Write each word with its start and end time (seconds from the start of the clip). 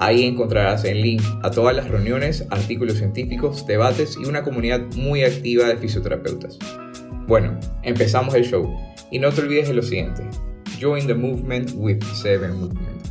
Ahí 0.00 0.24
encontrarás 0.24 0.84
el 0.84 1.02
link 1.02 1.20
a 1.42 1.50
todas 1.50 1.74
las 1.74 1.88
reuniones, 1.88 2.46
artículos 2.50 2.98
científicos, 2.98 3.66
debates 3.66 4.16
y 4.16 4.28
una 4.28 4.44
comunidad 4.44 4.80
muy 4.94 5.24
activa 5.24 5.66
de 5.66 5.76
fisioterapeutas. 5.76 6.56
Bueno, 7.26 7.58
empezamos 7.82 8.32
el 8.34 8.44
show 8.44 8.72
y 9.10 9.18
no 9.18 9.32
te 9.32 9.40
olvides 9.40 9.66
de 9.66 9.74
lo 9.74 9.82
siguiente. 9.82 10.22
Join 10.80 11.08
the 11.08 11.14
movement 11.14 11.72
with 11.74 12.00
Seven 12.14 12.60
Movement. 12.60 13.08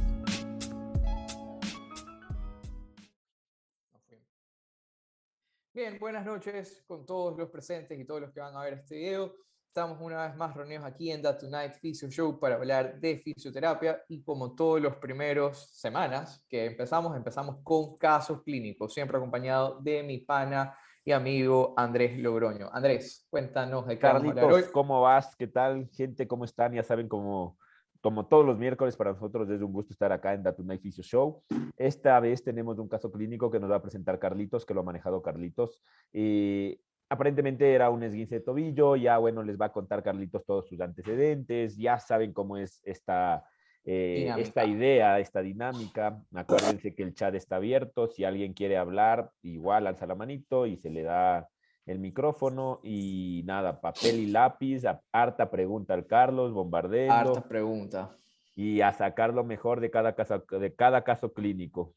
Bien, 5.74 6.00
buenas 6.00 6.26
noches 6.26 6.86
con 6.88 7.06
todos 7.06 7.38
los 7.38 7.50
presentes 7.50 8.00
y 8.00 8.06
todos 8.06 8.22
los 8.22 8.32
que 8.32 8.40
van 8.40 8.56
a 8.56 8.64
ver 8.64 8.76
este 8.76 8.96
video. 8.96 9.36
Estamos 9.78 10.02
una 10.02 10.26
vez 10.26 10.36
más 10.36 10.56
reunidos 10.56 10.86
aquí 10.86 11.12
en 11.12 11.22
The 11.22 11.34
Tonight 11.34 11.74
Physio 11.80 12.10
Show 12.10 12.40
para 12.40 12.56
hablar 12.56 13.00
de 13.00 13.20
fisioterapia 13.20 14.02
y 14.10 14.24
como 14.24 14.56
todos 14.56 14.82
los 14.82 14.96
primeros 14.96 15.70
semanas 15.72 16.44
que 16.50 16.66
empezamos, 16.66 17.16
empezamos 17.16 17.58
con 17.62 17.96
casos 17.96 18.42
clínicos, 18.42 18.92
siempre 18.92 19.18
acompañado 19.18 19.80
de 19.80 20.02
mi 20.02 20.18
pana 20.18 20.76
y 21.06 21.12
amigo 21.12 21.76
Andrés 21.78 22.18
Logroño. 22.18 22.72
Andrés, 22.74 23.28
cuéntanos 23.30 23.86
de 23.86 24.00
Carlitos, 24.00 24.64
¿cómo 24.72 25.02
vas? 25.02 25.36
¿Qué 25.36 25.46
tal, 25.46 25.88
gente? 25.94 26.28
¿Cómo 26.28 26.46
están? 26.46 26.74
Ya 26.74 26.82
saben, 26.82 27.08
como, 27.08 27.60
como 28.02 28.26
todos 28.26 28.48
los 28.48 28.58
miércoles, 28.58 28.98
para 28.98 29.14
nosotros 29.14 29.48
es 29.48 29.62
un 29.62 29.74
gusto 29.74 29.94
estar 29.94 30.12
acá 30.12 30.34
en 30.34 30.42
The 30.42 30.54
Tonight 30.54 30.82
Physio 30.82 31.04
Show. 31.04 31.44
Esta 31.78 32.20
vez 32.20 32.44
tenemos 32.44 32.80
un 32.80 32.88
caso 32.88 33.12
clínico 33.12 33.52
que 33.52 33.60
nos 33.60 33.70
va 33.70 33.76
a 33.76 33.82
presentar 33.84 34.18
Carlitos, 34.18 34.66
que 34.66 34.74
lo 34.74 34.80
ha 34.80 34.84
manejado 34.84 35.22
Carlitos. 35.22 35.84
Y 36.12 36.82
aparentemente 37.10 37.74
era 37.74 37.90
un 37.90 38.04
esguince 38.04 38.36
de 38.36 38.42
tobillo, 38.42 38.96
ya 38.96 39.18
bueno, 39.18 39.44
les 39.44 39.60
va 39.60 39.68
a 39.68 39.72
contar 39.72 40.04
Carlitos 40.04 40.46
todos 40.46 40.68
sus 40.68 40.80
antecedentes, 40.82 41.78
ya 41.78 42.00
saben 42.00 42.34
cómo 42.34 42.58
es 42.58 42.82
esta, 42.84 43.46
eh, 43.86 44.34
esta 44.38 44.66
idea, 44.66 45.20
esta 45.20 45.42
dinámica. 45.42 46.22
Acuérdense 46.34 46.94
que 46.94 47.04
el 47.04 47.14
chat 47.14 47.34
está 47.36 47.58
abierto, 47.58 48.08
si 48.08 48.26
alguien 48.26 48.54
quiere 48.54 48.78
hablar, 48.78 49.32
igual 49.42 49.88
alza 49.88 50.06
la 50.06 50.16
manito 50.16 50.66
y 50.66 50.78
se 50.78 50.90
le 50.90 51.04
da 51.04 51.48
el 51.86 52.00
micrófono 52.00 52.80
y 52.84 53.44
nada, 53.46 53.80
papel 53.80 54.20
y 54.20 54.28
lápiz, 54.28 54.84
harta 55.14 55.50
pregunta 55.50 55.94
al 55.94 56.06
Carlos, 56.06 56.52
bombardeo. 56.52 57.12
Harta 57.12 57.42
pregunta. 57.42 58.18
Y 58.56 58.82
a 58.82 58.92
sacar 58.92 59.34
lo 59.34 59.44
mejor 59.46 59.80
de 59.80 59.90
cada 59.90 60.14
caso, 60.16 60.40
de 60.40 60.76
cada 60.76 61.04
caso 61.04 61.32
clínico. 61.32 61.94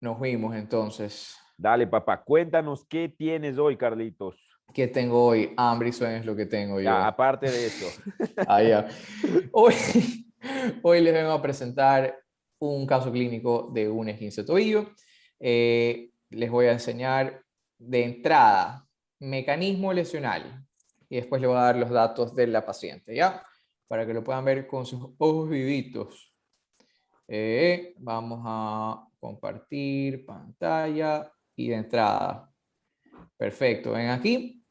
Nos 0.00 0.18
vimos 0.20 0.54
entonces. 0.54 1.38
Dale, 1.58 1.86
papá, 1.86 2.22
cuéntanos 2.22 2.86
qué 2.86 3.08
tienes 3.08 3.58
hoy, 3.58 3.76
Carlitos. 3.76 4.53
¿Qué 4.72 4.88
tengo 4.88 5.26
hoy? 5.26 5.52
Hambre 5.56 5.90
y 5.90 5.92
sueño 5.92 6.16
es 6.16 6.26
lo 6.26 6.34
que 6.34 6.46
tengo 6.46 6.80
yo. 6.80 6.90
aparte 6.90 7.50
de 7.50 7.66
eso. 7.66 7.86
ah, 8.48 8.62
ya. 8.62 8.88
Hoy, 9.52 9.74
hoy 10.82 11.00
les 11.00 11.12
vengo 11.14 11.32
a 11.32 11.42
presentar 11.42 12.18
un 12.58 12.86
caso 12.86 13.12
clínico 13.12 13.70
de 13.72 13.88
un 13.88 14.08
esguince 14.08 14.42
de 14.42 14.46
tobillo. 14.46 14.90
Eh, 15.38 16.10
les 16.30 16.50
voy 16.50 16.66
a 16.66 16.72
enseñar 16.72 17.42
de 17.78 18.04
entrada 18.04 18.86
mecanismo 19.20 19.92
lesional 19.92 20.64
y 21.08 21.16
después 21.16 21.40
les 21.40 21.48
voy 21.48 21.58
a 21.58 21.62
dar 21.62 21.76
los 21.76 21.90
datos 21.90 22.34
de 22.34 22.46
la 22.46 22.64
paciente, 22.64 23.14
¿ya? 23.14 23.42
Para 23.86 24.06
que 24.06 24.14
lo 24.14 24.24
puedan 24.24 24.44
ver 24.44 24.66
con 24.66 24.86
sus 24.86 25.00
ojos 25.18 25.48
vivitos. 25.48 26.34
Eh, 27.28 27.94
vamos 27.98 28.42
a 28.44 29.06
compartir 29.18 30.26
pantalla 30.26 31.30
y 31.56 31.68
de 31.68 31.76
entrada 31.76 32.53
Perfecto, 33.36 33.92
ven 33.92 34.10
aquí. 34.10 34.64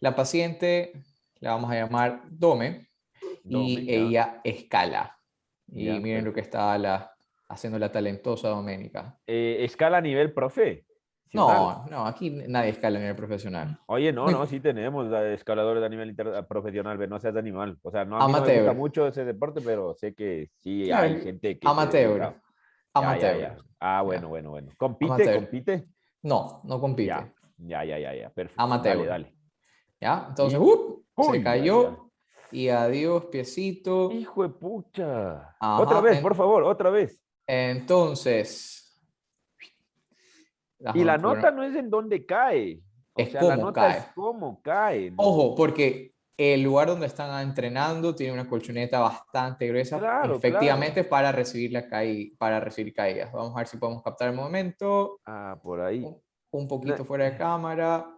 La 0.00 0.14
paciente 0.14 0.92
la 1.40 1.52
vamos 1.52 1.70
a 1.70 1.74
llamar 1.74 2.22
Dome 2.28 2.88
y 3.44 3.92
ella 3.92 4.40
escala. 4.44 5.18
Y 5.68 5.90
miren 6.00 6.24
lo 6.24 6.32
que 6.32 6.40
está 6.40 6.76
la, 6.78 7.12
haciendo 7.48 7.78
la 7.78 7.90
talentosa 7.90 8.48
Doménica. 8.48 9.18
Eh, 9.26 9.58
¿Escala 9.60 9.98
a 9.98 10.00
nivel 10.00 10.32
profe? 10.32 10.84
No, 11.32 11.84
no, 11.90 12.06
aquí 12.06 12.30
nadie 12.30 12.70
escala 12.70 12.98
a 12.98 13.00
nivel 13.00 13.16
profesional. 13.16 13.78
Oye, 13.86 14.12
no, 14.12 14.26
no, 14.30 14.46
sí 14.46 14.60
tenemos 14.60 15.12
escaladores 15.12 15.82
a 15.82 15.88
nivel 15.88 16.14
profesional, 16.48 16.96
pero 16.96 17.10
no 17.10 17.20
seas 17.20 17.36
animal. 17.36 17.78
O 17.82 17.90
sea, 17.90 18.04
no, 18.04 18.18
a 18.18 18.26
mí 18.26 18.32
me 18.32 18.56
gusta 18.58 18.72
mucho 18.72 19.06
ese 19.06 19.24
deporte, 19.24 19.60
pero 19.60 19.94
sé 19.94 20.14
que 20.14 20.50
sí 20.56 20.90
hay 20.90 21.20
gente 21.20 21.58
que... 21.58 21.68
Amateur. 21.68 22.34
Amateur. 22.94 23.58
ah, 23.80 24.02
bueno, 24.02 24.28
bueno, 24.28 24.50
bueno. 24.50 24.72
¿Compite? 24.78 25.34
¿Compite? 25.34 25.88
No, 26.22 26.62
no 26.64 26.80
compite. 26.80 27.34
Ya, 27.58 27.84
ya, 27.84 27.98
ya, 27.98 28.14
ya, 28.14 28.30
perfecto. 28.30 28.62
Amateur. 28.62 28.96
Dale, 28.96 29.08
dale. 29.08 29.34
¿Ya? 30.00 30.26
Entonces, 30.28 30.58
uh, 30.60 31.04
se 31.30 31.42
cayó. 31.42 32.10
Y 32.52 32.68
adiós, 32.68 33.26
piecito. 33.26 34.10
Hijo 34.12 34.42
de 34.42 34.50
pucha. 34.50 35.56
otra 35.60 36.00
vez, 36.00 36.20
por 36.20 36.34
favor, 36.34 36.62
otra 36.62 36.90
vez. 36.90 37.20
Entonces. 37.46 39.00
y 40.94 41.04
la 41.04 41.18
nota 41.18 41.50
no 41.50 41.62
es 41.62 41.74
en 41.74 41.90
dónde 41.90 42.24
cae. 42.24 42.80
O 43.14 43.22
es 43.22 43.32
sea, 43.32 43.40
cómo 43.40 43.50
la 43.50 43.56
nota 43.56 43.80
cae. 43.80 43.98
es 43.98 44.06
cómo 44.14 44.62
cae. 44.62 45.12
Ojo, 45.16 45.54
porque 45.54 46.12
el 46.36 46.62
lugar 46.62 46.88
donde 46.88 47.06
están 47.06 47.42
entrenando 47.42 48.14
tiene 48.14 48.34
una 48.34 48.46
colchoneta 48.46 49.00
bastante 49.00 49.66
gruesa, 49.66 49.98
claro, 49.98 50.36
efectivamente 50.36 51.02
para 51.02 51.32
recibir 51.32 51.72
la 51.72 51.86
para 52.38 52.60
recibir 52.60 52.92
caídas. 52.92 53.32
Vamos 53.32 53.54
a 53.54 53.58
ver 53.58 53.66
si 53.66 53.78
podemos 53.78 54.02
captar 54.02 54.28
el 54.28 54.36
momento. 54.36 55.18
Ah, 55.24 55.58
por 55.62 55.80
ahí 55.80 56.06
un 56.56 56.68
poquito 56.68 57.04
fuera 57.04 57.30
de 57.30 57.36
cámara. 57.36 58.12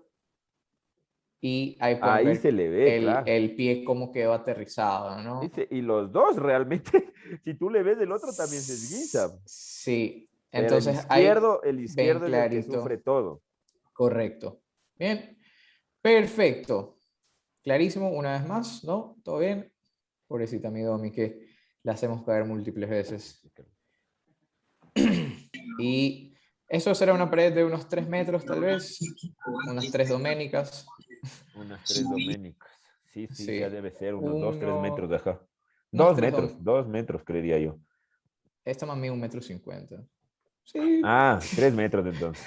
Y 1.40 1.76
ahí, 1.78 1.96
ahí 2.00 2.36
se 2.36 2.50
le 2.50 2.68
ve 2.68 2.96
el, 2.96 3.08
el, 3.26 3.54
pie 3.54 3.84
como 3.84 4.10
quedó 4.10 4.32
aterrizado, 4.32 5.22
¿no? 5.22 5.40
y 5.70 5.82
los 5.82 6.10
dos 6.10 6.34
realmente, 6.34 6.90
si 7.44 7.54
tú 7.54 7.70
le 7.70 7.84
ves 7.84 7.96
del 7.96 8.10
otro 8.10 8.32
también 8.36 8.60
se 8.60 8.72
esguinza. 8.72 9.38
Sí, 9.44 10.28
entonces 10.50 10.96
el 10.96 11.00
izquierdo, 11.00 11.62
el 11.62 11.80
izquierdo 11.80 12.26
es 12.26 12.34
el 12.34 12.50
que 12.50 12.62
sufre 12.64 12.98
todo. 12.98 13.42
Correcto. 13.92 14.60
Bien, 14.98 15.38
perfecto. 16.02 16.98
Clarísimo, 17.62 18.10
una 18.10 18.32
vez 18.32 18.48
más, 18.48 18.82
¿no? 18.82 19.16
¿Todo 19.22 19.38
bien? 19.38 19.72
Pobrecita 20.26 20.70
mi 20.70 20.82
Domi, 20.82 21.12
que 21.12 21.48
la 21.84 21.92
hacemos 21.92 22.24
caer 22.24 22.44
múltiples 22.44 22.88
veces. 22.90 23.42
Y 25.80 26.27
eso 26.68 26.94
será 26.94 27.14
una 27.14 27.30
pared 27.30 27.54
de 27.54 27.64
unos 27.64 27.88
3 27.88 28.06
metros, 28.08 28.44
tal 28.44 28.60
vez. 28.60 28.98
Unas 29.68 29.90
3 29.90 30.08
doménicas. 30.10 30.86
Unas 31.54 31.82
3 31.84 32.04
doménicas. 32.04 32.68
Sí, 33.12 33.26
sí, 33.28 33.58
ya 33.58 33.70
debe 33.70 33.90
ser 33.90 34.14
unos 34.14 34.38
2, 34.38 34.58
3 34.58 34.74
metros 34.80 35.08
de 35.08 35.16
acá. 35.16 35.40
2 35.90 36.18
metros, 36.18 36.62
2 36.62 36.88
metros, 36.88 37.22
creería 37.24 37.58
yo. 37.58 37.78
Esta 38.64 38.84
más 38.84 38.98
mí 38.98 39.08
un 39.08 39.18
metro 39.18 39.40
50. 39.40 40.04
Sí. 40.64 41.00
Ah, 41.02 41.40
3 41.56 41.72
metros 41.72 42.06
entonces. 42.06 42.46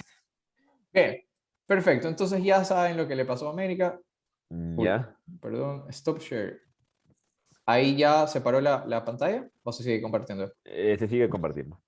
Bien, 0.94 1.20
perfecto. 1.66 2.08
Entonces 2.08 2.44
ya 2.44 2.64
saben 2.64 2.98
lo 2.98 3.08
que 3.08 3.16
le 3.16 3.26
pasó 3.26 3.48
a 3.48 3.52
América. 3.52 4.00
Mm, 4.50 4.84
ya. 4.84 5.16
perdón, 5.42 5.86
stop 5.90 6.20
share. 6.20 6.62
¿Ahí 7.66 7.96
ya 7.96 8.28
se 8.28 8.42
paró 8.42 8.62
la, 8.62 8.86
la 8.86 9.04
pantalla 9.04 9.50
o 9.64 9.72
se 9.72 9.82
sigue 9.82 10.02
compartiendo? 10.02 10.54
Eh, 10.66 10.96
se 11.00 11.08
sigue 11.08 11.30
compartiendo. 11.30 11.82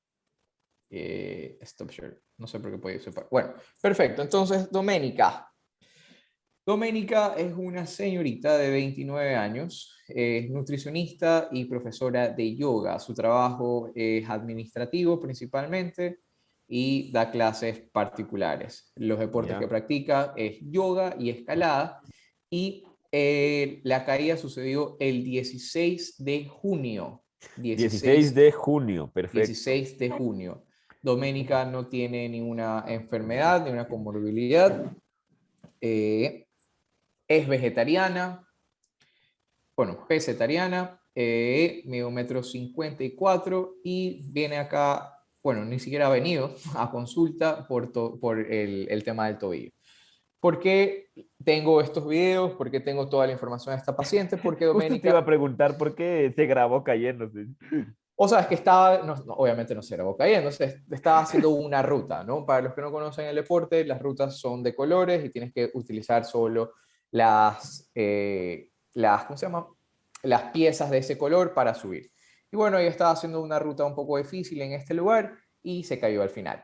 Eh, 0.89 1.57
stop 1.61 1.91
share. 1.91 2.21
No 2.37 2.47
sé 2.47 2.59
por 2.59 2.71
qué 2.71 2.77
puede 2.77 2.99
separar. 2.99 3.29
Bueno, 3.31 3.53
perfecto. 3.81 4.21
Entonces, 4.21 4.69
Doménica. 4.71 5.49
Doménica 6.65 7.35
es 7.37 7.53
una 7.53 7.85
señorita 7.85 8.57
de 8.57 8.69
29 8.69 9.35
años, 9.35 9.97
es 10.07 10.49
nutricionista 10.49 11.49
y 11.51 11.65
profesora 11.65 12.29
de 12.29 12.55
yoga. 12.55 12.99
Su 12.99 13.13
trabajo 13.13 13.91
es 13.93 14.29
administrativo 14.29 15.19
principalmente 15.19 16.19
y 16.67 17.11
da 17.11 17.29
clases 17.29 17.81
particulares. 17.91 18.93
Los 18.95 19.19
deportes 19.19 19.57
que 19.57 19.67
practica 19.67 20.33
es 20.37 20.59
yoga 20.61 21.15
y 21.19 21.31
escalada. 21.31 21.99
Y 22.49 22.85
eh, 23.11 23.81
la 23.83 24.05
caída 24.05 24.37
sucedió 24.37 24.95
el 24.99 25.23
16 25.23 26.23
de 26.23 26.45
junio. 26.45 27.23
16 27.57 28.33
de 28.33 28.51
junio, 28.53 29.11
perfecto. 29.11 29.47
16 29.47 29.99
de 29.99 30.09
junio. 30.09 30.65
Doménica 31.03 31.65
no 31.65 31.85
tiene 31.85 32.27
ninguna 32.29 32.85
enfermedad, 32.87 33.63
ninguna 33.63 33.87
comorbilidad. 33.87 34.91
Eh, 35.81 36.47
es 37.27 37.47
vegetariana, 37.47 38.47
bueno, 39.75 40.05
vegetariana, 40.09 40.99
eh, 41.13 41.83
medio 41.85 42.09
metro 42.09 42.41
54 42.41 43.75
y 43.83 44.21
viene 44.31 44.57
acá 44.57 45.13
bueno, 45.43 45.65
ni 45.65 45.77
siquiera 45.77 46.07
ha 46.07 46.09
venido 46.09 46.55
a 46.75 46.89
consulta 46.89 47.67
por, 47.67 47.91
por 47.91 48.39
el, 48.39 48.87
el, 48.89 49.03
tema 49.03 49.27
del 49.27 49.37
tobillo. 49.37 49.71
¿Por 50.39 50.57
qué 50.59 51.09
tengo 51.43 51.81
estos 51.81 52.07
videos? 52.07 52.53
¿Por 52.53 52.71
qué 52.71 52.79
tengo 52.79 53.09
toda 53.09 53.27
la 53.27 53.33
información 53.33 53.75
de 53.75 53.79
esta 53.79 53.95
paciente? 53.95 54.37
Porque 54.37 54.63
Doménica... 54.65 55.01
te 55.01 55.09
iba 55.09 55.19
a 55.19 55.25
preguntar 55.25 55.77
por 55.77 55.95
qué 55.95 56.31
se 56.33 56.45
grabó 56.45 56.81
cayéndose. 56.81 57.47
O 58.15 58.27
sea, 58.27 58.41
es 58.41 58.47
que 58.47 58.55
estaba, 58.55 58.99
no, 58.99 59.13
obviamente 59.35 59.73
no 59.73 59.81
se 59.81 59.95
grabó 59.95 60.15
cayéndose, 60.15 60.83
estaba 60.91 61.19
haciendo 61.19 61.49
una 61.49 61.81
ruta, 61.81 62.23
¿no? 62.23 62.45
Para 62.45 62.61
los 62.61 62.73
que 62.73 62.81
no 62.81 62.91
conocen 62.91 63.25
el 63.25 63.35
deporte, 63.35 63.83
las 63.85 64.01
rutas 64.01 64.37
son 64.37 64.61
de 64.61 64.75
colores 64.75 65.25
y 65.25 65.29
tienes 65.29 65.51
que 65.51 65.71
utilizar 65.73 66.23
solo 66.23 66.73
las, 67.09 67.89
eh, 67.95 68.69
las, 68.93 69.25
¿cómo 69.25 69.37
se 69.37 69.47
llama? 69.47 69.67
Las 70.21 70.51
piezas 70.51 70.91
de 70.91 70.99
ese 70.99 71.17
color 71.17 71.53
para 71.53 71.73
subir. 71.73 72.11
Y 72.51 72.55
bueno, 72.55 72.77
ella 72.77 72.89
estaba 72.89 73.11
haciendo 73.11 73.41
una 73.41 73.57
ruta 73.57 73.83
un 73.83 73.95
poco 73.95 74.17
difícil 74.17 74.61
en 74.61 74.73
este 74.73 74.93
lugar 74.93 75.33
y 75.63 75.83
se 75.83 75.99
cayó 75.99 76.21
al 76.21 76.29
final. 76.29 76.63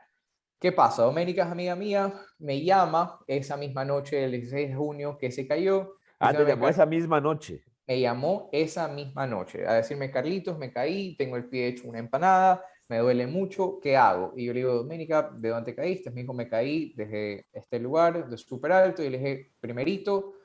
¿Qué 0.60 0.72
pasa? 0.72 1.04
Doménica 1.04 1.46
es 1.46 1.52
amiga 1.52 1.76
mía, 1.76 2.14
me 2.38 2.62
llama 2.62 3.20
esa 3.26 3.58
misma 3.58 3.86
noche, 3.86 4.24
el 4.24 4.32
16 4.32 4.70
de 4.70 4.76
junio, 4.76 5.18
que 5.18 5.32
se 5.32 5.48
cayó. 5.48 5.96
Ah, 6.20 6.34
te 6.34 6.46
llamó 6.46 6.68
esa 6.68 6.86
misma 6.86 7.20
noche. 7.20 7.64
Me 7.90 8.00
llamó 8.00 8.50
esa 8.52 8.88
misma 8.88 9.26
noche 9.26 9.68
a 9.68 9.74
decirme, 9.74 10.12
Carlitos, 10.12 10.60
me 10.60 10.72
caí, 10.72 11.16
tengo 11.18 11.38
el 11.38 11.50
pie 11.50 11.70
hecho 11.70 11.88
una 11.88 11.98
empanada, 11.98 12.64
me 12.88 13.00
duele 13.00 13.26
mucho, 13.26 13.80
¿qué 13.82 13.98
hago? 13.98 14.32
Y 14.36 14.46
yo 14.46 14.54
le 14.54 14.60
digo, 14.60 14.76
Doménica, 14.76 15.32
¿de 15.34 15.50
dónde 15.50 15.74
caíste? 15.74 16.12
Me 16.12 16.22
dijo, 16.22 16.34
me 16.34 16.48
caí 16.48 16.94
desde 16.96 17.48
este 17.52 17.80
lugar, 17.80 18.30
de 18.30 18.38
súper 18.38 18.74
alto, 18.74 19.02
y 19.02 19.10
le 19.10 19.18
dije, 19.18 19.52
primerito, 19.60 20.36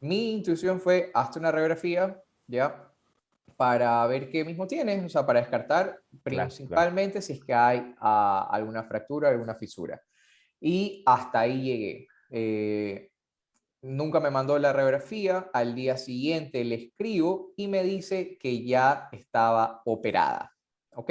mi 0.00 0.34
intuición 0.34 0.78
fue, 0.78 1.10
hazte 1.14 1.38
una 1.38 1.50
radiografía, 1.50 2.22
¿ya? 2.46 2.90
para 3.56 4.06
ver 4.06 4.30
qué 4.30 4.42
mismo 4.42 4.66
tienes, 4.66 5.04
o 5.04 5.08
sea, 5.08 5.26
para 5.26 5.40
descartar 5.40 6.00
principalmente 6.22 7.20
si 7.20 7.34
es 7.34 7.44
que 7.44 7.52
hay 7.52 7.94
ah, 7.98 8.48
alguna 8.50 8.84
fractura, 8.84 9.28
alguna 9.28 9.54
fisura. 9.54 10.00
Y 10.60 11.02
hasta 11.04 11.40
ahí 11.40 11.62
llegué. 11.62 12.08
Eh, 12.30 13.09
nunca 13.82 14.20
me 14.20 14.30
mandó 14.30 14.58
la 14.58 14.72
radiografía, 14.72 15.50
al 15.52 15.74
día 15.74 15.96
siguiente 15.96 16.64
le 16.64 16.76
escribo 16.76 17.52
y 17.56 17.68
me 17.68 17.82
dice 17.82 18.38
que 18.38 18.64
ya 18.64 19.08
estaba 19.12 19.82
operada. 19.84 20.54
¿Ok? 20.94 21.10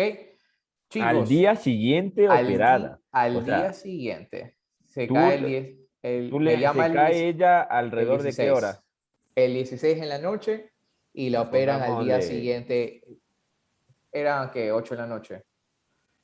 Chicos, 0.89 1.07
al 1.07 1.27
día 1.27 1.55
siguiente 1.55 2.27
operada. 2.27 2.99
al 3.11 3.45
día 3.45 3.73
siguiente. 3.73 4.57
Se 4.87 5.07
cae 5.07 5.35
el, 5.35 5.87
el, 6.01 6.29
tú 6.29 6.39
le, 6.39 6.59
llama 6.59 6.87
se 6.87 6.93
cae 6.93 7.27
ella 7.29 7.61
alrededor 7.61 8.23
de 8.23 8.33
qué 8.33 8.51
hora? 8.51 8.79
El 9.35 9.53
16 9.53 9.97
en 9.99 10.09
la 10.09 10.17
noche 10.17 10.71
y 11.13 11.29
la 11.29 11.41
operan 11.41 11.81
al 11.81 12.03
día 12.03 12.21
siguiente. 12.21 13.03
Eran 14.11 14.49
que 14.49 14.71
8 14.71 14.95
de 14.95 15.01
la 15.01 15.07
noche. 15.07 15.43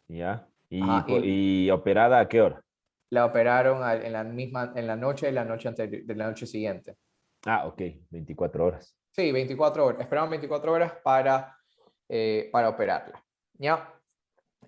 Ya. 0.08 0.48
¿Y, 0.70 1.70
operada 1.70 2.20
a 2.20 2.28
qué 2.28 2.42
hora? 2.42 2.65
La 3.10 3.26
operaron 3.26 3.88
en 4.04 4.14
la 4.14 4.24
misma, 4.24 4.74
en 4.76 4.88
la 4.88 4.96
noche 4.96 5.28
de 5.28 5.32
la 5.32 5.46
noche 5.46 5.68
anterior, 5.68 6.04
de 6.04 6.16
la 6.16 6.28
noche 6.28 6.46
siguiente. 6.46 6.98
Ah, 7.46 7.68
ok, 7.68 7.82
24 8.10 8.66
horas. 8.66 8.98
Sí, 9.12 9.32
24 9.32 9.86
horas. 9.86 10.02
Esperaron 10.02 10.30
24 10.30 10.72
horas 10.72 10.94
para, 11.04 11.58
eh, 12.10 12.50
para 12.52 12.70
operarla. 12.70 13.24
¿Ya? 13.54 13.94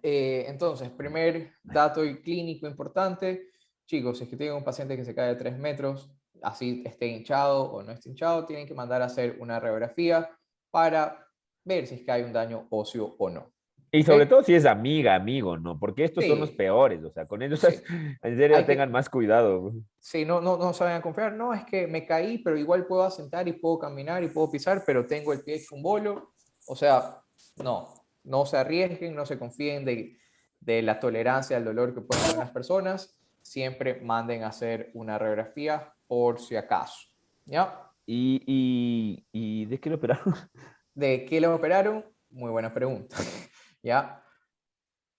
Eh, 0.02 0.46
entonces, 0.48 0.90
primer 0.92 1.54
dato 1.64 2.02
clínico 2.24 2.68
importante. 2.68 3.50
Chicos, 3.86 4.18
si 4.18 4.26
es 4.26 4.30
que 4.30 4.38
tienen 4.38 4.56
un 4.56 4.64
paciente 4.64 4.96
que 4.96 5.04
se 5.04 5.16
cae 5.16 5.30
de 5.30 5.36
3 5.36 5.58
metros, 5.58 6.10
así 6.42 6.84
esté 6.86 7.08
hinchado 7.08 7.64
o 7.64 7.84
no 7.84 7.92
esté 7.92 8.10
hinchado, 8.10 8.46
tienen 8.46 8.68
que 8.68 8.74
mandar 8.74 9.02
a 9.02 9.06
hacer 9.06 9.38
una 9.40 9.60
radiografía 9.60 10.30
para 10.70 11.28
ver 11.64 11.88
si 11.88 11.96
es 11.96 12.04
que 12.04 12.12
hay 12.12 12.24
un 12.24 12.34
daño 12.34 12.68
óseo 12.70 13.16
o 13.18 13.30
no. 13.30 13.52
Y 13.92 14.04
sobre 14.04 14.26
todo 14.26 14.44
si 14.44 14.54
es 14.54 14.66
amiga, 14.66 15.16
amigo, 15.16 15.58
¿no? 15.58 15.80
Porque 15.80 16.04
estos 16.04 16.26
son 16.26 16.40
los 16.40 16.52
peores, 16.52 17.04
o 17.04 17.12
sea, 17.12 17.26
con 17.26 17.42
ellos 17.42 17.64
en 18.22 18.38
serio 18.38 18.66
tengan 18.66 18.92
más 18.92 19.10
cuidado. 19.10 19.72
Sí, 20.00 20.26
no, 20.26 20.42
no, 20.42 20.58
no 20.58 20.74
saben 20.74 21.02
confiar, 21.02 21.34
no, 21.34 21.54
es 21.54 21.64
que 21.66 21.88
me 21.88 22.06
caí, 22.06 22.40
pero 22.40 22.58
igual 22.58 22.86
puedo 22.86 23.04
asentar 23.04 23.48
y 23.48 23.54
puedo 23.54 23.80
caminar 23.80 24.24
y 24.24 24.28
puedo 24.28 24.52
pisar, 24.52 24.84
pero 24.86 25.06
tengo 25.06 25.32
el 25.34 25.42
pie 25.42 25.56
hecho 25.56 25.76
un 25.76 25.84
bolo. 25.84 26.34
O 26.68 26.76
sea, 26.76 27.22
no, 27.64 27.94
no 28.24 28.46
se 28.46 28.58
arriesguen, 28.58 29.16
no 29.16 29.26
se 29.26 29.40
confíen 29.40 29.86
de, 29.86 30.18
de 30.60 30.82
la 30.82 31.00
tolerancia 31.00 31.58
al 31.58 31.66
dolor 31.66 31.94
que 31.94 32.02
pueden 32.02 32.24
tener 32.24 32.40
las 32.40 32.52
personas. 32.52 33.18
Siempre 33.42 34.02
manden 34.02 34.44
a 34.44 34.48
hacer 34.48 34.92
una 34.94 35.18
radiografía 35.18 35.94
por 36.08 36.40
si 36.40 36.56
acaso. 36.56 37.08
¿Ya? 37.46 37.88
¿Y, 38.06 39.24
y, 39.32 39.66
de 39.66 39.80
qué 39.80 39.90
lo 39.90 39.98
operaron? 39.98 40.34
¿De 40.94 41.26
qué 41.26 41.42
lo 41.42 41.54
operaron? 41.54 42.06
Muy 42.30 42.50
buena 42.52 42.74
pregunta. 42.74 43.18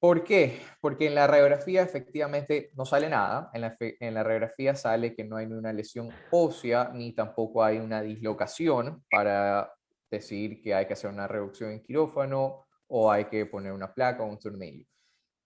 ¿Por 0.00 0.22
qué? 0.22 0.60
Porque 0.80 1.06
en 1.06 1.14
la 1.14 1.26
radiografía 1.26 1.82
efectivamente 1.82 2.70
no 2.74 2.84
sale 2.84 3.08
nada. 3.08 3.50
En 3.52 3.62
la, 3.62 3.76
en 3.80 4.14
la, 4.14 4.22
radiografía 4.22 4.76
sale 4.76 5.14
que 5.14 5.24
no 5.24 5.36
hay 5.36 5.46
ni 5.46 5.54
una 5.54 5.72
lesión 5.72 6.10
ósea 6.30 6.90
ni 6.94 7.12
tampoco 7.12 7.64
hay 7.64 7.78
una 7.78 8.00
dislocación 8.02 9.02
para 9.10 9.72
decir 10.10 10.62
que 10.62 10.74
hay 10.74 10.86
que 10.86 10.92
hacer 10.92 11.10
una 11.10 11.26
reducción 11.26 11.72
en 11.72 11.82
quirófano 11.82 12.64
o 12.86 13.10
hay 13.10 13.24
que 13.26 13.44
poner 13.46 13.72
una 13.72 13.92
placa 13.92 14.22
o 14.22 14.26
un 14.26 14.38
tornillo. 14.38 14.86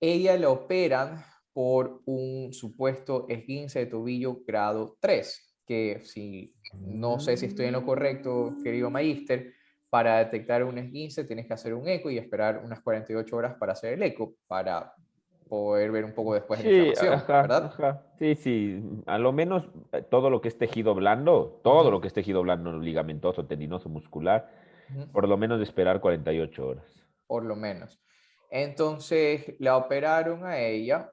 Ella 0.01 0.37
la 0.37 0.51
operan 0.51 1.25
por 1.53 2.03
un 2.07 2.53
supuesto 2.53 3.27
esguince 3.29 3.81
de 3.81 3.87
tobillo 3.87 4.43
grado 4.47 4.97
3, 5.01 5.57
que 5.67 6.01
si 6.05 6.55
no 6.75 7.21
sé 7.21 7.37
si 7.37 7.47
estoy 7.47 7.67
en 7.67 7.73
lo 7.73 7.85
correcto, 7.85 8.57
querido 8.63 8.91
Magister, 8.91 9.55
para 9.93 10.21
detectar 10.21 10.65
un 10.65 10.79
esguince 10.79 11.25
tienes 11.25 11.47
que 11.47 11.53
hacer 11.53 11.75
un 11.75 11.87
eco 11.87 12.09
y 12.09 12.17
esperar 12.17 12.63
unas 12.65 12.81
48 12.81 13.37
horas 13.37 13.57
para 13.61 13.73
hacer 13.73 13.93
el 13.93 14.03
eco, 14.03 14.37
para 14.47 14.95
poder 15.51 15.93
ver 15.93 16.07
un 16.07 16.15
poco 16.15 16.33
después 16.33 16.63
de 16.63 16.73
la 16.73 16.87
inflamación, 16.87 17.27
¿verdad? 17.29 18.03
Sí, 18.19 18.35
sí, 18.35 18.83
a 19.05 19.19
lo 19.19 19.33
menos 19.33 19.69
eh, 19.93 20.01
todo 20.01 20.31
lo 20.31 20.41
que 20.41 20.49
es 20.49 20.57
tejido 20.57 20.95
blando, 20.95 21.61
todo 21.63 21.91
lo 21.91 22.01
que 22.01 22.07
es 22.07 22.15
tejido 22.15 22.41
blando, 22.41 22.79
ligamentoso, 22.79 23.45
tendinoso, 23.45 23.91
muscular, 23.91 24.49
por 25.13 25.29
lo 25.29 25.37
menos 25.37 25.61
esperar 25.61 26.01
48 26.01 26.67
horas. 26.67 26.87
Por 27.27 27.45
lo 27.45 27.55
menos. 27.55 28.01
Entonces 28.51 29.55
la 29.59 29.77
operaron 29.77 30.47
a 30.47 30.59
ella 30.59 31.13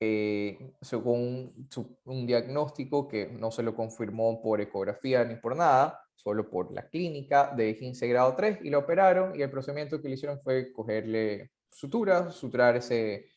eh, 0.00 0.74
según 0.80 1.68
un, 2.04 2.26
diagnóstico 2.26 3.06
que 3.06 3.28
no 3.28 3.52
se 3.52 3.62
lo 3.62 3.76
confirmó 3.76 4.42
por 4.42 4.60
ecografía 4.60 5.24
ni 5.24 5.36
por 5.36 5.54
nada, 5.54 6.05
solo 6.16 6.50
por 6.50 6.72
la 6.72 6.88
clínica 6.88 7.52
de 7.54 7.76
15 7.76 8.08
grado 8.08 8.34
3 8.34 8.58
y 8.62 8.70
lo 8.70 8.80
operaron 8.80 9.38
y 9.38 9.42
el 9.42 9.50
procedimiento 9.50 10.00
que 10.00 10.08
le 10.08 10.14
hicieron 10.14 10.40
fue 10.40 10.72
cogerle 10.72 11.50
suturas, 11.70 12.34
suturar 12.34 12.76
ese, 12.76 13.28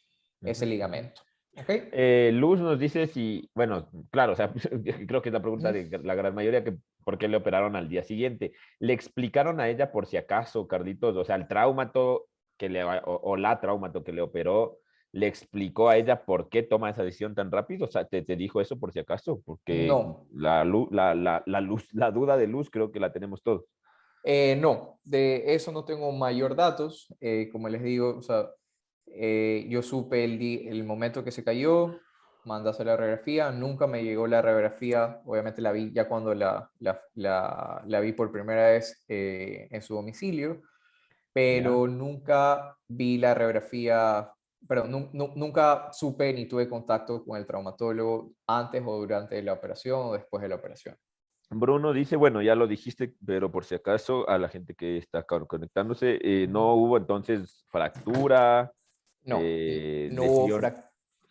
ese 0.42 0.66
ligamento. 0.66 1.22
¿Okay? 1.58 1.90
Eh, 1.92 2.32
Luz 2.34 2.60
nos 2.60 2.80
dice 2.80 3.08
si, 3.08 3.50
bueno, 3.54 3.90
claro, 4.12 4.34
o 4.34 4.36
sea, 4.36 4.54
creo 5.08 5.22
que 5.22 5.30
es 5.30 5.34
la 5.34 5.42
pregunta 5.42 5.72
de 5.72 6.00
la 6.04 6.16
gran 6.16 6.34
mayoría, 6.34 6.64
que 6.64 6.78
por 7.04 7.18
qué 7.18 7.28
le 7.28 7.38
operaron 7.38 7.76
al 7.76 7.90
día 7.90 8.04
siguiente. 8.04 8.54
¿Le 8.80 8.94
explicaron 8.94 9.60
a 9.60 9.68
ella 9.68 9.92
por 9.92 10.06
si 10.06 10.18
acaso, 10.18 10.68
Carlitos, 10.68 11.16
o 11.18 11.26
sea, 11.26 11.36
el 11.36 11.48
traumato 11.48 12.28
que 12.58 12.70
le, 12.70 12.84
o, 12.84 13.02
o 13.06 13.36
la 13.36 13.60
traumato 13.60 14.04
que 14.04 14.14
le 14.14 14.22
operó, 14.22 14.80
le 15.12 15.28
explicó 15.28 15.90
a 15.90 15.98
ella 15.98 16.24
por 16.24 16.50
qué 16.50 16.64
toma 16.64 16.90
esa 16.90 17.04
decisión 17.04 17.34
tan 17.34 17.52
rápido? 17.52 17.86
O 17.86 17.92
sea, 17.92 18.06
¿te, 18.06 18.22
te 18.22 18.36
dijo 18.36 18.62
eso 18.62 18.80
por 18.80 18.92
si 18.92 19.00
acaso? 19.00 19.42
Porque 19.44 19.88
no. 19.88 20.28
la, 20.34 20.64
la, 20.64 21.16
la, 21.16 21.44
la, 21.46 21.62
luz, 21.62 21.88
la 21.94 22.12
duda 22.12 22.38
de 22.38 22.48
luz 22.48 22.70
creo 22.70 22.92
que 22.92 23.00
la 23.00 23.12
tenemos 23.12 23.42
todos. 23.42 23.66
Eh, 24.24 24.58
no, 24.60 25.00
de 25.04 25.56
eso 25.56 25.72
no 25.72 25.86
tengo 25.86 26.12
mayor 26.12 26.56
datos. 26.56 27.08
Eh, 27.20 27.50
como 27.52 27.70
les 27.70 27.82
digo, 27.82 28.18
o 28.18 28.22
sea, 28.22 28.50
eh, 29.08 29.66
yo 29.70 29.82
supe 29.82 30.24
el, 30.24 30.42
el 30.68 30.84
momento 30.84 31.24
que 31.24 31.32
se 31.32 31.44
cayó, 31.44 32.00
hacer 32.66 32.86
la 32.88 32.98
radiografía, 32.98 33.52
nunca 33.52 33.86
me 33.86 34.04
llegó 34.04 34.26
la 34.26 34.42
radiografía, 34.42 35.22
obviamente 35.26 35.62
la 35.62 35.72
vi 35.72 35.92
ya 35.94 36.08
cuando 36.08 36.34
la, 36.34 36.70
la, 36.80 37.00
la, 37.14 37.84
la 37.86 38.00
vi 38.00 38.12
por 38.14 38.32
primera 38.32 38.70
vez 38.70 39.04
en 39.08 39.82
su 39.84 39.94
domicilio, 39.94 40.64
pero 41.32 41.86
nunca 41.88 42.76
vi 42.88 43.20
la 43.20 43.36
radiografía 43.36 44.32
pero 44.68 44.86
nunca 44.86 45.92
supe 45.92 46.34
ni 46.34 46.46
tuve 46.46 46.68
contacto 46.68 47.24
con 47.24 47.38
el 47.38 47.46
traumatólogo 47.46 48.34
antes 48.48 48.84
o 48.86 48.98
durante 48.98 49.42
la 49.42 49.54
operación 49.54 50.00
o 50.02 50.14
después 50.14 50.42
de 50.42 50.50
la 50.50 50.56
operación. 50.56 50.96
Bruno 51.52 51.94
dice, 51.94 52.16
bueno, 52.16 52.42
ya 52.42 52.54
lo 52.54 52.68
dijiste, 52.68 53.16
pero 53.26 53.52
por 53.52 53.66
si 53.66 53.74
acaso 53.74 54.30
a 54.30 54.38
la 54.38 54.50
gente 54.50 54.76
que 54.76 54.98
está 54.98 55.24
conectándose, 55.24 56.20
eh, 56.22 56.48
no 56.48 56.76
hubo 56.76 56.98
entonces 56.98 57.66
fractura. 57.70 58.72
No, 59.24 59.40
eh, 59.42 60.10
no 60.12 60.24
hubo 60.24 60.60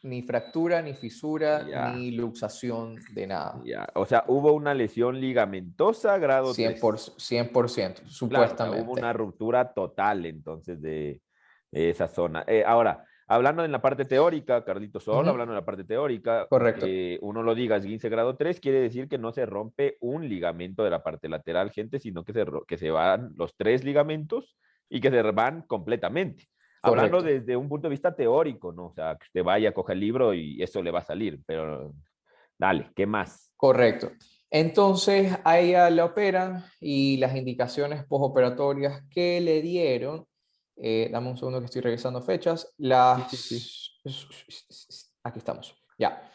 ni 0.02 0.22
fractura, 0.22 0.80
ni 0.80 0.94
fisura, 0.94 1.92
ni 1.92 2.12
luxación 2.12 2.96
de 3.12 3.26
nada. 3.26 3.60
O 3.94 4.06
sea, 4.06 4.24
hubo 4.28 4.52
una 4.52 4.72
lesión 4.72 5.20
ligamentosa 5.20 6.18
grado 6.18 6.54
100%, 6.54 7.16
100% 7.16 8.06
supuestamente. 8.06 8.82
hubo 8.82 8.92
una 8.92 9.12
ruptura 9.12 9.72
total 9.72 10.26
entonces 10.26 10.80
de 10.80 11.20
esa 11.72 12.08
zona. 12.08 12.44
Eh, 12.46 12.62
ahora, 12.64 13.04
Hablando 13.30 13.62
en 13.62 13.70
la 13.70 13.82
parte 13.82 14.06
teórica, 14.06 14.64
Carlito 14.64 15.00
solo 15.00 15.30
hablando 15.30 15.52
en 15.52 15.58
la 15.58 15.64
parte 15.64 15.84
teórica, 15.84 16.46
Correcto. 16.48 16.86
Eh, 16.88 17.18
uno 17.20 17.42
lo 17.42 17.54
diga, 17.54 17.78
15 17.78 18.08
grado 18.08 18.36
3, 18.36 18.58
quiere 18.58 18.80
decir 18.80 19.06
que 19.06 19.18
no 19.18 19.32
se 19.32 19.44
rompe 19.44 19.98
un 20.00 20.26
ligamento 20.26 20.82
de 20.82 20.90
la 20.90 21.02
parte 21.02 21.28
lateral, 21.28 21.70
gente, 21.70 22.00
sino 22.00 22.24
que 22.24 22.32
se, 22.32 22.46
que 22.66 22.78
se 22.78 22.90
van 22.90 23.34
los 23.36 23.54
tres 23.54 23.84
ligamentos 23.84 24.56
y 24.88 25.02
que 25.02 25.10
se 25.10 25.22
van 25.22 25.62
completamente. 25.62 26.48
Hablando 26.80 27.20
desde 27.20 27.54
un 27.54 27.68
punto 27.68 27.88
de 27.88 27.90
vista 27.90 28.14
teórico, 28.14 28.72
¿no? 28.72 28.86
O 28.86 28.92
sea, 28.94 29.16
que 29.16 29.24
usted 29.26 29.44
vaya, 29.44 29.72
coja 29.72 29.92
el 29.92 30.00
libro 30.00 30.32
y 30.32 30.62
eso 30.62 30.82
le 30.82 30.90
va 30.90 31.00
a 31.00 31.04
salir, 31.04 31.40
pero 31.44 31.92
dale, 32.56 32.90
¿qué 32.94 33.06
más? 33.06 33.52
Correcto. 33.56 34.10
Entonces, 34.50 35.36
a 35.44 35.58
ella 35.58 35.90
la 35.90 36.06
operan 36.06 36.64
y 36.80 37.18
las 37.18 37.36
indicaciones 37.36 38.04
postoperatorias 38.06 39.02
que 39.10 39.40
le 39.40 39.60
dieron, 39.60 40.26
eh, 40.80 41.08
dame 41.10 41.30
un 41.30 41.36
segundo 41.36 41.60
que 41.60 41.66
estoy 41.66 41.82
revisando 41.82 42.22
fechas, 42.22 42.72
las... 42.78 43.22
Aquí 45.22 45.38
estamos, 45.38 45.74
ya. 45.98 46.30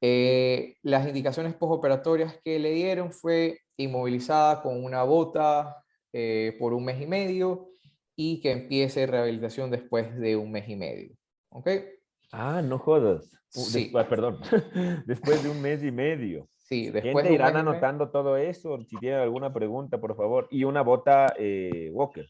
Eh, 0.00 0.76
las 0.82 1.06
indicaciones 1.08 1.54
postoperatorias 1.54 2.38
que 2.44 2.58
le 2.58 2.70
dieron 2.70 3.12
fue 3.12 3.60
inmovilizada 3.76 4.62
con 4.62 4.84
una 4.84 5.02
bota 5.02 5.82
eh, 6.12 6.56
por 6.58 6.72
un 6.72 6.84
mes 6.84 7.02
y 7.02 7.06
medio 7.06 7.68
y 8.14 8.40
que 8.40 8.52
empiece 8.52 9.06
rehabilitación 9.06 9.70
después 9.70 10.16
de 10.18 10.36
un 10.36 10.52
mes 10.52 10.68
y 10.68 10.76
medio. 10.76 11.16
¿Ok? 11.50 11.68
Ah, 12.32 12.62
no 12.62 12.78
jodas. 12.78 13.30
Sí. 13.48 13.90
perdón. 14.08 14.40
después 15.06 15.42
de 15.42 15.48
un 15.48 15.60
mes 15.60 15.82
y 15.82 15.90
medio. 15.90 16.48
Sí, 16.56 16.90
después 16.90 17.26
de 17.26 17.34
irán 17.34 17.56
anotando 17.56 18.10
todo 18.10 18.36
eso. 18.36 18.78
Si 18.84 18.96
tienen 18.98 19.20
alguna 19.20 19.52
pregunta, 19.52 19.98
por 19.98 20.16
favor. 20.16 20.46
Y 20.50 20.64
una 20.64 20.82
bota 20.82 21.34
eh, 21.38 21.90
Walker. 21.92 22.26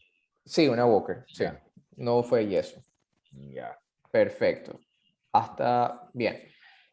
Sí, 0.49 0.67
una 0.67 0.83
Walker. 0.83 1.23
Sí. 1.27 1.45
No 1.97 2.23
fue 2.23 2.47
yeso. 2.47 2.81
Ya. 3.31 3.77
Perfecto. 4.11 4.79
Hasta 5.31 6.09
bien. 6.11 6.41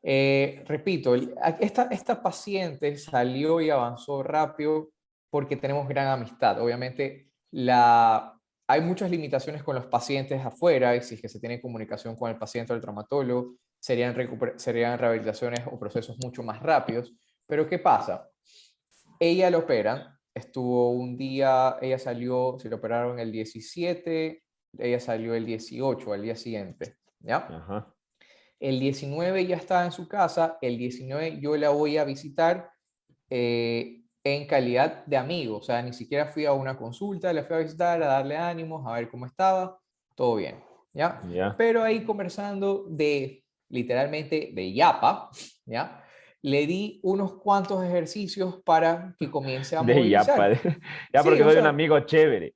Eh, 0.03 0.63
repito, 0.67 1.15
esta, 1.15 1.85
esta 1.85 2.23
paciente 2.23 2.95
salió 2.99 3.63
y 3.63 3.71
avanzó 3.71 4.23
rápido 4.23 4.91
porque 5.31 5.57
tenemos 5.57 5.89
gran 5.89 6.09
amistad. 6.09 6.61
Obviamente, 6.61 7.31
la, 7.51 8.39
hay 8.67 8.81
muchas 8.83 9.11
limitaciones 9.11 9.63
con 9.63 9.75
los 9.75 9.87
pacientes 9.87 10.45
afuera, 10.45 10.95
y 10.95 11.01
si 11.01 11.15
es 11.15 11.23
que 11.23 11.29
se 11.31 11.41
tiene 11.41 11.59
comunicación 11.59 12.15
con 12.15 12.31
el 12.31 12.37
paciente 12.37 12.75
o 12.75 12.77
el 12.77 12.83
traumatólogo, 12.83 13.55
serían, 13.81 14.15
serían 14.57 14.99
rehabilitaciones 14.99 15.61
o 15.67 15.79
procesos 15.79 16.19
mucho 16.23 16.43
más 16.43 16.63
rápidos. 16.63 17.11
Pero 17.47 17.67
¿qué 17.67 17.79
pasa? 17.79 18.29
Ella 19.19 19.49
lo 19.49 19.61
operan, 19.61 20.16
estuvo 20.37 20.91
un 20.91 21.17
día, 21.17 21.79
ella 21.81 21.99
salió, 21.99 22.59
se 22.59 22.69
lo 22.69 22.77
operaron 22.77 23.19
el 23.19 23.33
17, 23.33 24.43
ella 24.79 25.01
salió 25.01 25.35
el 25.35 25.47
18, 25.47 26.13
al 26.13 26.23
día 26.23 26.37
siguiente, 26.37 26.99
¿ya? 27.21 27.37
Ajá. 27.37 27.95
El 28.61 28.79
19 28.79 29.47
ya 29.47 29.57
estaba 29.57 29.87
en 29.87 29.93
su 29.93 30.07
casa, 30.07 30.59
el 30.61 30.77
19 30.77 31.41
yo 31.41 31.57
la 31.57 31.71
voy 31.71 31.97
a 31.97 32.05
visitar 32.05 32.71
eh, 33.31 34.03
en 34.25 34.47
calidad 34.47 35.07
de 35.07 35.17
amigo, 35.17 35.57
o 35.57 35.63
sea, 35.63 35.81
ni 35.81 35.95
siquiera 35.95 36.27
fui 36.27 36.45
a 36.45 36.53
una 36.53 36.77
consulta, 36.77 37.33
la 37.33 37.45
fui 37.45 37.57
a 37.57 37.61
visitar, 37.61 38.03
a 38.03 38.07
darle 38.07 38.37
ánimos, 38.37 38.87
a 38.87 38.93
ver 38.93 39.09
cómo 39.09 39.25
estaba, 39.25 39.79
todo 40.15 40.37
bien, 40.37 40.63
¿ya? 40.93 41.55
Pero 41.57 41.83
ahí 41.83 42.05
conversando 42.05 42.85
de, 42.91 43.43
literalmente, 43.71 44.51
de 44.53 44.73
yapa, 44.75 45.31
¿ya? 45.65 46.06
Le 46.47 46.65
di 46.65 47.01
unos 47.03 47.35
cuantos 47.43 47.85
ejercicios 47.85 48.63
para 48.65 49.17
que 49.19 49.29
comience 49.29 49.77
a 49.77 49.83
de 49.83 50.09
Yapa, 50.09 50.51
ya 51.13 51.23
porque 51.25 51.43
soy 51.43 51.57
un 51.57 51.67
amigo 51.67 51.99
chévere. 51.99 52.55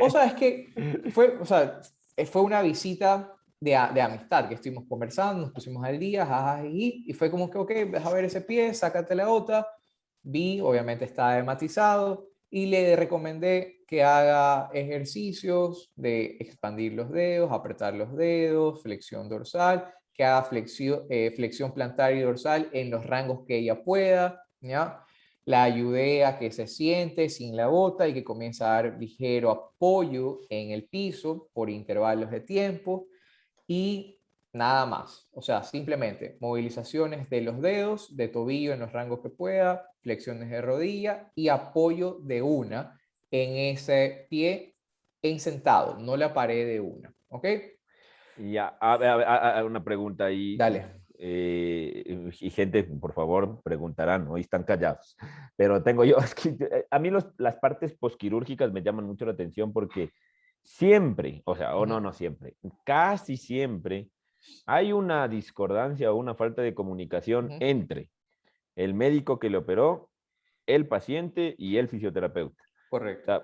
O 0.00 0.10
sea, 0.10 0.26
es 0.26 0.34
que 0.34 0.72
fue, 1.12 1.38
o 1.40 1.44
sea, 1.44 1.80
fue 2.26 2.42
una 2.42 2.60
visita 2.60 3.32
de, 3.60 3.78
de, 3.94 4.02
amistad, 4.02 4.48
que 4.48 4.54
estuvimos 4.54 4.84
conversando, 4.88 5.42
nos 5.42 5.52
pusimos 5.52 5.84
al 5.84 5.96
día, 6.00 6.60
y, 6.64 7.04
y 7.06 7.12
fue 7.12 7.30
como 7.30 7.48
que, 7.48 7.58
ok, 7.58 7.70
deja 7.70 8.12
ver 8.12 8.24
ese 8.24 8.40
pie, 8.40 8.74
sácate 8.74 9.14
la 9.14 9.30
otra. 9.30 9.64
Vi, 10.22 10.60
obviamente 10.60 11.04
está 11.04 11.34
dematizado, 11.34 12.30
y 12.50 12.66
le 12.66 12.96
recomendé 12.96 13.84
que 13.86 14.02
haga 14.02 14.70
ejercicios 14.74 15.92
de 15.94 16.36
expandir 16.40 16.94
los 16.94 17.10
dedos, 17.12 17.52
apretar 17.52 17.94
los 17.94 18.16
dedos, 18.16 18.82
flexión 18.82 19.28
dorsal, 19.28 19.92
que 20.20 20.24
haga 20.24 20.42
flexión, 20.42 21.06
eh, 21.08 21.32
flexión 21.34 21.72
plantar 21.72 22.14
y 22.14 22.20
dorsal 22.20 22.68
en 22.74 22.90
los 22.90 23.06
rangos 23.06 23.46
que 23.46 23.56
ella 23.56 23.82
pueda, 23.82 24.44
¿ya? 24.60 25.02
La 25.46 25.62
ayudé 25.62 26.26
a 26.26 26.38
que 26.38 26.52
se 26.52 26.66
siente 26.66 27.30
sin 27.30 27.56
la 27.56 27.68
bota 27.68 28.06
y 28.06 28.12
que 28.12 28.22
comience 28.22 28.62
a 28.62 28.66
dar 28.66 28.96
ligero 29.00 29.50
apoyo 29.50 30.40
en 30.50 30.72
el 30.72 30.84
piso 30.84 31.48
por 31.54 31.70
intervalos 31.70 32.30
de 32.30 32.42
tiempo 32.42 33.06
y 33.66 34.20
nada 34.52 34.84
más. 34.84 35.26
O 35.32 35.40
sea, 35.40 35.62
simplemente 35.62 36.36
movilizaciones 36.38 37.30
de 37.30 37.40
los 37.40 37.62
dedos, 37.62 38.14
de 38.14 38.28
tobillo 38.28 38.74
en 38.74 38.80
los 38.80 38.92
rangos 38.92 39.20
que 39.22 39.30
pueda, 39.30 39.90
flexiones 40.02 40.50
de 40.50 40.60
rodilla 40.60 41.32
y 41.34 41.48
apoyo 41.48 42.18
de 42.20 42.42
una 42.42 43.00
en 43.30 43.74
ese 43.74 44.26
pie 44.28 44.76
en 45.22 45.40
sentado, 45.40 45.98
no 45.98 46.14
la 46.18 46.34
pared 46.34 46.66
de 46.66 46.80
una. 46.80 47.10
¿Ok? 47.30 47.46
Ya, 48.40 48.76
a, 48.80 49.62
una 49.64 49.84
pregunta 49.84 50.26
ahí. 50.26 50.56
Dale. 50.56 51.00
Eh, 51.22 52.30
y 52.40 52.50
gente, 52.50 52.82
por 52.84 53.12
favor, 53.12 53.60
preguntarán, 53.62 54.26
hoy 54.28 54.40
están 54.40 54.64
callados. 54.64 55.16
Pero 55.56 55.82
tengo 55.82 56.04
yo, 56.04 56.16
es 56.18 56.34
que 56.34 56.48
eh, 56.48 56.86
a 56.90 56.98
mí 56.98 57.10
los, 57.10 57.26
las 57.36 57.56
partes 57.56 57.94
posquirúrgicas 57.94 58.72
me 58.72 58.82
llaman 58.82 59.04
mucho 59.04 59.26
la 59.26 59.32
atención 59.32 59.72
porque 59.72 60.10
siempre, 60.62 61.42
o 61.44 61.56
sea, 61.56 61.76
o 61.76 61.84
no, 61.84 62.00
no 62.00 62.12
siempre, 62.12 62.56
casi 62.84 63.36
siempre 63.36 64.08
hay 64.64 64.92
una 64.92 65.28
discordancia 65.28 66.10
o 66.10 66.16
una 66.16 66.34
falta 66.34 66.62
de 66.62 66.74
comunicación 66.74 67.50
entre 67.60 68.08
el 68.74 68.94
médico 68.94 69.38
que 69.38 69.50
le 69.50 69.58
operó, 69.58 70.08
el 70.66 70.86
paciente 70.86 71.54
y 71.58 71.76
el 71.76 71.88
fisioterapeuta. 71.88 72.69
Correcto. 72.90 73.42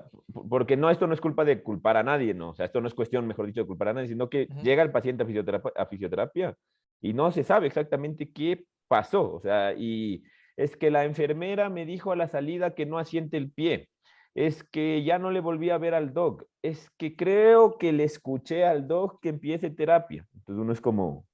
porque 0.49 0.77
no, 0.77 0.91
esto 0.91 1.07
no 1.07 1.15
es 1.15 1.21
culpa 1.21 1.45
de 1.45 1.63
culpar 1.63 1.97
a 1.97 2.03
nadie, 2.03 2.35
¿no? 2.35 2.51
O 2.51 2.55
sea, 2.55 2.67
esto 2.67 2.81
no 2.81 2.89
es 2.89 2.95
cuestión, 2.95 3.29
mejor 3.29 3.47
dicho, 3.47 3.61
de 3.61 3.67
culpar 3.67 3.89
a 3.89 3.93
nadie, 3.93 4.09
sino 4.09 4.29
que 4.29 4.49
llega 4.65 4.83
el 4.83 4.91
paciente 4.91 5.23
a 5.23 5.27
fisioterapia, 5.27 5.73
a 5.77 5.87
fisioterapia 5.87 6.57
y 7.01 7.13
no 7.13 7.31
se 7.31 7.45
sabe 7.45 7.69
exactamente 7.69 8.33
qué 8.33 8.65
pasó. 8.89 9.33
O 9.35 9.41
sea, 9.41 9.73
y 9.73 10.25
es 10.57 10.77
que 10.77 10.91
la 10.91 11.05
enfermera 11.05 11.71
me 11.71 11.87
dijo 11.87 12.11
a 12.11 12.17
la 12.17 12.27
salida 12.27 12.75
que 12.75 12.87
no 12.87 12.99
asiente 12.99 13.37
el 13.37 13.53
pie 13.53 13.89
es 14.37 14.63
que 14.65 15.03
ya 15.03 15.19
no 15.19 15.31
le 15.31 15.41
volví 15.41 15.71
a 15.71 15.79
ver 15.79 15.95
al 15.95 16.13
doc, 16.13 16.45
es 16.61 16.91
que 16.99 17.17
creo 17.17 17.79
que 17.79 17.93
le 17.93 18.05
escuché 18.05 18.67
al 18.67 18.87
doc 18.87 19.19
que 19.23 19.31
empiece 19.31 19.71
terapia. 19.71 20.27
Entonces 20.35 20.61
uno 20.63 20.73
es 20.75 20.81
como, 20.83 21.27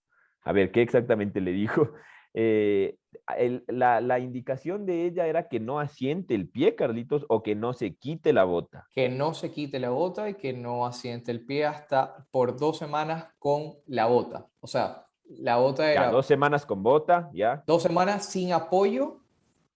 a 0.42 0.52
ver, 0.52 0.70
¿qué 0.70 0.82
exactamente 0.82 1.40
le 1.40 1.52
dijo? 1.52 1.92
Eh, 2.34 2.96
la, 3.68 4.18
indicación 4.18 4.86
de 4.86 5.06
ella 5.06 5.26
era 5.26 5.48
que 5.48 5.60
no 5.60 5.80
asiente 5.80 6.34
el 6.34 6.48
pie, 6.48 6.74
Carlitos, 6.74 7.24
o 7.28 7.42
que 7.42 7.54
no 7.54 7.72
se 7.72 7.94
quite 7.94 8.32
la 8.32 8.44
bota. 8.44 8.88
Que 8.92 9.08
no 9.08 9.34
se 9.34 9.50
quite 9.50 9.78
la 9.78 9.90
bota 9.90 10.28
y 10.28 10.34
que 10.34 10.52
no 10.52 10.86
asiente 10.86 11.30
el 11.30 11.44
pie 11.44 11.66
hasta 11.66 12.26
por 12.30 12.58
dos 12.58 12.78
semanas 12.78 13.26
con 13.38 13.74
la 13.86 14.06
bota. 14.06 14.46
O 14.60 14.66
sea, 14.66 15.06
la 15.24 15.56
bota 15.56 15.90
era... 15.90 16.10
dos 16.10 16.26
semanas 16.26 16.66
con 16.66 16.82
bota, 16.82 17.30
ya. 17.32 17.62
Dos 17.66 17.82
semanas 17.82 18.26
sin 18.26 18.52
apoyo, 18.52 19.20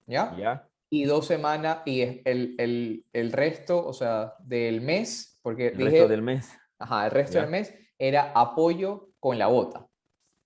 ¿ya? 0.07 0.35
Ya 0.37 0.69
y 0.91 1.05
dos 1.05 1.27
semanas 1.27 1.79
y 1.85 2.03
el, 2.03 2.55
el, 2.59 3.05
el, 3.13 3.33
resto, 3.33 3.85
o 3.85 3.93
sea, 3.93 4.35
del 4.41 4.81
mes, 4.81 5.39
porque 5.43 5.69
el 5.69 5.77
resto 5.77 6.09
del 6.09 6.23
mes. 6.23 6.57
Ajá, 6.79 7.07
el 7.07 7.11
resto 7.11 7.41
del 7.41 7.51
mes 7.51 7.75
era 7.99 8.33
apoyo 8.35 9.11
con 9.19 9.39
la 9.39 9.49
bota. 9.49 9.87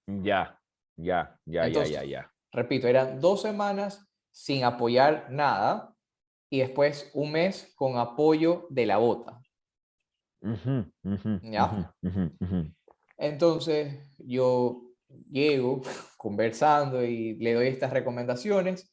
Ya, 0.06 0.58
ya, 0.96 1.38
ya, 1.44 1.68
ya, 1.68 1.84
ya, 1.84 2.04
ya. 2.04 2.29
Repito, 2.52 2.88
eran 2.88 3.20
dos 3.20 3.42
semanas 3.42 4.06
sin 4.30 4.64
apoyar 4.64 5.28
nada 5.30 5.94
y 6.50 6.60
después 6.60 7.10
un 7.14 7.32
mes 7.32 7.72
con 7.76 7.96
apoyo 7.96 8.66
de 8.70 8.86
la 8.86 8.98
bota. 8.98 9.40
¿Ya? 11.42 11.94
Entonces 13.16 13.98
yo 14.18 14.82
llego 15.30 15.82
conversando 16.16 17.04
y 17.04 17.34
le 17.36 17.54
doy 17.54 17.68
estas 17.68 17.92
recomendaciones 17.92 18.90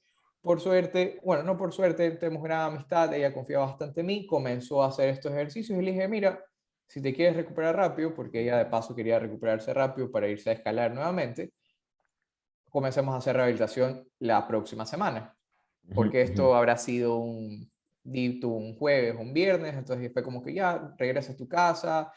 por 0.48 0.62
suerte, 0.62 1.20
bueno, 1.26 1.44
no 1.44 1.58
por 1.58 1.74
suerte, 1.74 2.10
tenemos 2.12 2.42
gran 2.42 2.62
amistad, 2.62 3.14
ella 3.14 3.34
confía 3.34 3.60
bastante 3.60 4.00
en 4.00 4.06
mí, 4.06 4.26
comenzó 4.26 4.82
a 4.82 4.88
hacer 4.88 5.10
estos 5.10 5.34
ejercicios 5.34 5.78
y 5.78 5.82
le 5.82 5.92
dije, 5.92 6.08
mira, 6.08 6.42
si 6.88 7.02
te 7.02 7.14
quieres 7.14 7.36
recuperar 7.36 7.76
rápido, 7.76 8.14
porque 8.14 8.44
ella 8.44 8.58
de 8.58 8.66
paso 8.68 8.96
quería 8.96 9.20
recuperarse 9.20 9.74
rápido 9.74 10.10
para 10.10 10.30
irse 10.30 10.50
a 10.50 10.54
escalar 10.54 10.94
nuevamente, 10.94 11.52
comencemos 12.78 13.16
a 13.16 13.18
hacer 13.18 13.36
rehabilitación 13.36 14.08
la 14.20 14.48
próxima 14.48 14.86
semana, 14.86 15.36
porque 15.96 16.22
esto 16.22 16.54
habrá 16.54 16.78
sido 16.78 17.18
un, 17.18 17.72
un 18.04 18.76
jueves, 18.76 19.16
un 19.20 19.34
viernes, 19.34 19.74
entonces 19.74 20.14
fue 20.14 20.22
como 20.22 20.44
que 20.44 20.54
ya, 20.54 20.94
regresa 20.96 21.34
a 21.34 21.36
tu 21.36 21.48
casa, 21.48 22.14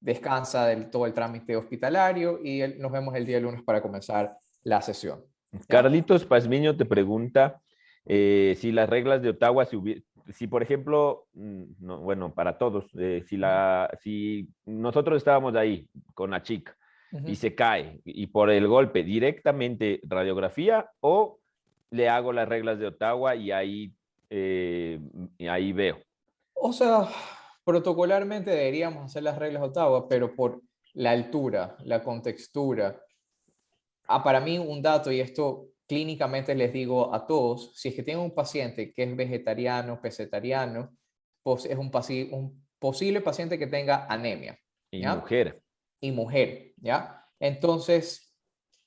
descansa 0.00 0.66
del 0.66 0.90
todo 0.90 1.06
el 1.06 1.14
trámite 1.14 1.54
hospitalario 1.54 2.40
y 2.42 2.60
nos 2.76 2.90
vemos 2.90 3.14
el 3.14 3.24
día 3.24 3.38
lunes 3.38 3.62
para 3.62 3.80
comenzar 3.80 4.36
la 4.64 4.82
sesión. 4.82 5.22
Carlitos 5.68 6.24
Pazmiño 6.24 6.76
te 6.76 6.86
pregunta 6.86 7.60
eh, 8.04 8.56
si 8.58 8.72
las 8.72 8.90
reglas 8.90 9.22
de 9.22 9.28
Ottawa, 9.28 9.64
si, 9.64 9.78
si 10.32 10.48
por 10.48 10.64
ejemplo, 10.64 11.28
mm, 11.34 12.02
bueno, 12.02 12.34
para 12.34 12.58
todos, 12.58 12.86
eh, 12.98 13.22
si, 13.28 13.36
la, 13.36 13.96
si 14.02 14.48
nosotros 14.66 15.18
estábamos 15.18 15.54
ahí 15.54 15.88
con 16.14 16.32
la 16.32 16.42
chica 16.42 16.76
y 17.26 17.34
se 17.34 17.54
cae 17.54 18.00
y 18.04 18.28
por 18.28 18.50
el 18.50 18.68
golpe 18.68 19.02
directamente 19.02 20.00
radiografía 20.04 20.90
o 21.00 21.38
le 21.90 22.08
hago 22.08 22.32
las 22.32 22.48
reglas 22.48 22.78
de 22.78 22.86
Ottawa 22.86 23.34
y 23.34 23.50
ahí, 23.50 23.92
eh, 24.30 25.00
ahí 25.48 25.72
veo. 25.72 25.98
O 26.54 26.72
sea, 26.72 27.08
protocolarmente 27.64 28.50
deberíamos 28.50 29.04
hacer 29.04 29.24
las 29.24 29.38
reglas 29.38 29.62
de 29.62 29.68
Ottawa, 29.68 30.08
pero 30.08 30.34
por 30.34 30.62
la 30.94 31.10
altura, 31.10 31.76
la 31.84 32.02
contextura. 32.02 33.00
Ah, 34.06 34.22
para 34.22 34.40
mí 34.40 34.58
un 34.58 34.82
dato, 34.82 35.10
y 35.10 35.20
esto 35.20 35.68
clínicamente 35.86 36.54
les 36.54 36.72
digo 36.72 37.12
a 37.14 37.26
todos, 37.26 37.72
si 37.74 37.88
es 37.88 37.94
que 37.94 38.02
tienen 38.02 38.22
un 38.22 38.34
paciente 38.34 38.92
que 38.92 39.02
es 39.02 39.16
vegetariano, 39.16 40.00
pescetariano, 40.00 40.96
pues 41.42 41.64
es 41.64 41.76
un, 41.76 41.90
un 42.32 42.66
posible 42.78 43.20
paciente 43.20 43.58
que 43.58 43.66
tenga 43.66 44.06
anemia. 44.06 44.58
Y 44.92 45.04
mujer. 45.06 45.62
Y 46.00 46.12
mujer, 46.12 46.72
¿ya? 46.78 47.26
Entonces, 47.38 48.34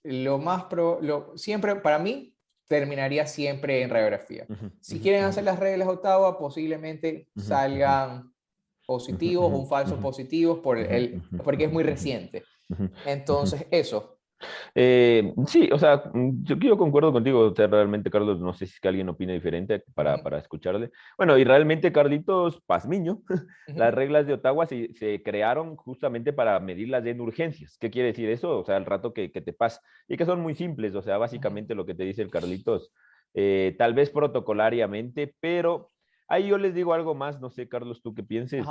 lo 0.03 0.37
más 0.37 0.65
pro, 0.65 0.99
lo, 1.01 1.37
siempre, 1.37 1.75
para 1.75 1.99
mí, 1.99 2.35
terminaría 2.67 3.27
siempre 3.27 3.81
en 3.81 3.89
radiografía. 3.89 4.47
si 4.79 4.99
quieren 4.99 5.23
hacer 5.23 5.43
las 5.43 5.59
reglas 5.59 5.87
Ottawa, 5.87 6.37
posiblemente 6.37 7.29
salgan 7.35 8.33
positivos 8.85 9.51
o 9.53 9.65
falsos 9.65 9.99
positivos 9.99 10.59
por 10.59 10.77
el, 10.77 11.21
porque 11.43 11.65
es 11.65 11.71
muy 11.71 11.83
reciente. 11.83 12.43
Entonces, 13.05 13.65
eso, 13.71 14.12
eh, 14.75 15.33
sí, 15.47 15.69
o 15.71 15.79
sea, 15.79 16.03
mm, 16.13 16.43
yo, 16.43 16.55
yo 16.57 16.77
concuerdo 16.77 17.11
contigo, 17.11 17.53
realmente, 17.55 18.09
Carlos, 18.09 18.39
no 18.39 18.53
sé 18.53 18.65
si 18.65 18.73
es 18.73 18.79
que 18.79 18.87
alguien 18.87 19.09
opine 19.09 19.33
diferente 19.33 19.83
para, 19.93 20.17
para 20.23 20.37
escucharle. 20.39 20.91
Bueno, 21.17 21.37
y 21.37 21.43
realmente, 21.43 21.91
Carlitos 21.91 22.61
Pazmiño, 22.65 23.21
las 23.67 23.93
reglas 23.93 24.27
de 24.27 24.33
Ottawa 24.33 24.65
se, 24.65 24.93
se, 24.93 25.21
crearon 25.23 25.75
justamente 25.75 26.33
para 26.33 26.59
medir 26.59 26.89
las 26.89 27.03
de 27.03 27.19
urgencias. 27.19 27.77
¿Qué 27.79 27.89
quiere 27.89 28.09
decir 28.09 28.29
eso? 28.29 28.59
O 28.59 28.65
sea, 28.65 28.77
el 28.77 28.85
rato 28.85 29.13
que, 29.13 29.31
que 29.31 29.41
te 29.41 29.53
pasa. 29.53 29.81
Y 30.07 30.17
que 30.17 30.25
son 30.25 30.41
muy 30.41 30.55
simples, 30.55 30.95
o 30.95 31.01
sea, 31.01 31.17
básicamente 31.17 31.75
lo 31.75 31.85
que 31.85 31.95
te 31.95 32.03
dice 32.03 32.21
el 32.21 32.31
Carlitos, 32.31 32.91
eh, 33.33 33.75
tal 33.77 33.93
vez 33.93 34.09
protocolariamente, 34.09 35.35
pero 35.39 35.89
ahí 36.27 36.47
yo 36.47 36.57
les 36.57 36.73
digo 36.73 36.93
algo 36.93 37.15
más, 37.15 37.39
no 37.41 37.49
sé, 37.49 37.67
Carlos, 37.67 38.01
tú 38.01 38.13
qué 38.13 38.23
pienses 38.23 38.65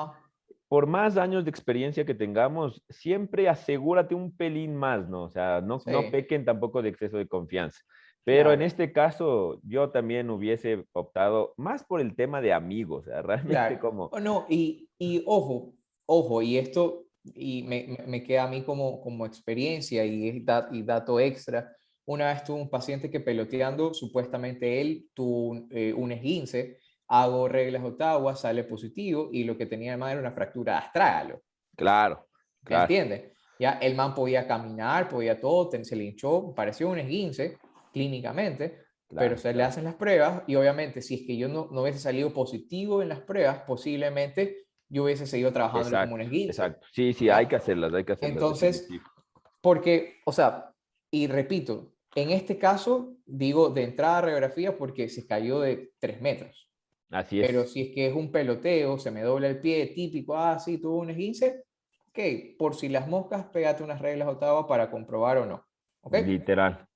por 0.72 0.86
más 0.86 1.18
años 1.18 1.44
de 1.44 1.50
experiencia 1.50 2.06
que 2.06 2.14
tengamos, 2.14 2.82
siempre 2.88 3.46
asegúrate 3.46 4.14
un 4.14 4.34
pelín 4.34 4.74
más, 4.74 5.06
¿no? 5.06 5.24
O 5.24 5.28
sea, 5.28 5.60
no, 5.60 5.82
no 5.84 6.10
pequen 6.10 6.46
tampoco 6.46 6.80
de 6.80 6.88
exceso 6.88 7.18
de 7.18 7.28
confianza. 7.28 7.78
Pero 8.24 8.54
en 8.54 8.62
este 8.62 8.90
caso, 8.90 9.60
yo 9.64 9.90
también 9.90 10.30
hubiese 10.30 10.86
optado 10.92 11.52
más 11.58 11.84
por 11.84 12.00
el 12.00 12.16
tema 12.16 12.40
de 12.40 12.54
amigos, 12.54 13.06
o 13.06 13.10
sea, 13.10 13.20
realmente 13.68 13.78
como... 13.80 14.06
Oh, 14.06 14.18
no, 14.18 14.46
y, 14.48 14.88
y, 14.98 15.22
ojo, 15.26 15.74
ojo, 16.06 16.40
y 16.40 16.56
esto 16.56 17.04
y 17.22 17.64
me, 17.64 17.98
me, 18.06 18.24
queda 18.24 18.44
a 18.44 18.48
mí 18.48 18.62
como, 18.62 19.02
como 19.02 19.26
experiencia 19.26 20.06
y, 20.06 20.42
y 20.70 20.82
dato 20.84 21.20
extra. 21.20 21.70
Una 22.06 22.32
vez 22.32 22.44
tuve 22.44 22.62
un 22.62 22.70
paciente 22.70 23.10
que 23.10 23.20
peloteando, 23.20 23.92
supuestamente 23.92 24.80
él 24.80 25.06
tuvo 25.12 25.66
eh, 25.70 25.92
un 25.92 26.12
esguince, 26.12 26.78
hago 27.12 27.46
reglas 27.46 27.84
Ottawa, 27.84 28.34
sale 28.34 28.64
positivo 28.64 29.28
y 29.30 29.44
lo 29.44 29.58
que 29.58 29.66
tenía 29.66 29.94
de 29.98 30.10
era 30.10 30.20
una 30.20 30.32
fractura 30.32 30.78
astrágalo. 30.78 31.42
Claro, 31.76 32.26
claro. 32.64 32.84
¿Entiendes? 32.84 33.32
Ya 33.58 33.72
el 33.72 33.94
man 33.94 34.14
podía 34.14 34.46
caminar, 34.46 35.10
podía 35.10 35.38
todo, 35.38 35.70
se 35.70 35.94
le 35.94 36.04
hinchó, 36.04 36.54
pareció 36.54 36.88
un 36.88 36.98
esguince 36.98 37.58
clínicamente, 37.92 38.86
pero 39.10 39.36
se 39.36 39.52
le 39.52 39.62
hacen 39.62 39.84
las 39.84 39.94
pruebas 39.94 40.42
y 40.46 40.54
obviamente 40.54 41.02
si 41.02 41.16
es 41.16 41.26
que 41.26 41.36
yo 41.36 41.48
no, 41.48 41.68
no 41.70 41.82
hubiese 41.82 41.98
salido 41.98 42.32
positivo 42.32 43.02
en 43.02 43.10
las 43.10 43.20
pruebas, 43.20 43.58
posiblemente 43.66 44.64
yo 44.88 45.04
hubiese 45.04 45.26
seguido 45.26 45.52
trabajando 45.52 45.90
como 45.90 46.14
un 46.14 46.22
esguince. 46.22 46.52
Exacto, 46.52 46.86
sí, 46.92 47.12
sí, 47.12 47.28
hay 47.28 47.46
que 47.46 47.56
hacerlas, 47.56 47.92
hay 47.92 48.04
que 48.04 48.12
hacerlas. 48.12 48.36
Entonces, 48.36 48.88
porque, 49.60 50.20
o 50.24 50.32
sea, 50.32 50.72
y 51.10 51.26
repito, 51.26 51.92
en 52.14 52.30
este 52.30 52.56
caso 52.56 53.16
digo 53.26 53.68
de 53.68 53.84
entrada 53.84 54.18
a 54.18 54.20
radiografía 54.22 54.78
porque 54.78 55.10
se 55.10 55.26
cayó 55.26 55.60
de 55.60 55.92
tres 55.98 56.22
metros. 56.22 56.71
Así 57.12 57.40
es. 57.40 57.46
Pero 57.46 57.66
si 57.66 57.82
es 57.82 57.94
que 57.94 58.06
es 58.06 58.14
un 58.14 58.32
peloteo, 58.32 58.98
se 58.98 59.10
me 59.10 59.20
dobla 59.20 59.48
el 59.48 59.60
pie, 59.60 59.86
típico, 59.88 60.36
ah, 60.36 60.58
sí, 60.58 60.78
tuvo 60.78 60.98
un 60.98 61.10
esguince, 61.10 61.64
ok, 62.08 62.56
por 62.58 62.74
si 62.74 62.88
las 62.88 63.06
moscas, 63.06 63.44
pégate 63.52 63.82
unas 63.82 64.00
reglas 64.00 64.28
octavas 64.28 64.64
para 64.66 64.90
comprobar 64.90 65.38
o 65.38 65.46
no. 65.46 65.64
¿okay? 66.00 66.24
Literal. 66.24 66.88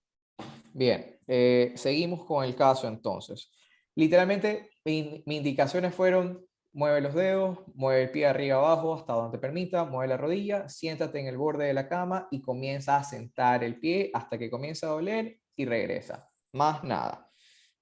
Bien, 0.73 1.19
eh, 1.27 1.73
seguimos 1.77 2.25
con 2.25 2.45
el 2.45 2.57
caso 2.57 2.89
entonces. 2.89 3.51
Literalmente, 3.95 4.71
mis 4.85 5.23
indicaciones 5.27 5.95
fueron, 5.95 6.47
mueve 6.73 7.01
los 7.01 7.15
dedos, 7.15 7.59
mueve 7.75 8.05
el 8.05 8.11
pie 8.11 8.27
arriba 8.27 8.57
abajo 8.57 8.95
hasta 8.95 9.15
donde 9.15 9.39
te 9.39 9.41
permita, 9.41 9.85
mueve 9.85 10.09
la 10.09 10.17
rodilla, 10.17 10.69
siéntate 10.69 11.21
en 11.21 11.27
el 11.27 11.37
borde 11.37 11.67
de 11.67 11.75
la 11.75 11.89
cama 11.89 12.29
y 12.31 12.43
comienza 12.43 12.97
a 12.97 13.05
sentar 13.05 13.65
el 13.65 13.81
pie 13.81 14.11
hasta 14.13 14.39
que 14.39 14.51
comienza 14.51 14.87
a 14.87 14.91
doler 14.91 15.39
y 15.57 15.65
regresa. 15.65 16.31
Más 16.53 16.85
nada. 16.85 17.31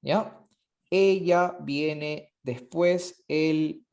¿Ya? 0.01 0.41
Ella 0.97 1.57
viene 1.61 2.33
después 2.41 3.25
el, 3.27 3.85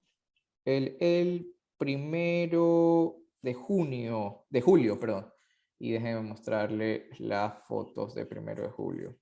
el, 0.66 0.98
el 1.00 1.56
primero 1.76 3.24
de 3.42 3.56
junio, 3.56 4.46
de 4.52 4.62
julio, 4.62 5.00
perdón. 5.00 5.34
Y 5.80 5.94
déjenme 5.94 6.22
mostrarle 6.22 7.10
las 7.18 7.64
fotos 7.64 8.14
de 8.14 8.28
primero 8.28 8.62
de 8.62 8.70
julio. 8.70 9.18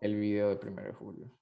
El 0.00 0.14
video 0.14 0.50
de 0.50 0.56
primero 0.58 0.86
de 0.86 0.94
julio. 0.94 1.36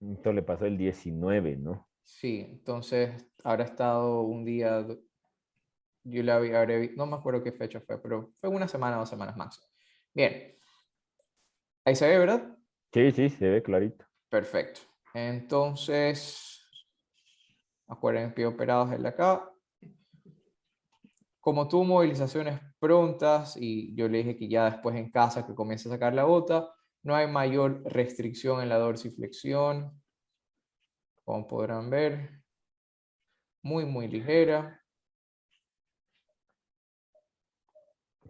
Esto 0.00 0.32
le 0.32 0.42
pasó 0.42 0.64
el 0.64 0.76
19, 0.76 1.56
¿no? 1.56 1.88
Sí, 2.02 2.44
entonces 2.48 3.30
habrá 3.44 3.62
estado 3.62 4.22
un 4.22 4.44
día, 4.44 4.84
yo 6.02 6.22
la 6.24 6.40
vi, 6.40 6.50
no 6.96 7.06
me 7.06 7.14
acuerdo 7.14 7.44
qué 7.44 7.52
fecha 7.52 7.80
fue, 7.80 8.02
pero 8.02 8.32
fue 8.40 8.50
una 8.50 8.66
semana 8.66 8.96
o 8.96 9.00
dos 9.00 9.08
semanas 9.08 9.36
más. 9.36 9.60
Bien, 10.12 10.59
Ahí 11.84 11.96
se 11.96 12.08
ve, 12.08 12.18
¿verdad? 12.18 12.56
Sí, 12.92 13.10
sí, 13.12 13.30
se 13.30 13.48
ve 13.48 13.62
clarito. 13.62 14.04
Perfecto. 14.28 14.80
Entonces, 15.14 16.62
acuérdense, 17.88 18.46
operados 18.46 18.92
en 18.92 19.02
la 19.02 19.08
acá. 19.10 19.50
Como 21.40 21.68
tuvo 21.68 21.84
movilizaciones 21.84 22.60
prontas 22.78 23.56
y 23.56 23.94
yo 23.96 24.08
le 24.08 24.18
dije 24.18 24.36
que 24.36 24.48
ya 24.48 24.66
después 24.66 24.94
en 24.94 25.10
casa 25.10 25.46
que 25.46 25.54
comience 25.54 25.88
a 25.88 25.92
sacar 25.92 26.14
la 26.14 26.24
bota, 26.24 26.70
no 27.02 27.14
hay 27.14 27.26
mayor 27.26 27.82
restricción 27.84 28.60
en 28.60 28.68
la 28.68 28.78
dorsiflexión. 28.78 30.02
Como 31.24 31.46
podrán 31.46 31.88
ver, 31.88 32.42
muy, 33.62 33.86
muy 33.86 34.06
ligera. 34.06 34.82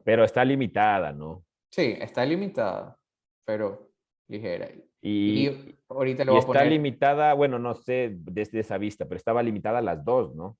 Pero 0.04 0.24
está 0.24 0.44
limitada, 0.44 1.12
¿no? 1.12 1.44
Sí, 1.70 1.96
está 1.98 2.24
limitada 2.24 2.99
pero 3.44 3.92
ligera. 4.29 4.68
Y, 5.03 5.76
ahorita 5.88 6.24
lo 6.24 6.33
voy 6.33 6.42
a 6.42 6.46
poner... 6.46 6.62
está 6.62 6.70
limitada, 6.70 7.35
bueno, 7.35 7.59
no 7.59 7.74
sé 7.74 8.16
desde 8.20 8.61
esa 8.61 8.79
vista, 8.79 9.07
pero 9.07 9.16
estaba 9.16 9.42
limitada 9.42 9.79
a 9.79 9.83
las 9.83 10.05
dos, 10.05 10.35
¿no? 10.35 10.59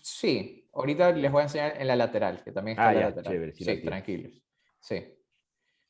Sí, 0.00 0.68
ahorita 0.72 1.12
les 1.12 1.30
voy 1.30 1.40
a 1.40 1.44
enseñar 1.44 1.74
en 1.78 1.86
la 1.86 1.96
lateral, 1.96 2.42
que 2.42 2.52
también 2.52 2.76
está 2.76 2.88
ah, 2.88 2.92
en 2.92 3.00
la 3.00 3.08
lateral. 3.10 3.32
Chévere, 3.32 3.52
sí, 3.52 3.82
tranquilos. 3.82 4.42
Sí. 4.80 5.18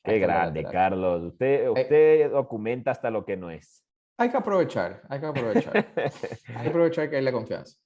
Qué 0.02 0.18
grande, 0.18 0.64
Carlos. 0.64 1.22
Usted, 1.22 1.68
usted 1.68 2.31
documenta 2.31 2.90
hasta 2.90 3.11
lo 3.11 3.24
que 3.24 3.37
no 3.37 3.50
es. 3.50 3.85
Hay 4.18 4.31
que 4.31 4.37
aprovechar, 4.37 5.02
hay 5.09 5.20
que 5.20 5.26
aprovechar. 5.26 5.92
hay 5.96 6.62
que 6.62 6.68
aprovechar 6.68 7.09
que 7.09 7.16
hay 7.16 7.22
la 7.22 7.33
confianza. 7.33 7.76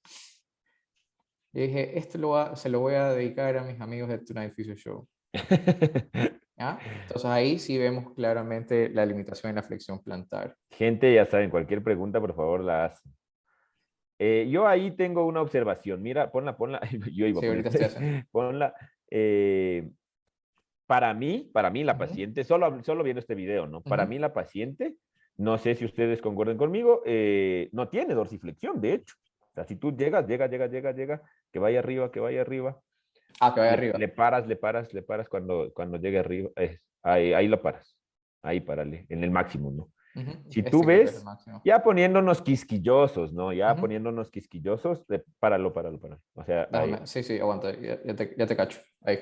Y 1.53 1.61
dije, 1.61 1.97
esto 1.97 2.17
lo 2.17 2.55
se 2.55 2.69
lo 2.69 2.79
voy 2.79 2.95
a 2.95 3.09
dedicar 3.09 3.57
a 3.57 3.63
mis 3.63 3.79
amigos 3.79 4.09
de 4.09 4.19
Tonight 4.19 4.53
Physio 4.53 4.75
Show. 4.75 5.07
Entonces 6.57 7.25
ahí 7.25 7.59
sí 7.59 7.77
vemos 7.77 8.13
claramente 8.15 8.89
la 8.89 9.05
limitación 9.05 9.51
en 9.51 9.57
la 9.57 9.63
flexión 9.63 10.01
plantar. 10.01 10.55
Gente, 10.71 11.13
ya 11.13 11.25
saben, 11.25 11.49
cualquier 11.49 11.83
pregunta, 11.83 12.19
por 12.19 12.35
favor, 12.35 12.61
la 12.61 12.85
hacen. 12.85 13.11
Eh, 14.19 14.47
yo 14.49 14.67
ahí 14.67 14.91
tengo 14.91 15.25
una 15.25 15.41
observación. 15.41 16.01
Mira, 16.01 16.31
ponla, 16.31 16.57
ponla. 16.57 16.81
Yo 17.13 17.27
iba 17.27 17.39
a 17.39 18.23
ponla. 18.31 18.73
Eh, 19.11 19.87
para 20.87 21.13
mí, 21.13 21.49
para 21.53 21.69
mí 21.69 21.83
la 21.83 21.97
paciente, 21.97 22.43
solo, 22.43 22.83
solo 22.83 23.03
viendo 23.03 23.19
este 23.19 23.35
video, 23.35 23.67
¿no? 23.67 23.81
Para 23.81 24.05
mí 24.05 24.17
la 24.17 24.33
paciente, 24.33 24.95
no 25.35 25.57
sé 25.57 25.75
si 25.75 25.85
ustedes 25.85 26.21
concuerden 26.21 26.57
conmigo, 26.57 27.03
eh, 27.05 27.69
no 27.73 27.89
tiene 27.89 28.13
dorsiflexión, 28.13 28.79
de 28.79 28.93
hecho. 28.93 29.15
O 29.51 29.53
sea, 29.53 29.65
si 29.65 29.75
tú 29.75 29.95
llegas, 29.95 30.25
llega, 30.25 30.47
llega, 30.47 30.67
llega, 30.67 30.93
llega, 30.93 31.21
que 31.51 31.59
vaya 31.59 31.79
arriba, 31.79 32.09
que 32.09 32.21
vaya 32.21 32.41
arriba, 32.41 32.79
Ah, 33.39 33.53
que 33.53 33.59
vaya 33.59 33.73
arriba. 33.73 33.97
Le 33.97 34.07
paras, 34.07 34.47
le 34.47 34.55
paras, 34.55 34.93
le 34.93 35.01
paras 35.01 35.29
cuando, 35.29 35.71
cuando 35.73 35.97
llegue 35.97 36.19
arriba. 36.19 36.49
ahí, 37.03 37.33
ahí 37.33 37.47
lo 37.47 37.61
paras. 37.61 37.97
Ahí 38.41 38.61
párale, 38.61 39.05
en 39.09 39.23
el 39.23 39.31
máximo, 39.31 39.71
¿no? 39.71 39.91
Si 40.49 40.59
este 40.61 40.71
tú 40.71 40.83
ves, 40.83 41.23
ya 41.63 41.83
poniéndonos 41.83 42.41
quisquillosos, 42.41 43.33
¿no? 43.33 43.53
Ya 43.53 43.75
poniéndonos 43.75 44.31
quisquillosos, 44.31 45.05
páralo, 45.39 45.73
páralo, 45.73 45.99
páralo. 45.99 46.21
O 46.33 46.43
sea, 46.43 46.67
sí, 47.05 47.21
sí, 47.21 47.39
aguanta, 47.39 47.71
ya, 47.79 48.15
te, 48.15 48.33
ya, 48.35 48.47
te, 48.47 48.55
cacho. 48.55 48.79
Ahí. 49.01 49.19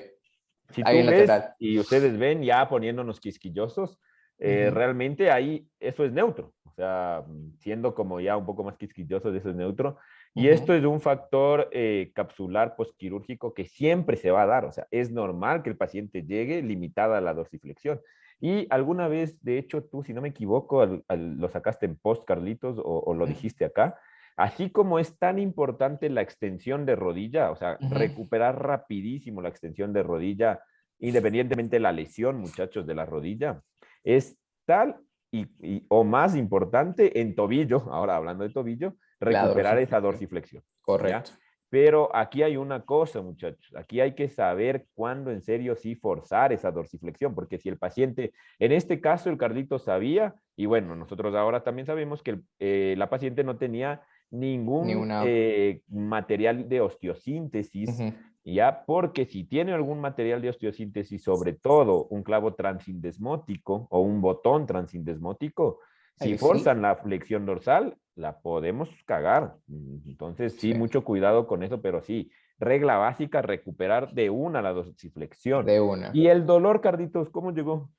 Si 0.70 0.82
tú 0.82 0.90
ves 0.90 1.30
y 1.58 1.78
ustedes 1.78 2.16
ven 2.18 2.42
ya 2.42 2.66
poniéndonos 2.68 3.20
quisquillosos, 3.20 4.00
eh, 4.38 4.70
realmente 4.70 5.30
ahí 5.30 5.68
eso 5.80 6.04
es 6.04 6.12
neutro. 6.12 6.54
O 6.64 6.72
sea, 6.72 7.24
siendo 7.58 7.94
como 7.94 8.20
ya 8.20 8.36
un 8.36 8.46
poco 8.46 8.64
más 8.64 8.76
quisquillosos, 8.76 9.34
eso 9.34 9.50
es 9.50 9.56
neutro. 9.56 9.98
Y 10.36 10.48
esto 10.48 10.74
es 10.74 10.84
un 10.84 11.00
factor 11.00 11.70
eh, 11.72 12.12
capsular 12.14 12.76
postquirúrgico 12.76 13.54
que 13.54 13.64
siempre 13.64 14.16
se 14.18 14.30
va 14.30 14.42
a 14.42 14.46
dar. 14.46 14.66
O 14.66 14.70
sea, 14.72 14.86
es 14.90 15.10
normal 15.10 15.62
que 15.62 15.70
el 15.70 15.78
paciente 15.78 16.24
llegue 16.24 16.62
limitada 16.62 17.16
a 17.16 17.20
la 17.22 17.32
dorsiflexión. 17.32 18.00
Y 18.38 18.66
alguna 18.68 19.08
vez, 19.08 19.42
de 19.42 19.56
hecho, 19.56 19.84
tú, 19.84 20.02
si 20.02 20.12
no 20.12 20.20
me 20.20 20.28
equivoco, 20.28 20.84
lo 21.08 21.48
sacaste 21.48 21.86
en 21.86 21.96
post, 21.96 22.24
Carlitos, 22.26 22.78
o, 22.84 23.14
lo 23.14 23.26
dijiste 23.26 23.64
acá, 23.64 23.98
así 24.36 24.68
como 24.68 24.98
es 24.98 25.18
tan 25.18 25.38
importante 25.38 26.10
la 26.10 26.20
extensión 26.20 26.84
de 26.84 26.96
rodilla, 26.96 27.50
o 27.50 27.56
sea, 27.56 27.78
recuperar 27.90 28.62
rapidísimo 28.62 29.40
la 29.40 29.48
extensión 29.48 29.94
de 29.94 30.02
rodilla, 30.02 30.60
independientemente 30.98 31.76
de 31.76 31.80
la 31.80 31.92
lesión, 31.92 32.36
muchachos, 32.36 32.86
de 32.86 32.94
la 32.94 33.06
rodilla, 33.06 33.62
es 34.04 34.38
tal 34.66 34.96
y, 35.30 35.46
y- 35.62 35.86
o 35.88 36.04
más 36.04 36.36
importante 36.36 37.22
en 37.22 37.34
tobillo, 37.34 37.90
ahora 37.90 38.16
hablando 38.16 38.44
de 38.44 38.50
tobillo, 38.50 38.96
recuperar 39.20 39.78
esa 39.78 40.00
dorsiflexión. 40.00 40.62
Correcto. 40.82 41.32
Pero 41.68 42.14
aquí 42.14 42.44
hay 42.44 42.56
una 42.56 42.82
cosa, 42.84 43.20
muchachos. 43.22 43.74
Aquí 43.76 44.00
hay 44.00 44.14
que 44.14 44.28
saber 44.28 44.86
cuándo 44.94 45.32
en 45.32 45.42
serio 45.42 45.74
sí 45.74 45.96
forzar 45.96 46.52
esa 46.52 46.70
dorsiflexión, 46.70 47.34
porque 47.34 47.58
si 47.58 47.68
el 47.68 47.76
paciente, 47.76 48.32
en 48.60 48.70
este 48.70 49.00
caso 49.00 49.30
el 49.30 49.36
Carlito 49.36 49.80
sabía, 49.80 50.36
y 50.54 50.66
bueno, 50.66 50.94
nosotros 50.94 51.34
ahora 51.34 51.64
también 51.64 51.86
sabemos 51.86 52.22
que 52.22 52.40
eh, 52.60 52.94
la 52.96 53.10
paciente 53.10 53.42
no 53.42 53.56
tenía 53.56 54.02
ningún 54.30 54.86
Ninguna- 54.86 55.22
eh, 55.26 55.82
material 55.88 56.68
de 56.68 56.80
osteosíntesis, 56.82 57.90
Ujú. 58.00 58.12
ya, 58.44 58.84
porque 58.86 59.26
si 59.26 59.42
tiene 59.42 59.72
algún 59.72 60.00
material 60.00 60.40
de 60.40 60.50
osteosíntesis, 60.50 61.24
sobre 61.24 61.52
todo 61.54 62.04
un 62.10 62.22
clavo 62.22 62.54
transindesmótico 62.54 63.88
o 63.90 64.00
un 64.00 64.20
botón 64.20 64.66
transindesmótico, 64.66 65.80
si 66.16 66.28
Ahí 66.30 66.30
sí. 66.32 66.38
forzan 66.38 66.80
la 66.82 66.94
flexión 66.96 67.44
dorsal, 67.44 67.96
la 68.16 68.40
podemos 68.40 68.88
cagar. 69.04 69.56
Mm, 69.68 70.08
Entonces, 70.08 70.54
sí, 70.54 70.72
Sí. 70.72 70.74
mucho 70.74 71.04
cuidado 71.04 71.46
con 71.46 71.62
eso, 71.62 71.80
pero 71.80 72.02
sí, 72.02 72.30
regla 72.58 72.96
básica, 72.96 73.42
recuperar 73.42 74.12
de 74.12 74.30
una 74.30 74.62
la 74.62 74.72
dorsiflexión. 74.72 75.66
De 75.66 75.80
una. 75.80 76.10
Y 76.12 76.26
el 76.26 76.46
dolor, 76.46 76.80
Carditos, 76.80 77.30
¿cómo 77.30 77.52
llegó? 77.52 77.90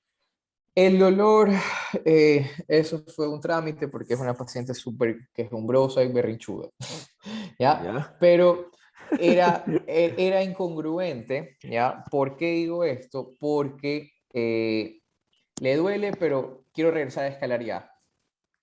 El 0.76 1.00
dolor, 1.00 1.50
eh, 2.06 2.50
eso 2.68 3.04
fue 3.16 3.28
un 3.28 3.40
trámite 3.40 3.88
porque 3.88 4.14
es 4.16 4.20
una 4.20 4.34
paciente 4.34 4.74
súper 4.74 5.30
quejumbrosa 5.34 6.04
y 6.04 6.12
berrinchuda. 6.12 6.70
¿Ya? 7.60 7.82
¿Ya? 7.84 8.18
Pero 8.20 8.72
era, 9.20 9.64
e- 9.88 10.16
era 10.18 10.44
incongruente, 10.44 11.58
¿ya? 11.62 12.04
¿Por 12.10 12.36
qué 12.38 12.52
digo 12.52 12.84
esto? 12.84 13.32
Porque 13.40 14.12
eh, 14.34 15.00
le 15.62 15.76
duele, 15.76 16.12
pero 16.12 16.66
quiero 16.74 16.92
regresar 16.92 17.26
a 17.26 17.30
escalar 17.30 17.64
ya. 17.64 17.92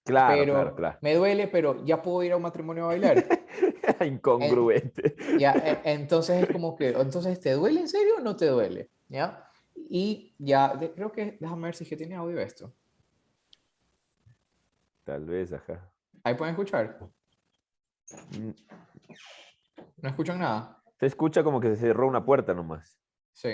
Claro, 0.05 0.37
pero 0.39 0.53
claro, 0.53 0.77
claro. 0.77 0.99
me 1.01 1.15
duele, 1.15 1.49
pero 1.49 1.83
ya 1.85 2.03
puedo 2.03 2.23
ir 2.23 2.33
a 2.33 2.37
un 2.37 2.43
matrimonio 2.43 2.85
a 2.85 2.89
bailar. 2.89 3.25
Incongruente. 4.07 5.17
¿ya? 5.39 5.53
E- 5.53 5.93
Entonces 5.93 6.43
es 6.43 6.53
como 6.53 6.77
que, 6.77 6.91
entonces, 6.91 7.41
¿te 7.41 7.53
duele 7.53 7.81
en 7.81 7.89
serio 7.89 8.17
o 8.19 8.21
no 8.21 8.37
te 8.37 8.47
duele? 8.47 8.91
¿Ya? 9.09 9.49
Y 9.75 10.35
ya, 10.39 10.77
de- 10.77 10.93
creo 10.93 11.11
que, 11.11 11.39
déjame 11.41 11.69
ver 11.69 11.75
si 11.75 11.85
es 11.85 11.91
que 11.91 11.97
tiene 11.97 12.15
audio 12.17 12.39
esto. 12.39 12.73
Tal 15.05 15.25
vez, 15.25 15.53
ajá. 15.53 15.91
Ahí 16.23 16.35
pueden 16.35 16.53
escuchar. 16.53 16.99
Mm, 18.39 18.51
¿No 20.03 20.09
escuchan 20.09 20.39
nada? 20.39 20.83
Se 21.01 21.07
escucha 21.07 21.43
como 21.43 21.61
que 21.61 21.69
se 21.69 21.77
cerró 21.77 22.07
una 22.07 22.25
puerta 22.25 22.53
nomás. 22.53 22.99
Sí. 23.33 23.49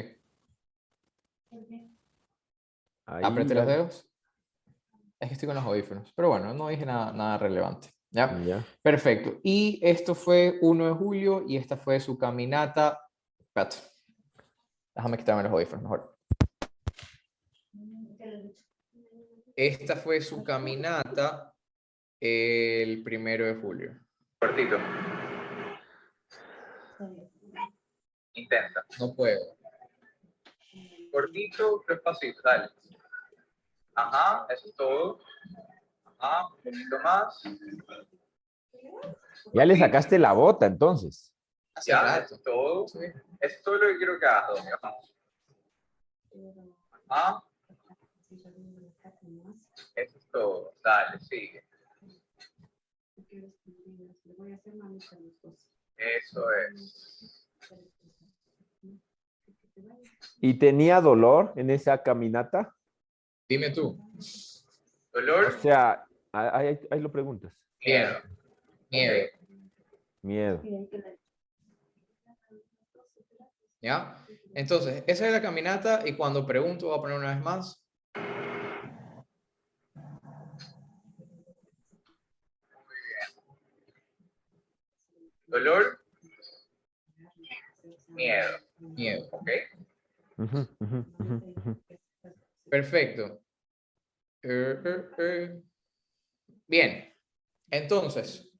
Ahí 3.06 3.22
los 3.34 3.66
dedos. 3.66 4.09
Es 5.20 5.28
que 5.28 5.35
estoy 5.35 5.46
con 5.46 5.56
los 5.56 5.64
audífonos. 5.64 6.12
Pero 6.16 6.30
bueno, 6.30 6.54
no 6.54 6.68
dije 6.68 6.87
nada, 6.87 7.12
nada 7.12 7.37
relevante. 7.37 7.90
¿Ya? 8.11 8.37
Ya. 8.42 8.64
Perfecto. 8.83 9.38
Y 9.42 9.78
esto 9.83 10.14
fue 10.14 10.59
1 10.62 10.87
de 10.87 10.92
julio 10.92 11.44
y 11.46 11.59
esta 11.59 11.76
fue 11.76 12.00
su 12.00 12.18
caminata. 12.18 13.06
Espérate. 13.38 13.76
Déjame 14.94 15.18
quitarme 15.18 15.42
los 15.42 15.52
audífonos 15.52 15.83
mejor. 15.83 16.16
Esta 19.54 19.96
fue 19.96 20.22
su 20.22 20.42
caminata 20.42 21.54
el 22.18 23.02
primero 23.02 23.44
de 23.44 23.54
julio. 23.56 24.00
Cortito. 24.38 24.78
Intenta. 28.33 28.85
No 28.98 29.14
puedo. 29.14 29.38
Cortito, 31.12 31.83
despacito, 31.87 32.40
dale. 32.42 32.70
Ajá, 34.00 34.46
eso 34.48 34.66
es 34.66 34.74
todo. 34.74 35.20
Ajá, 36.18 36.46
un 36.46 36.62
poquito 36.62 36.98
más. 37.02 37.42
Ya 39.52 39.64
le 39.64 39.76
sacaste 39.76 40.18
la 40.18 40.32
bota, 40.32 40.66
entonces. 40.66 41.32
Ya, 41.86 42.18
eso 42.18 42.34
es 42.34 42.42
todo. 42.42 42.86
Eso 42.86 42.98
es 43.40 43.62
todo 43.62 43.76
lo 43.76 43.88
que 43.88 43.96
quiero 43.98 44.18
que 44.18 44.26
hagas, 44.26 44.48
Domi, 44.48 44.70
vamos. 44.82 45.14
Ajá, 47.08 47.44
eso 49.96 50.18
es 50.18 50.28
todo. 50.30 50.74
Dale, 50.82 51.18
sigue. 51.20 51.64
Eso 55.96 56.44
es. 56.52 57.48
¿Y 60.40 60.58
tenía 60.58 61.00
dolor 61.00 61.52
en 61.56 61.70
esa 61.70 62.02
caminata? 62.02 62.74
Dime 63.50 63.70
tú. 63.70 63.98
O 63.98 65.12
Dolor, 65.12 65.60
sea, 65.60 66.06
ahí, 66.30 66.78
lo 67.00 67.10
preguntas. 67.10 67.52
miedo. 67.84 68.16
Miedo. 68.88 69.26
Miedo. 70.22 70.62
¿Ya? 73.82 74.24
Entonces, 74.54 75.02
esa 75.08 75.26
es 75.26 75.32
la 75.32 75.42
caminata 75.42 76.06
y 76.06 76.14
cuando 76.14 76.46
pregunto 76.46 76.86
voy 76.86 76.98
a 76.98 77.00
poner 77.00 77.18
una 77.18 77.34
vez 77.34 77.42
más. 77.42 77.82
Dolor, 85.48 85.98
miedo. 88.06 88.48
Miedo, 88.78 89.28
¿ok? 89.32 89.50
Ujú, 90.38 90.68
ujú, 90.78 91.04
ujú, 91.18 91.52
ujú. 91.56 91.89
Perfecto. 92.70 93.42
Eh, 94.42 94.76
eh, 94.85 95.04
eh. 95.18 95.62
Bien, 96.66 97.12
entonces, 97.70 98.50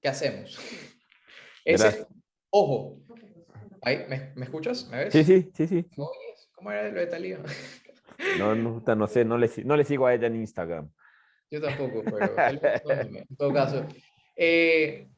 ¿qué 0.00 0.08
hacemos? 0.08 0.58
Ese- 1.64 2.06
ojo, 2.50 3.00
Ahí, 3.84 4.04
¿me, 4.08 4.32
me 4.36 4.44
escuchas? 4.44 4.88
¿Me 4.88 5.04
ves? 5.04 5.12
Sí, 5.14 5.24
sí, 5.24 5.50
sí, 5.54 5.66
sí. 5.66 5.90
¿Cómo 6.54 6.70
era 6.70 6.88
lo 6.88 7.00
de 7.00 7.06
Talía? 7.06 7.38
No, 8.38 8.54
no, 8.54 8.80
no 8.94 9.06
sé, 9.08 9.24
no 9.24 9.36
le, 9.36 9.48
si- 9.48 9.64
no 9.64 9.76
le 9.76 9.84
sigo 9.84 10.06
a 10.06 10.14
ella 10.14 10.26
en 10.28 10.36
Instagram. 10.36 10.90
Yo 11.50 11.60
tampoco, 11.60 12.02
pero 12.04 12.36
en 12.48 13.36
todo 13.36 13.52
caso. 13.52 13.86
eh, 14.36 15.10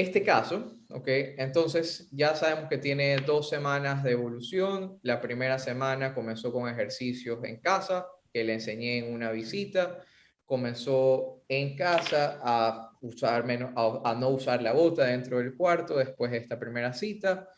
este 0.00 0.22
caso, 0.22 0.78
¿ok? 0.90 1.08
Entonces 1.38 2.08
ya 2.12 2.34
sabemos 2.34 2.68
que 2.68 2.78
tiene 2.78 3.16
dos 3.18 3.48
semanas 3.48 4.02
de 4.04 4.12
evolución. 4.12 4.98
La 5.02 5.20
primera 5.20 5.58
semana 5.58 6.14
comenzó 6.14 6.52
con 6.52 6.68
ejercicios 6.68 7.42
en 7.44 7.60
casa, 7.60 8.06
que 8.32 8.44
le 8.44 8.54
enseñé 8.54 8.98
en 8.98 9.12
una 9.12 9.30
visita. 9.32 10.04
Comenzó 10.44 11.42
en 11.48 11.76
casa 11.76 12.38
a, 12.42 12.92
usar 13.00 13.44
menos, 13.44 13.72
a, 13.74 14.10
a 14.10 14.14
no 14.14 14.28
usar 14.30 14.62
la 14.62 14.72
bota 14.72 15.04
dentro 15.04 15.38
del 15.38 15.56
cuarto 15.56 15.96
después 15.96 16.30
de 16.30 16.38
esta 16.38 16.58
primera 16.58 16.92
cita. 16.92 17.48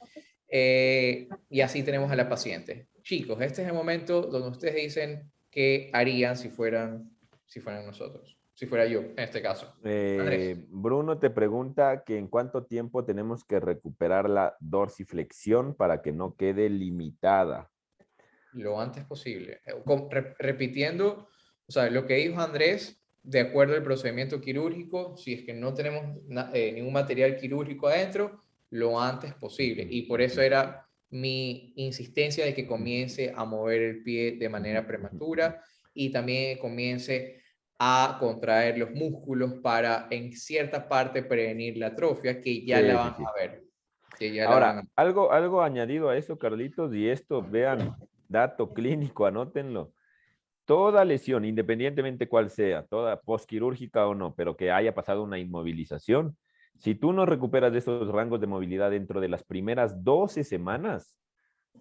Eh, 0.48 1.28
y 1.50 1.60
así 1.60 1.82
tenemos 1.82 2.10
a 2.10 2.16
la 2.16 2.28
paciente. 2.28 2.88
Chicos, 3.02 3.40
este 3.40 3.62
es 3.62 3.68
el 3.68 3.74
momento 3.74 4.22
donde 4.22 4.48
ustedes 4.48 4.76
dicen 4.76 5.30
qué 5.50 5.90
harían 5.92 6.36
si 6.36 6.48
fueran, 6.48 7.10
si 7.46 7.60
fueran 7.60 7.86
nosotros, 7.86 8.37
si 8.58 8.66
fuera 8.66 8.86
yo 8.86 9.02
en 9.02 9.20
este 9.20 9.40
caso. 9.40 9.72
Eh, 9.84 10.56
Bruno 10.68 11.20
te 11.20 11.30
pregunta 11.30 12.02
que 12.04 12.18
en 12.18 12.26
cuánto 12.26 12.64
tiempo 12.64 13.04
tenemos 13.04 13.44
que 13.44 13.60
recuperar 13.60 14.28
la 14.28 14.56
dorsiflexión 14.58 15.76
para 15.76 16.02
que 16.02 16.10
no 16.10 16.34
quede 16.34 16.68
limitada. 16.68 17.70
Lo 18.54 18.80
antes 18.80 19.04
posible. 19.04 19.60
Eh, 19.64 20.34
repitiendo, 20.40 21.28
o 21.68 21.70
sea, 21.70 21.88
lo 21.88 22.04
que 22.04 22.14
dijo 22.14 22.40
Andrés, 22.40 23.00
de 23.22 23.38
acuerdo 23.38 23.76
al 23.76 23.84
procedimiento 23.84 24.40
quirúrgico, 24.40 25.16
si 25.16 25.34
es 25.34 25.44
que 25.44 25.54
no 25.54 25.72
tenemos 25.72 26.18
eh, 26.52 26.72
ningún 26.72 26.92
material 26.92 27.36
quirúrgico 27.36 27.86
adentro, 27.86 28.40
lo 28.70 29.00
antes 29.00 29.34
posible. 29.34 29.86
Y 29.88 30.02
por 30.02 30.20
eso 30.20 30.42
era 30.42 30.84
mi 31.10 31.74
insistencia 31.76 32.44
de 32.44 32.54
que 32.54 32.66
comience 32.66 33.32
a 33.36 33.44
mover 33.44 33.82
el 33.82 34.02
pie 34.02 34.32
de 34.32 34.48
manera 34.48 34.84
prematura 34.84 35.62
y 35.94 36.10
también 36.10 36.58
comience 36.58 37.38
a 37.78 38.16
contraer 38.18 38.76
los 38.78 38.90
músculos 38.90 39.54
para 39.62 40.08
en 40.10 40.32
cierta 40.32 40.88
parte 40.88 41.22
prevenir 41.22 41.76
la 41.76 41.88
atrofia 41.88 42.40
que 42.40 42.64
ya 42.64 42.80
Sí, 42.80 42.86
la 42.86 42.94
van 42.96 43.14
sí. 43.16 43.22
a 43.24 43.32
ver. 43.40 43.62
que 44.18 44.32
ya 44.32 44.44
la 44.44 44.50
van 44.50 44.62
Ahora, 44.62 44.80
a- 44.80 45.02
algo, 45.02 45.32
algo 45.32 45.62
añadido 45.62 46.08
a 46.08 46.16
eso, 46.16 46.38
Carlitos, 46.38 46.92
y 46.92 47.08
esto, 47.08 47.40
vean, 47.42 47.94
dato 48.28 48.74
clínico, 48.74 49.26
anótenlo. 49.26 49.92
Toda 50.64 51.04
lesión, 51.04 51.44
independientemente 51.44 52.28
cuál 52.28 52.50
sea, 52.50 52.84
toda 52.84 53.20
posquirúrgica 53.20 54.06
o 54.08 54.14
no, 54.14 54.34
pero 54.34 54.56
que 54.56 54.70
haya 54.72 54.94
pasado 54.94 55.22
una 55.22 55.38
inmovilización, 55.38 56.36
si 56.76 56.94
tú 56.94 57.12
no 57.12 57.26
recuperas 57.26 57.72
de 57.72 57.78
esos 57.78 58.08
rangos 58.08 58.40
de 58.40 58.46
movilidad 58.48 58.90
dentro 58.90 59.20
de 59.20 59.28
las 59.28 59.44
primeras 59.44 60.02
12 60.04 60.44
semanas, 60.44 61.16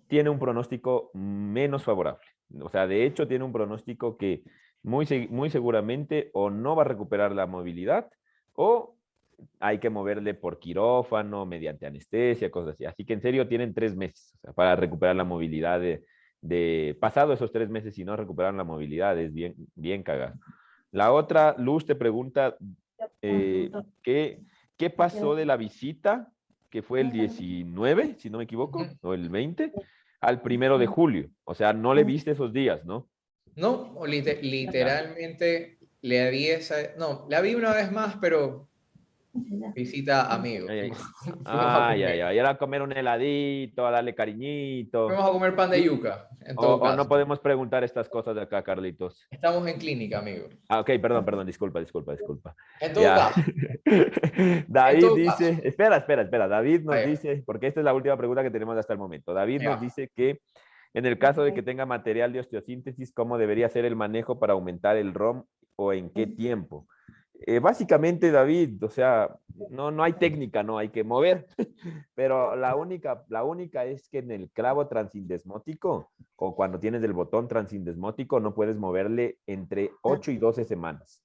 tiene 0.08 0.30
un 0.30 0.40
pronóstico 0.40 1.12
menos 1.14 1.84
favorable. 1.84 2.26
O 2.62 2.70
sea, 2.70 2.88
de 2.88 3.06
hecho, 3.06 3.28
tiene 3.28 3.44
un 3.44 3.52
pronóstico 3.52 4.16
que 4.16 4.44
muy, 4.84 5.28
muy 5.30 5.50
seguramente 5.50 6.30
o 6.34 6.50
no 6.50 6.76
va 6.76 6.84
a 6.84 6.86
recuperar 6.86 7.34
la 7.34 7.46
movilidad 7.46 8.10
o 8.54 8.96
hay 9.60 9.80
que 9.80 9.90
moverle 9.90 10.34
por 10.34 10.60
quirófano, 10.60 11.46
mediante 11.46 11.86
anestesia, 11.86 12.50
cosas 12.50 12.74
así. 12.74 12.86
Así 12.86 13.06
que 13.06 13.14
en 13.14 13.22
serio 13.22 13.48
tienen 13.48 13.74
tres 13.74 13.96
meses 13.96 14.34
para 14.56 14.76
recuperar 14.76 15.16
la 15.16 15.24
movilidad 15.24 15.80
de, 15.80 16.04
de, 16.42 16.98
pasado 17.00 17.34
esos 17.34 17.52
tres 17.52 17.70
meses, 17.70 17.96
si 17.96 18.04
no 18.04 18.16
recuperaron 18.16 18.58
la 18.58 18.64
movilidad, 18.64 19.18
es 19.20 19.34
bien, 19.34 19.56
bien 19.76 20.04
cagado. 20.04 20.36
La 20.92 21.12
otra, 21.12 21.56
Luz 21.58 21.86
te 21.86 21.96
pregunta, 21.96 22.58
eh, 23.22 23.70
¿qué, 24.02 24.42
¿qué 24.78 24.90
pasó 24.90 25.36
de 25.36 25.46
la 25.46 25.58
visita, 25.58 26.32
que 26.70 26.82
fue 26.82 27.02
el 27.02 27.12
19, 27.12 28.16
si 28.18 28.30
no 28.30 28.40
me 28.40 28.46
equivoco, 28.46 28.86
o 29.02 29.14
el 29.14 29.30
20, 29.30 29.72
al 30.22 30.42
primero 30.42 30.78
de 30.78 30.88
julio? 30.88 31.30
O 31.44 31.54
sea, 31.54 31.74
no 31.74 31.94
le 31.94 32.04
viste 32.04 32.32
esos 32.32 32.54
días, 32.54 32.86
¿no? 32.86 33.08
No, 33.58 33.94
literalmente 34.06 35.80
le 36.02 36.32
vi 36.32 36.48
esa, 36.48 36.76
no, 36.98 37.26
la 37.30 37.42
vi 37.42 37.56
una 37.56 37.74
vez 37.74 37.92
más, 37.92 38.16
pero 38.22 38.68
Visita 39.76 40.34
amigos. 40.34 40.70
Ay, 40.70 40.92
ay, 42.04 42.22
ay. 42.22 42.36
Y 42.36 42.40
ahora 42.40 42.52
a 42.52 42.58
comer 42.58 42.82
un 42.82 42.92
heladito, 42.92 43.86
a 43.86 43.92
darle 43.92 44.16
cariñito. 44.16 45.08
Vamos 45.08 45.30
a 45.30 45.32
comer 45.32 45.56
pan 45.56 45.70
de 45.70 45.84
yuca. 45.84 46.28
o, 46.56 46.96
no 46.96 47.08
podemos 47.08 47.40
preguntar 47.40 47.84
estas 47.84 48.10
cosas 48.10 48.36
de 48.36 48.42
acá, 48.42 48.64
Carlitos. 48.64 49.28
Estamos 49.30 49.68
en 49.68 49.78
clínica, 49.78 50.20
amigo. 50.20 50.48
Ah, 50.70 50.80
ok, 50.80 50.92
perdón, 51.02 51.26
perdón, 51.26 51.46
disculpa, 51.46 51.80
disculpa, 51.80 52.14
disculpa. 52.14 52.56
En 52.80 52.94
todo 52.94 53.04
caso. 53.04 53.42
David 54.68 55.06
dice, 55.16 55.62
espera, 55.64 55.98
espera, 55.98 56.24
espera. 56.24 56.48
David 56.48 56.82
nos 56.82 57.06
dice, 57.06 57.44
porque 57.46 57.68
esta 57.68 57.82
es 57.82 57.86
la 57.86 57.94
última 57.94 58.18
pregunta 58.18 58.44
que 58.44 58.52
tenemos 58.52 58.78
hasta 58.78 58.94
el 58.94 59.00
momento. 59.00 59.34
David 59.34 59.62
nos 59.62 59.80
dice 59.80 60.10
que 60.16 60.40
en 60.94 61.06
el 61.06 61.20
caso 61.20 61.44
de 61.44 61.54
que 61.54 61.64
tenga 61.64 61.86
material 61.86 62.34
de 62.34 62.40
osteosíntesis, 62.40 63.12
¿cómo 63.12 63.38
debería 63.38 63.70
ser 63.70 63.86
el 63.86 63.96
manejo 63.96 64.40
para 64.40 64.54
aumentar 64.54 64.98
el 64.98 65.14
ROM 65.14 65.44
o 65.76 65.94
en 65.94 66.10
qué 66.10 66.28
tiempo? 66.28 66.88
Eh, 67.46 67.60
básicamente, 67.60 68.32
David, 68.32 68.84
o 68.84 68.90
sea, 68.90 69.38
no, 69.70 69.92
no 69.92 70.04
hay 70.04 70.14
técnica, 70.14 70.64
no 70.64 70.78
hay 70.78 70.90
que 70.90 71.04
mover, 71.04 71.46
pero 72.16 72.56
la 72.56 72.76
única, 72.76 73.26
la 73.30 73.44
única 73.44 73.86
es 73.86 74.10
que 74.10 74.20
en 74.20 74.32
el 74.32 74.50
clavo 74.50 74.88
transindesmótico 74.88 76.12
o 76.36 76.56
cuando 76.56 76.80
tienes 76.80 77.04
el 77.04 77.14
botón 77.14 77.48
transindesmótico 77.48 78.40
no 78.40 78.56
puedes 78.56 78.78
moverle 78.78 79.38
entre 79.46 79.92
8 80.02 80.32
y 80.32 80.38
12 80.38 80.64
semanas. 80.64 81.24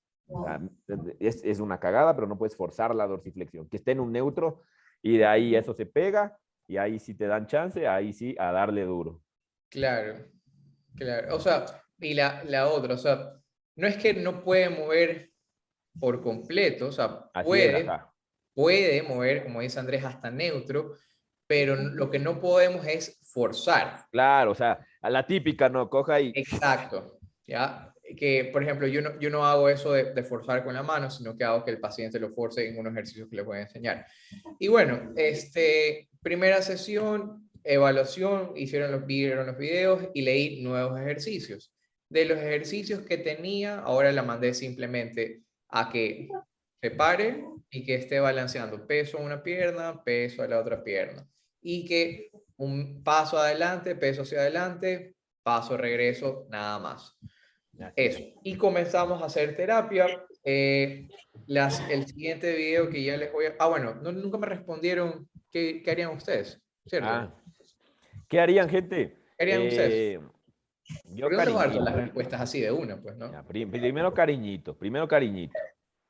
es, 1.18 1.42
es, 1.44 1.60
una 1.60 1.78
cagada, 1.80 2.14
pero 2.14 2.26
no 2.26 2.38
puedes 2.38 2.56
forzar 2.56 2.94
la 2.94 3.06
dorsiflexión, 3.06 3.68
que 3.68 3.78
esté 3.78 3.92
en 3.92 4.00
un 4.00 4.12
neutro 4.12 4.62
y 5.02 5.16
de 5.16 5.26
ahí 5.26 5.54
eso 5.54 5.72
se 5.72 5.86
pega 5.86 6.38
y 6.68 6.76
ahí 6.76 6.98
sí 6.98 7.14
te 7.14 7.26
dan 7.26 7.46
chance, 7.46 7.88
ahí 7.88 8.12
sí 8.12 8.36
a 8.38 8.52
darle 8.52 8.84
duro. 8.84 9.20
Claro, 9.72 10.18
claro. 10.94 11.34
O 11.34 11.40
sea, 11.40 11.64
y 11.98 12.12
la, 12.12 12.44
la 12.44 12.68
otra, 12.68 12.94
o 12.94 12.98
sea, 12.98 13.32
no 13.76 13.86
es 13.86 13.96
que 13.96 14.12
no 14.12 14.44
puede 14.44 14.68
mover 14.68 15.30
por 15.98 16.20
completo, 16.20 16.88
o 16.88 16.92
sea, 16.92 17.30
puede, 17.42 17.88
puede 18.54 19.02
mover, 19.02 19.44
como 19.44 19.62
dice 19.62 19.80
Andrés, 19.80 20.04
hasta 20.04 20.30
neutro, 20.30 20.92
pero 21.46 21.74
lo 21.74 22.10
que 22.10 22.18
no 22.18 22.38
podemos 22.38 22.86
es 22.86 23.18
forzar. 23.22 24.04
Claro, 24.10 24.50
o 24.50 24.54
sea, 24.54 24.78
a 25.00 25.08
la 25.08 25.26
típica, 25.26 25.70
¿no? 25.70 25.88
Coja 25.88 26.20
y... 26.20 26.32
Exacto, 26.34 27.18
¿ya? 27.46 27.94
Que, 28.18 28.50
por 28.52 28.62
ejemplo, 28.62 28.86
yo 28.86 29.00
no, 29.00 29.18
yo 29.20 29.30
no 29.30 29.46
hago 29.46 29.70
eso 29.70 29.92
de, 29.92 30.22
forzar 30.22 30.64
con 30.64 30.74
la 30.74 30.82
mano, 30.82 31.10
sino 31.10 31.34
que 31.34 31.44
hago 31.44 31.64
que 31.64 31.70
el 31.70 31.80
paciente 31.80 32.20
lo 32.20 32.28
force 32.28 32.68
en 32.68 32.78
unos 32.78 32.92
ejercicios 32.92 33.26
que 33.30 33.36
le 33.36 33.42
voy 33.42 33.56
a 33.56 33.62
enseñar. 33.62 34.06
Y 34.58 34.68
bueno, 34.68 35.12
este, 35.16 36.10
primera 36.20 36.60
sesión, 36.60 37.48
evaluación, 37.64 38.52
hicieron 38.56 38.92
los, 38.92 39.06
vieron 39.06 39.46
los 39.46 39.58
videos 39.58 40.08
y 40.14 40.22
leí 40.22 40.62
nuevos 40.62 41.00
ejercicios. 41.00 41.72
De 42.08 42.24
los 42.24 42.38
ejercicios 42.38 43.02
que 43.02 43.18
tenía, 43.18 43.78
ahora 43.78 44.12
la 44.12 44.22
mandé 44.22 44.54
simplemente 44.54 45.42
a 45.68 45.90
que 45.90 46.28
se 46.80 46.90
pare 46.90 47.44
y 47.70 47.84
que 47.84 47.94
esté 47.94 48.20
balanceando 48.20 48.86
peso 48.86 49.18
a 49.18 49.22
una 49.22 49.42
pierna, 49.42 50.02
peso 50.04 50.42
a 50.42 50.48
la 50.48 50.58
otra 50.58 50.84
pierna. 50.84 51.26
Y 51.62 51.86
que 51.86 52.30
un 52.56 53.02
paso 53.02 53.38
adelante, 53.38 53.94
peso 53.94 54.22
hacia 54.22 54.40
adelante, 54.40 55.14
paso, 55.42 55.76
regreso, 55.76 56.46
nada 56.50 56.78
más. 56.78 57.16
Eso. 57.96 58.20
Y 58.42 58.56
comenzamos 58.56 59.22
a 59.22 59.26
hacer 59.26 59.56
terapia. 59.56 60.24
Eh, 60.44 61.08
las, 61.46 61.80
el 61.88 62.06
siguiente 62.06 62.54
video 62.54 62.90
que 62.90 63.02
ya 63.02 63.16
les 63.16 63.32
voy 63.32 63.46
a... 63.46 63.56
Ah, 63.58 63.68
bueno, 63.68 63.94
nunca 63.94 64.38
me 64.38 64.46
respondieron 64.46 65.28
qué, 65.50 65.82
qué 65.82 65.90
harían 65.90 66.10
ustedes, 66.10 66.60
¿cierto? 66.86 67.08
Ah. 67.08 67.41
¿Qué 68.32 68.40
harían, 68.40 68.66
gente? 68.66 69.14
¿Qué 69.36 69.44
harían 69.44 69.66
ustedes? 69.66 69.92
Eh, 69.92 70.18
yo 71.10 71.28
cariñito. 71.28 71.80
las 71.80 71.94
respuestas 71.94 72.40
así 72.40 72.62
de 72.62 72.72
una, 72.72 72.96
pues, 72.96 73.14
¿no? 73.18 73.30
primero 73.46 74.14
cariñito, 74.14 74.74
primero 74.74 75.06
cariñito. 75.06 75.52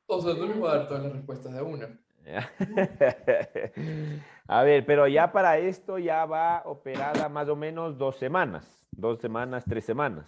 O 0.06 0.22
sea, 0.22 0.34
no 0.34 0.46
les 0.46 0.56
voy 0.56 0.70
a 0.70 0.74
dar 0.74 0.86
todas 0.86 1.02
las 1.02 1.12
respuestas 1.14 1.52
de 1.52 1.62
una. 1.62 1.98
a 4.46 4.62
ver, 4.62 4.86
pero 4.86 5.08
ya 5.08 5.32
para 5.32 5.58
esto 5.58 5.98
ya 5.98 6.24
va 6.24 6.62
operada 6.64 7.28
más 7.28 7.48
o 7.48 7.56
menos 7.56 7.98
dos 7.98 8.18
semanas, 8.18 8.86
dos 8.92 9.18
semanas, 9.18 9.64
tres 9.68 9.84
semanas. 9.84 10.24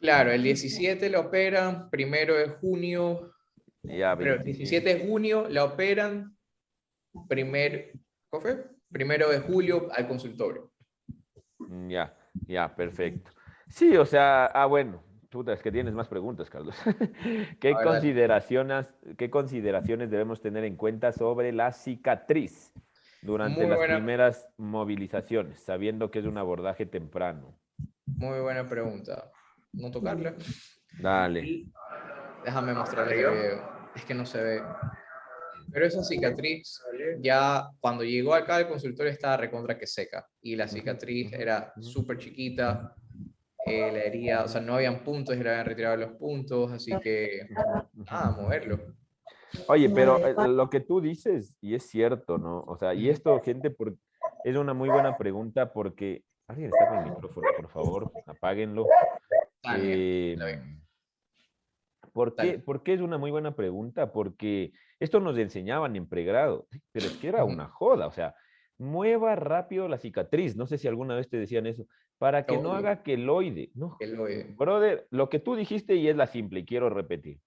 Claro, 0.00 0.30
el 0.30 0.42
17 0.42 1.08
la 1.08 1.20
operan, 1.20 1.88
primero 1.88 2.34
de 2.34 2.50
junio, 2.50 3.32
ya, 3.84 4.14
pero 4.14 4.34
el 4.34 4.44
17 4.44 4.96
de 4.96 5.08
junio 5.08 5.48
la 5.48 5.64
operan, 5.64 6.36
primer, 7.26 7.94
¿cómo 8.28 8.44
Primero 8.92 9.30
de 9.30 9.40
julio 9.40 9.88
al 9.92 10.08
consultorio. 10.08 10.70
Ya, 11.88 12.14
ya, 12.46 12.74
perfecto. 12.74 13.30
Sí, 13.68 13.96
o 13.96 14.06
sea, 14.06 14.46
ah, 14.46 14.66
bueno, 14.66 15.02
puta, 15.30 15.52
es 15.52 15.62
que 15.62 15.70
tienes 15.70 15.92
más 15.92 16.08
preguntas, 16.08 16.48
Carlos. 16.48 16.76
¿Qué, 17.60 17.72
consideraciones, 17.72 18.86
¿Qué 19.16 19.30
consideraciones 19.30 20.10
debemos 20.10 20.40
tener 20.40 20.64
en 20.64 20.76
cuenta 20.76 21.12
sobre 21.12 21.52
la 21.52 21.72
cicatriz 21.72 22.72
durante 23.22 23.66
las 23.68 23.78
primeras 23.78 24.48
movilizaciones, 24.56 25.60
sabiendo 25.60 26.10
que 26.10 26.20
es 26.20 26.24
un 26.24 26.38
abordaje 26.38 26.86
temprano? 26.86 27.54
Muy 28.06 28.40
buena 28.40 28.66
pregunta. 28.66 29.30
No 29.72 29.90
tocarle. 29.90 30.34
Dale. 30.98 31.66
déjame 32.44 32.72
mostrarle 32.72 33.20
el 33.20 33.34
video. 33.34 33.78
Es 33.94 34.04
que 34.04 34.14
no 34.14 34.24
se 34.24 34.42
ve. 34.42 34.62
Pero 35.78 35.86
esa 35.86 36.02
cicatriz, 36.02 36.82
ya 37.20 37.70
cuando 37.78 38.02
llegó 38.02 38.34
acá 38.34 38.56
al 38.56 38.66
consultorio 38.66 39.12
estaba 39.12 39.36
recontra 39.36 39.78
que 39.78 39.86
seca. 39.86 40.26
Y 40.42 40.56
la 40.56 40.66
cicatriz 40.66 41.32
era 41.32 41.72
súper 41.80 42.18
chiquita, 42.18 42.96
eh, 43.64 43.92
la 43.92 44.00
herida, 44.00 44.42
o 44.42 44.48
sea, 44.48 44.60
no 44.60 44.74
habían 44.74 45.04
puntos 45.04 45.36
y 45.36 45.38
le 45.40 45.50
habían 45.50 45.66
retirado 45.66 45.96
los 45.96 46.12
puntos, 46.14 46.72
así 46.72 46.90
que, 47.00 47.46
ah, 48.08 48.34
moverlo. 48.36 48.96
Oye, 49.68 49.88
pero 49.88 50.18
eh, 50.26 50.48
lo 50.48 50.68
que 50.68 50.80
tú 50.80 51.00
dices, 51.00 51.56
y 51.60 51.76
es 51.76 51.84
cierto, 51.84 52.38
¿no? 52.38 52.64
O 52.66 52.76
sea, 52.76 52.92
y 52.92 53.08
esto, 53.08 53.40
gente, 53.40 53.70
por, 53.70 53.94
es 54.42 54.56
una 54.56 54.74
muy 54.74 54.88
buena 54.88 55.16
pregunta 55.16 55.72
porque, 55.72 56.24
alguien 56.48 56.72
está 56.74 56.88
con 56.88 56.98
el 56.98 57.10
micrófono, 57.12 57.46
por 57.56 57.70
favor, 57.70 58.12
apáguenlo. 58.26 58.84
Eh, 59.76 60.36
¿por, 62.18 62.34
qué, 62.34 62.58
¿Por 62.58 62.82
qué 62.82 62.94
es 62.94 63.00
una 63.00 63.16
muy 63.16 63.30
buena 63.30 63.54
pregunta? 63.54 64.10
Porque 64.10 64.72
esto 64.98 65.20
nos 65.20 65.38
enseñaban 65.38 65.94
en 65.94 66.08
pregrado, 66.08 66.66
pero 66.90 67.06
es 67.06 67.12
que 67.12 67.28
era 67.28 67.44
una 67.44 67.68
joda, 67.68 68.08
o 68.08 68.10
sea, 68.10 68.34
mueva 68.76 69.36
rápido 69.36 69.86
la 69.86 69.98
cicatriz. 69.98 70.56
No 70.56 70.66
sé 70.66 70.78
si 70.78 70.88
alguna 70.88 71.14
vez 71.14 71.28
te 71.28 71.36
decían 71.36 71.66
eso, 71.66 71.86
para 72.18 72.44
que 72.44 72.58
no 72.58 72.72
haga 72.72 73.04
queloide. 73.04 73.70
No, 73.74 73.96
queloide. 74.00 74.52
brother, 74.58 75.06
lo 75.10 75.28
que 75.28 75.38
tú 75.38 75.54
dijiste 75.54 75.94
y 75.94 76.08
es 76.08 76.16
la 76.16 76.26
simple, 76.26 76.60
y 76.60 76.64
quiero 76.64 76.90
repetir. 76.90 77.38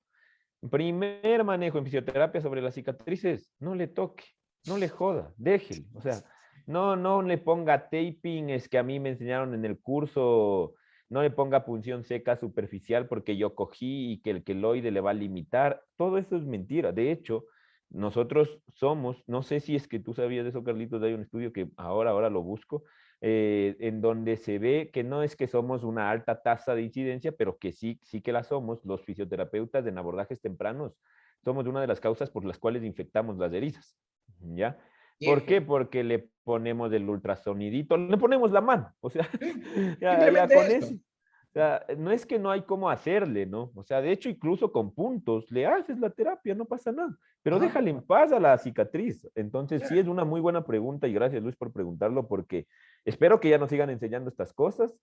Primer 0.70 1.44
manejo 1.44 1.78
en 1.78 1.84
fisioterapia 1.84 2.40
sobre 2.40 2.62
las 2.62 2.74
cicatrices, 2.74 3.52
no 3.60 3.76
le 3.76 3.88
toque, 3.88 4.24
no 4.68 4.78
le 4.78 4.88
joda, 4.88 5.34
déjelo. 5.36 5.86
O 5.96 6.02
sea, 6.02 6.24
no, 6.66 6.96
no 6.96 7.22
le 7.22 7.38
ponga 7.40 7.90
taping, 7.90 8.52
es 8.52 8.70
que 8.70 8.78
a 8.78 8.84
mí 8.84 9.02
me 9.02 9.10
enseñaron 9.10 9.54
en 9.54 9.66
el 9.66 9.82
curso, 9.82 10.76
no 11.12 11.22
le 11.22 11.30
ponga 11.30 11.66
punción 11.66 12.06
seca 12.06 12.38
superficial 12.38 13.10
porque 13.10 13.36
yo 13.36 13.54
cogí 13.54 14.14
y 14.14 14.22
que 14.22 14.32
el 14.32 14.46
queloide 14.46 14.92
le 14.92 15.02
va 15.02 15.12
a 15.12 15.14
limitar. 15.14 15.84
Todo 15.98 16.18
eso 16.18 16.38
es 16.38 16.44
mentira. 16.46 16.94
De 16.94 17.12
hecho, 17.12 17.44
nosotros 17.90 18.62
somos, 18.76 19.22
no 19.28 19.44
sé 19.44 19.60
si 19.60 19.76
es 19.76 19.90
que 19.90 20.00
tú 20.00 20.14
sabías 20.14 20.46
de 20.46 20.52
eso, 20.52 20.64
Carlitos, 20.64 21.04
hay 21.04 21.14
un 21.14 21.24
estudio 21.24 21.52
que 21.52 21.70
ahora, 21.76 22.12
ahora 22.12 22.30
lo 22.30 22.42
busco, 22.42 22.86
eh, 23.20 23.76
en 23.82 24.00
donde 24.00 24.38
se 24.38 24.58
ve 24.58 24.90
que 24.94 25.04
no 25.04 25.22
es 25.22 25.36
que 25.36 25.48
somos 25.48 25.84
una 25.84 26.10
alta 26.10 26.42
tasa 26.42 26.76
de 26.76 26.84
incidencia, 26.84 27.34
pero 27.34 27.58
que 27.58 27.74
sí, 27.74 28.00
sí 28.04 28.22
que 28.22 28.32
la 28.32 28.44
somos, 28.44 28.80
los 28.86 29.04
fisioterapeutas 29.04 29.86
en 29.86 29.98
abordajes 29.98 30.40
tempranos, 30.40 30.98
somos 31.44 31.68
una 31.68 31.82
de 31.82 31.88
las 31.88 32.00
causas 32.00 32.30
por 32.30 32.46
las 32.46 32.58
cuales 32.58 32.86
infectamos 32.86 33.38
las 33.38 33.52
heridas, 33.52 33.98
¿ya? 34.40 34.80
¿Por 35.26 35.46
qué? 35.46 35.62
Porque 35.62 36.04
le 36.04 36.30
ponemos 36.44 36.92
el 36.92 37.08
ultrasonidito, 37.10 37.98
le 37.98 38.18
ponemos 38.18 38.52
la 38.52 38.62
mano, 38.62 38.94
o 39.00 39.10
sea, 39.10 39.28
ya, 40.02 40.32
ya 40.32 40.48
con 40.48 40.66
eso. 40.66 40.96
O 40.96 41.54
sea, 41.54 41.86
no 41.98 42.12
es 42.12 42.26
que 42.26 42.40
no 42.40 42.50
hay 42.50 42.62
cómo 42.62 42.90
hacerle, 42.90 43.46
¿no? 43.46 43.74
O 43.76 43.84
sea, 43.84 44.00
de 44.02 44.14
hecho, 44.14 44.30
incluso 44.30 44.72
con 44.72 44.96
puntos, 44.96 45.52
le 45.52 45.66
haces 45.66 46.00
la 46.00 46.10
terapia, 46.10 46.56
no 46.56 46.64
pasa 46.64 46.94
nada, 46.94 47.14
pero 47.44 47.60
déjale 47.60 47.90
en 47.92 48.02
paz 48.02 48.32
a 48.32 48.40
la 48.40 48.58
cicatriz. 48.58 49.28
Entonces, 49.36 49.84
sí 49.90 50.00
es 50.00 50.08
una 50.08 50.24
muy 50.24 50.40
buena 50.40 50.64
pregunta 50.64 51.10
y 51.10 51.14
gracias 51.14 51.44
Luis 51.44 51.58
por 51.58 51.74
preguntarlo 51.74 52.26
porque 52.26 52.68
espero 53.04 53.42
que 53.42 53.50
ya 53.50 53.58
nos 53.58 53.70
sigan 53.70 53.90
enseñando 53.90 54.30
estas 54.30 54.54
cosas, 54.54 54.96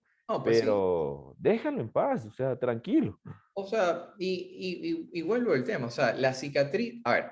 pues 0.43 0.61
pero 0.61 1.35
déjalo 1.37 1.81
en 1.81 1.89
paz, 1.91 2.25
o 2.25 2.31
sea, 2.31 2.57
tranquilo. 2.57 3.19
O 3.53 3.67
sea, 3.67 4.15
y, 4.17 5.09
y, 5.13 5.19
y, 5.19 5.21
vuelvo 5.21 5.53
al 5.53 5.63
tema, 5.63 5.85
o 5.85 5.91
sea, 5.91 6.13
la 6.13 6.33
cicatriz, 6.33 6.99
a 7.03 7.11
ver, 7.11 7.31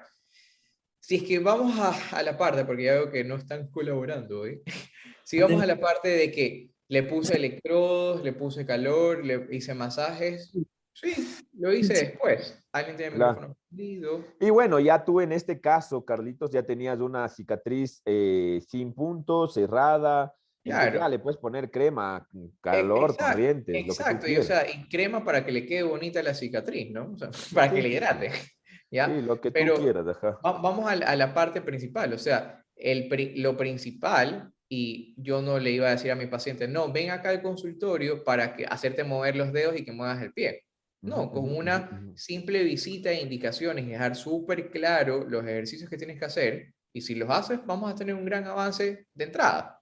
si 0.99 1.15
es 1.15 1.23
que 1.23 1.39
vamos 1.39 1.77
a, 1.79 2.17
a, 2.17 2.23
la 2.23 2.37
parte, 2.37 2.65
porque 2.65 2.83
ya 2.83 2.93
veo 2.93 3.11
que 3.11 3.23
no 3.23 3.35
están 3.35 3.67
colaborando 3.69 4.41
hoy, 4.41 4.61
si 5.23 5.39
vamos 5.39 5.61
a 5.61 5.65
la 5.65 5.79
parte 5.79 6.09
de 6.09 6.31
que 6.31 6.69
le 6.89 7.03
puse 7.03 7.35
electrodos, 7.35 8.23
le 8.23 8.33
puse 8.33 8.65
calor, 8.65 9.23
le 9.25 9.47
hice 9.51 9.73
masajes, 9.73 10.51
sí, 10.93 11.13
lo 11.53 11.73
hice 11.73 11.93
después. 11.93 12.57
Alguien 12.71 12.95
tiene 12.95 13.15
el 13.15 13.19
micrófono 13.19 13.55
Y 14.39 14.49
bueno, 14.49 14.79
ya 14.79 15.03
tú 15.03 15.19
en 15.19 15.31
este 15.31 15.59
caso, 15.59 16.05
Carlitos, 16.05 16.51
ya 16.51 16.63
tenías 16.63 16.99
una 16.99 17.27
cicatriz 17.27 18.01
eh, 18.05 18.61
sin 18.67 18.93
puntos, 18.93 19.53
cerrada, 19.53 20.33
Claro. 20.67 20.99
Ya 20.99 21.09
le 21.09 21.19
puedes 21.19 21.39
poner 21.39 21.71
crema, 21.71 22.27
calor, 22.61 23.15
corriente. 23.15 23.79
Exacto, 23.79 24.27
y, 24.27 24.37
o 24.37 24.43
sea, 24.43 24.69
y 24.69 24.87
crema 24.89 25.23
para 25.23 25.45
que 25.45 25.51
le 25.51 25.65
quede 25.65 25.83
bonita 25.83 26.21
la 26.21 26.33
cicatriz, 26.33 26.91
¿no? 26.91 27.13
O 27.13 27.17
sea, 27.17 27.29
para 27.53 27.71
que 27.71 27.81
le 27.81 27.89
hidrate. 27.89 28.31
¿Ya? 28.91 29.07
Sí, 29.07 29.21
lo 29.21 29.39
que 29.39 29.51
tú 29.51 29.73
quieras, 29.81 30.05
dejar. 30.05 30.37
Vamos 30.43 30.85
a, 30.89 30.91
a, 30.91 31.15
la 31.15 31.33
parte 31.33 31.61
principal, 31.61 32.13
o 32.13 32.17
sea, 32.17 32.63
el, 32.75 33.09
lo 33.41 33.57
principal, 33.57 34.51
y 34.69 35.15
yo 35.17 35.41
no 35.41 35.59
le 35.59 35.71
iba 35.71 35.87
a 35.87 35.91
decir 35.91 36.11
a 36.11 36.15
mi 36.15 36.27
paciente, 36.27 36.67
no, 36.67 36.91
ven 36.91 37.11
acá 37.11 37.29
al 37.29 37.41
consultorio 37.41 38.23
para 38.23 38.55
que, 38.55 38.65
hacerte 38.65 39.03
mover 39.03 39.35
los 39.35 39.53
dedos 39.53 39.77
y 39.77 39.85
que 39.85 39.91
muevas 39.91 40.21
el 40.21 40.33
pie. 40.33 40.63
No, 40.99 41.31
con 41.31 41.55
una 41.55 42.11
simple 42.15 42.63
visita 42.63 43.11
e 43.11 43.21
indicaciones 43.21 43.85
y 43.85 43.89
dejar 43.89 44.15
súper 44.15 44.71
claro 44.71 45.23
los 45.29 45.43
ejercicios 45.43 45.89
que 45.89 45.97
tienes 45.97 46.17
que 46.19 46.25
hacer, 46.25 46.73
y 46.91 47.01
si 47.01 47.15
los 47.15 47.29
haces, 47.29 47.59
vamos 47.65 47.91
a 47.91 47.95
tener 47.95 48.15
un 48.15 48.25
gran 48.25 48.45
avance 48.45 49.05
de 49.13 49.23
entrada. 49.23 49.79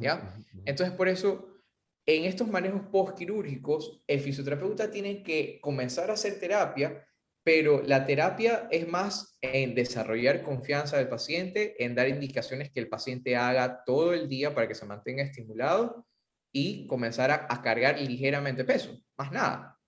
¿ya? 0.00 0.34
Entonces, 0.64 0.96
por 0.96 1.08
eso, 1.08 1.60
en 2.06 2.24
estos 2.24 2.48
manejos 2.48 2.82
postquirúrgicos, 2.90 4.02
el 4.06 4.20
fisioterapeuta 4.20 4.90
tiene 4.90 5.22
que 5.22 5.58
comenzar 5.60 6.10
a 6.10 6.14
hacer 6.14 6.40
terapia, 6.40 7.06
pero 7.44 7.82
la 7.82 8.06
terapia 8.06 8.66
es 8.70 8.88
más 8.88 9.36
en 9.42 9.74
desarrollar 9.74 10.42
confianza 10.42 10.96
del 10.96 11.08
paciente, 11.08 11.84
en 11.84 11.94
dar 11.94 12.08
indicaciones 12.08 12.70
que 12.70 12.80
el 12.80 12.88
paciente 12.88 13.36
haga 13.36 13.84
todo 13.84 14.14
el 14.14 14.28
día 14.30 14.54
para 14.54 14.66
que 14.66 14.74
se 14.74 14.86
mantenga 14.86 15.22
estimulado 15.22 16.06
y 16.50 16.86
comenzar 16.86 17.30
a, 17.30 17.62
cargar 17.62 18.00
ligeramente 18.00 18.64
peso, 18.64 18.98
más 19.18 19.30
nada. 19.30 19.78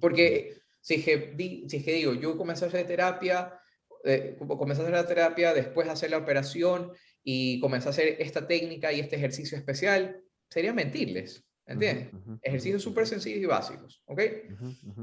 Porque 0.00 0.56
si 0.80 0.94
es, 0.94 1.04
que, 1.04 1.66
si 1.68 1.84
que 1.84 1.92
digo, 1.92 2.14
yo 2.14 2.38
comencé 2.38 2.64
a 2.64 2.68
hacer 2.68 2.86
terapia, 2.86 3.60
eh, 4.04 4.36
comencé 4.38 4.80
a 4.80 4.84
hacer 4.84 4.96
la 4.96 5.06
terapia, 5.06 5.52
después 5.52 5.86
hacer 5.88 6.10
la 6.10 6.18
operación 6.18 6.92
y 7.22 7.60
comencé 7.60 7.88
a 7.88 7.90
hacer 7.90 8.16
esta 8.20 8.46
técnica 8.46 8.90
y 8.90 9.00
este 9.00 9.16
ejercicio 9.16 9.58
especial, 9.58 10.22
sería 10.48 10.72
mentirles, 10.72 11.44
¿entiendes? 11.70 12.10
Ejercicios 12.42 12.82
súper 12.82 13.06
sencillos 13.06 13.40
y 13.40 13.46
básicos, 13.46 14.02
¿ok? 14.06 14.20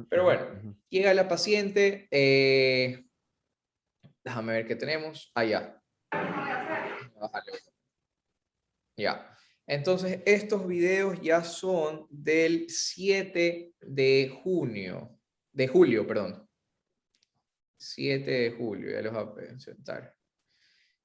Pero 0.09 0.23
bueno, 0.25 0.77
llega 0.89 1.13
la 1.13 1.27
paciente, 1.27 2.07
eh, 2.11 3.05
déjame 4.23 4.53
ver 4.53 4.67
qué 4.67 4.75
tenemos, 4.75 5.31
allá. 5.33 5.81
Ah, 6.11 7.43
ya. 8.97 9.33
Entonces, 9.65 10.21
estos 10.25 10.67
videos 10.67 11.19
ya 11.21 11.43
son 11.43 12.05
del 12.09 12.69
7 12.69 13.73
de 13.79 14.39
junio, 14.43 15.19
de 15.51 15.67
julio, 15.67 16.05
perdón. 16.05 16.47
7 17.77 18.29
de 18.29 18.51
julio, 18.51 18.91
ya 18.91 19.01
los 19.01 19.13
voy 19.13 19.23
a 19.23 19.33
presentar. 19.33 20.16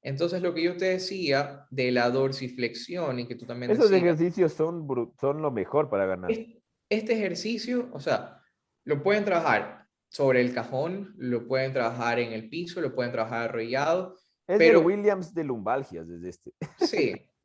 Entonces, 0.02 0.42
lo 0.42 0.52
que 0.52 0.64
yo 0.64 0.76
te 0.76 0.86
decía 0.86 1.66
de 1.70 1.92
la 1.92 2.10
dorsiflexión 2.10 3.20
y 3.20 3.26
que 3.26 3.36
tú 3.36 3.46
también 3.46 3.70
Esos 3.70 3.92
ejercicios 3.92 4.52
son, 4.52 4.86
son 5.20 5.40
lo 5.40 5.50
mejor 5.52 5.88
para 5.88 6.06
ganar. 6.06 6.30
Este, 6.88 7.12
ejercicio, 7.14 7.88
o 7.92 8.00
sea, 8.00 8.42
lo 8.84 9.02
pueden 9.02 9.24
trabajar 9.24 9.86
sobre 10.08 10.40
el 10.40 10.52
cajón, 10.52 11.14
lo 11.16 11.46
pueden 11.46 11.72
trabajar 11.72 12.18
en 12.18 12.32
el 12.32 12.48
piso, 12.48 12.80
lo 12.80 12.94
pueden 12.94 13.12
trabajar 13.12 13.50
arrollado. 13.50 14.16
Es 14.46 14.58
pero... 14.58 14.80
Williams 14.80 15.32
de 15.32 15.44
lumbalgias, 15.44 16.08
desde 16.08 16.28
este. 16.28 16.52
Sí. 16.80 17.14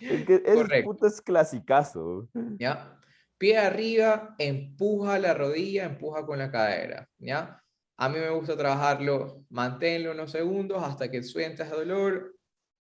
es 0.00 0.24
que 0.26 0.42
es, 0.44 0.84
puto 0.84 1.06
es 1.06 1.20
clasicazo. 1.22 2.28
¿Ya? 2.58 2.98
Pie 3.38 3.56
arriba, 3.58 4.34
empuja 4.38 5.18
la 5.18 5.32
rodilla, 5.32 5.84
empuja 5.84 6.26
con 6.26 6.38
la 6.38 6.50
cadera, 6.50 7.08
¿ya? 7.18 7.62
A 7.98 8.08
mí 8.08 8.18
me 8.18 8.30
gusta 8.30 8.56
trabajarlo, 8.56 9.44
manténlo 9.48 10.12
unos 10.12 10.30
segundos 10.30 10.82
hasta 10.82 11.10
que 11.10 11.22
sientas 11.22 11.70
dolor 11.70 12.36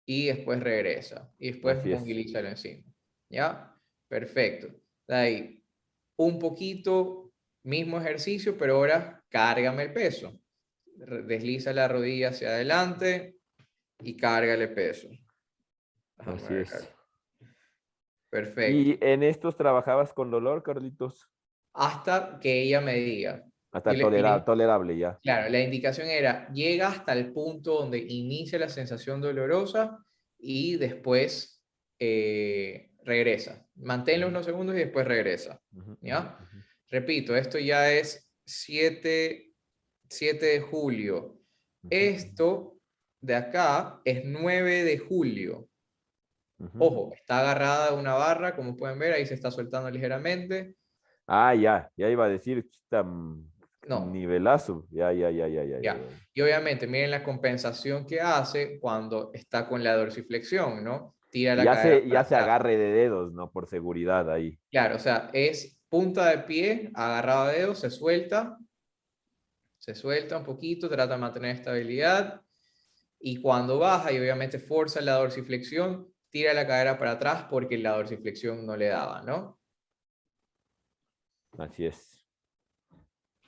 y 0.07 0.27
después 0.27 0.61
regresa. 0.61 1.33
Y 1.39 1.53
después 1.53 1.85
movilízalo 1.85 2.49
encima. 2.49 2.85
¿Ya? 3.31 3.75
Perfecto. 4.09 4.69
De 5.07 5.15
ahí, 5.15 5.65
un 6.17 6.39
poquito, 6.39 7.33
mismo 7.65 7.99
ejercicio, 7.99 8.57
pero 8.57 8.77
ahora 8.77 9.25
cárgame 9.29 9.85
el 9.85 9.93
peso. 9.93 10.39
Desliza 10.85 11.73
la 11.73 11.89
rodilla 11.89 12.31
hacia 12.31 12.49
adelante 12.49 13.39
y 14.01 14.17
cárgale 14.17 14.65
el 14.65 14.75
peso. 14.75 15.09
Así 16.19 16.55
es. 16.55 16.91
Perfecto. 18.31 18.77
¿Y 18.77 18.99
en 19.01 19.23
estos 19.23 19.57
trabajabas 19.57 20.13
con 20.13 20.31
dolor, 20.31 20.63
Carlitos? 20.63 21.31
Hasta 21.73 22.39
que 22.41 22.63
ella 22.63 22.81
me 22.81 22.95
diga, 22.95 23.49
hasta 23.71 24.45
tolerable 24.45 24.97
ya. 24.97 25.19
Claro, 25.23 25.51
la 25.51 25.61
indicación 25.61 26.09
era, 26.09 26.49
llega 26.53 26.89
hasta 26.89 27.13
el 27.13 27.33
punto 27.33 27.75
donde 27.75 27.99
inicia 27.99 28.59
la 28.59 28.69
sensación 28.69 29.21
dolorosa 29.21 29.99
y 30.39 30.77
después 30.77 31.63
eh, 31.99 32.93
regresa. 33.05 33.67
Manténlo 33.77 34.29
unos 34.29 34.47
segundos 34.47 34.77
y 34.77 34.81
después 34.81 35.07
regresa. 35.07 35.61
¿Ya? 36.01 36.39
Repito, 36.91 37.37
esto 37.37 37.59
ya 37.59 37.93
es 37.93 38.31
7, 38.47 39.53
7 40.09 40.47
de 40.47 40.61
julio. 40.61 41.41
Esto 41.91 42.79
de 43.21 43.35
acá 43.35 44.01
es 44.05 44.25
9 44.25 44.85
de 44.85 44.99
julio. 44.99 45.69
Ojo, 46.79 47.13
está 47.15 47.41
agarrada 47.41 47.89
a 47.91 47.95
una 47.95 48.15
barra, 48.15 48.57
como 48.57 48.77
pueden 48.77 48.99
ver, 48.99 49.13
ahí 49.13 49.25
se 49.27 49.35
está 49.35 49.51
soltando 49.51 49.91
ligeramente. 49.91 50.75
Ah, 51.27 51.55
ya, 51.55 51.89
ya 51.97 52.09
iba 52.09 52.25
a 52.25 52.29
decir, 52.29 52.67
está 52.73 53.05
no. 53.89 54.07
Nivelazo, 54.07 54.87
ya, 54.91 55.13
ya, 55.13 55.31
ya, 55.31 55.49
ya, 55.49 55.65
ya, 55.65 55.81
ya. 55.81 55.97
Y 56.33 56.41
obviamente, 56.41 56.87
miren 56.87 57.11
la 57.11 57.23
compensación 57.23 58.07
que 58.07 58.21
hace 58.21 58.79
cuando 58.79 59.31
está 59.33 59.67
con 59.67 59.83
la 59.83 59.97
dorsiflexión, 59.97 60.85
¿no? 60.85 61.17
Tira 61.31 61.57
la 61.57 61.65
ya 61.65 61.83
se, 61.83 62.09
ya 62.09 62.25
se 62.25 62.37
agarre 62.37 62.77
de 62.77 62.93
dedos, 62.93 63.33
¿no? 63.33 63.51
Por 63.51 63.67
seguridad 63.67 64.31
ahí. 64.31 64.59
Claro, 64.71 64.97
o 64.97 64.99
sea, 64.99 65.31
es 65.33 65.79
punta 65.89 66.31
de 66.31 66.39
pie, 66.39 66.91
agarrado 66.95 67.49
de 67.49 67.59
dedos, 67.61 67.81
se 67.81 67.91
suelta, 67.91 68.59
se 69.79 69.95
suelta 69.95 70.37
un 70.37 70.45
poquito, 70.45 70.89
trata 70.89 71.15
de 71.15 71.21
mantener 71.21 71.57
estabilidad. 71.57 72.43
Y 73.21 73.41
cuando 73.41 73.79
baja 73.79 74.13
y 74.13 74.19
obviamente 74.19 74.59
fuerza 74.59 75.01
la 75.01 75.15
dorsiflexión, 75.15 76.13
tira 76.31 76.53
la 76.53 76.67
cadera 76.67 76.99
para 76.99 77.13
atrás 77.13 77.47
porque 77.51 77.79
la 77.79 77.97
dorsiflexión 77.97 78.67
no 78.67 78.77
le 78.77 78.89
daba, 78.89 79.23
¿no? 79.23 79.59
Así 81.59 81.87
es. 81.87 82.18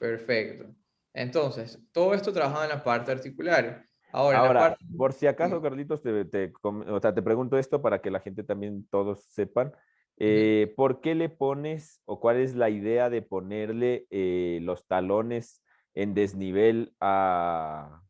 Perfecto. 0.00 0.74
Entonces, 1.12 1.78
todo 1.92 2.14
esto 2.14 2.32
trabajaba 2.32 2.64
en 2.64 2.70
la 2.70 2.82
parte 2.82 3.12
articular. 3.12 3.84
Ahora, 4.12 4.76
por 4.96 5.12
si 5.12 5.26
acaso, 5.26 5.62
Carlitos, 5.62 6.02
te, 6.02 6.24
te, 6.24 6.52
o 6.62 7.00
sea, 7.00 7.14
te 7.14 7.22
pregunto 7.22 7.58
esto 7.58 7.80
para 7.80 8.00
que 8.00 8.10
la 8.10 8.18
gente 8.18 8.42
también 8.42 8.86
todos 8.90 9.22
sepan. 9.24 9.72
Eh, 10.16 10.72
¿Por 10.76 11.00
qué 11.00 11.14
le 11.14 11.28
pones 11.28 12.02
o 12.06 12.18
cuál 12.18 12.38
es 12.38 12.54
la 12.54 12.70
idea 12.70 13.08
de 13.08 13.22
ponerle 13.22 14.06
eh, 14.10 14.58
los 14.62 14.86
talones 14.86 15.62
en 15.94 16.14
desnivel 16.14 16.92
a... 17.00 18.02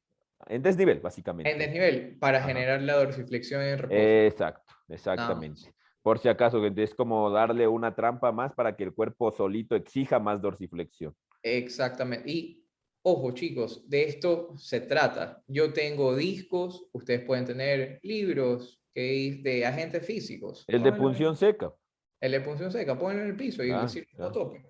En 0.47 0.63
desnivel, 0.63 1.01
básicamente. 1.01 1.53
En 1.53 1.59
desnivel, 1.59 2.17
para 2.19 2.43
generar 2.43 2.81
la 2.83 2.97
dorsiflexión 2.97 3.63
en 3.63 3.79
reposo. 3.79 4.01
Exacto, 4.01 4.73
exactamente. 4.89 5.75
Por 6.03 6.19
si 6.19 6.29
acaso, 6.29 6.65
es 6.65 6.95
como 6.95 7.31
darle 7.31 7.69
una 7.69 7.95
trampa 7.95 8.33
más 8.33 8.55
para 8.55 8.75
que 8.75 8.85
el 8.85 8.95
cuerpo 8.95 9.31
solito 9.31 9.77
exija 9.77 10.19
más 10.19 10.41
dorsiflexión. 10.41 11.15
Exactamente. 11.43 12.31
Y 12.31 12.65
ojo, 13.03 13.33
chicos, 13.33 13.89
de 13.89 14.05
esto 14.05 14.57
se 14.57 14.81
trata. 14.81 15.43
Yo 15.47 15.73
tengo 15.73 16.15
discos, 16.17 16.89
ustedes 16.93 17.25
pueden 17.25 17.45
tener 17.45 17.99
libros 18.03 18.83
que 18.93 19.41
de 19.43 19.65
agentes 19.65 20.05
físicos. 20.05 20.65
El 20.67 20.83
de 20.83 20.93
punción 20.93 21.37
seca. 21.37 21.73
El 22.21 22.33
de 22.33 22.41
punción 22.41 22.71
seca, 22.71 22.99
ponlo 22.99 23.23
en 23.23 23.29
el 23.29 23.37
piso 23.37 23.65
y 23.65 23.71
ah, 23.71 23.83
decir, 23.83 24.07
no 24.19 24.31
toque. 24.31 24.63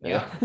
¿Ya? 0.00 0.38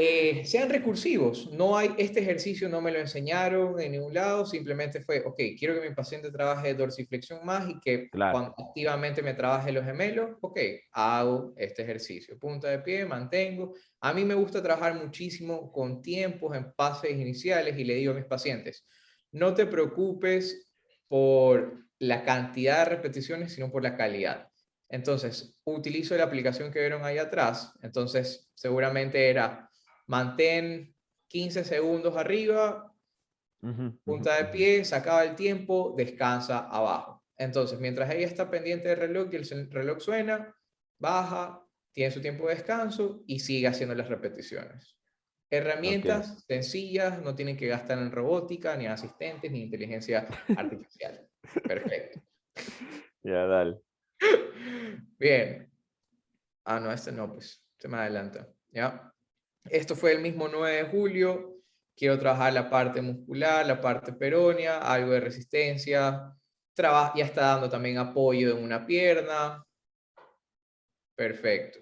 Eh, 0.00 0.44
sean 0.44 0.70
recursivos. 0.70 1.50
No 1.50 1.76
hay, 1.76 1.92
este 1.98 2.20
ejercicio 2.20 2.68
no 2.68 2.80
me 2.80 2.92
lo 2.92 3.00
enseñaron 3.00 3.80
en 3.80 3.90
ningún 3.90 4.14
lado, 4.14 4.46
simplemente 4.46 5.00
fue, 5.00 5.24
ok, 5.26 5.36
quiero 5.58 5.74
que 5.74 5.88
mi 5.88 5.92
paciente 5.92 6.30
trabaje 6.30 6.72
dorsiflexión 6.72 7.44
más 7.44 7.68
y 7.68 7.80
que 7.80 8.08
cuando 8.08 8.54
activamente 8.56 9.22
me 9.22 9.34
trabaje 9.34 9.72
los 9.72 9.84
gemelos, 9.84 10.36
ok, 10.40 10.56
hago 10.92 11.52
este 11.56 11.82
ejercicio. 11.82 12.38
Punta 12.38 12.68
de 12.68 12.78
pie, 12.78 13.06
mantengo. 13.06 13.74
A 14.00 14.12
mí 14.12 14.24
me 14.24 14.34
gusta 14.34 14.62
trabajar 14.62 14.94
muchísimo 14.94 15.72
con 15.72 16.00
tiempos 16.00 16.56
en 16.56 16.72
pases 16.74 17.10
iniciales 17.10 17.76
y 17.76 17.82
le 17.82 17.96
digo 17.96 18.12
a 18.12 18.16
mis 18.16 18.26
pacientes, 18.26 18.86
no 19.32 19.52
te 19.52 19.66
preocupes 19.66 20.70
por 21.08 21.86
la 21.98 22.22
cantidad 22.22 22.84
de 22.84 22.96
repeticiones, 22.96 23.52
sino 23.52 23.68
por 23.72 23.82
la 23.82 23.96
calidad. 23.96 24.48
Entonces, 24.88 25.58
utilizo 25.64 26.16
la 26.16 26.22
aplicación 26.22 26.70
que 26.70 26.78
vieron 26.78 27.04
ahí 27.04 27.18
atrás. 27.18 27.72
Entonces, 27.82 28.48
seguramente 28.54 29.28
era 29.28 29.67
mantén 30.08 30.96
15 31.28 31.62
segundos 31.62 32.16
arriba, 32.16 32.88
Punta 34.04 34.36
de 34.36 34.44
pie, 34.46 34.84
sacaba 34.84 35.24
el 35.24 35.34
tiempo, 35.34 35.94
descansa 35.96 36.68
abajo. 36.68 37.24
Entonces, 37.36 37.78
mientras 37.80 38.10
ella 38.10 38.26
está 38.26 38.50
pendiente 38.50 38.88
del 38.88 38.98
reloj 38.98 39.28
y 39.32 39.36
el 39.36 39.70
reloj 39.70 40.00
suena, 40.00 40.54
baja, 40.98 41.64
tiene 41.92 42.12
su 42.12 42.20
tiempo 42.20 42.46
de 42.46 42.54
descanso 42.54 43.22
y 43.26 43.40
sigue 43.40 43.66
haciendo 43.66 43.94
las 43.94 44.08
repeticiones. 44.08 44.96
Herramientas 45.50 46.44
sencillas, 46.46 47.20
no 47.22 47.34
tienen 47.34 47.56
que 47.56 47.66
gastar 47.66 47.98
en 47.98 48.12
robótica, 48.12 48.76
ni 48.76 48.86
asistentes, 48.86 49.50
ni 49.50 49.62
inteligencia 49.62 50.28
artificial. 50.56 51.26
Perfecto. 51.66 52.20
Ya, 53.22 53.46
dale. 53.46 53.80
Bien. 55.18 55.72
Ah, 56.64 56.78
no, 56.78 56.92
este 56.92 57.10
no, 57.10 57.32
pues, 57.32 57.64
se 57.78 57.88
me 57.88 57.96
adelanta. 57.96 58.48
¿Ya? 58.70 59.12
Esto 59.70 59.96
fue 59.96 60.12
el 60.12 60.20
mismo 60.20 60.48
9 60.48 60.76
de 60.76 60.84
julio. 60.84 61.54
Quiero 61.96 62.18
trabajar 62.18 62.52
la 62.52 62.70
parte 62.70 63.02
muscular, 63.02 63.66
la 63.66 63.80
parte 63.80 64.12
peronea, 64.12 64.78
algo 64.78 65.12
de 65.12 65.20
resistencia. 65.20 66.32
Trabaja, 66.74 67.12
ya 67.16 67.24
está 67.24 67.42
dando 67.42 67.68
también 67.68 67.98
apoyo 67.98 68.56
en 68.56 68.62
una 68.62 68.86
pierna. 68.86 69.64
Perfecto. 71.16 71.80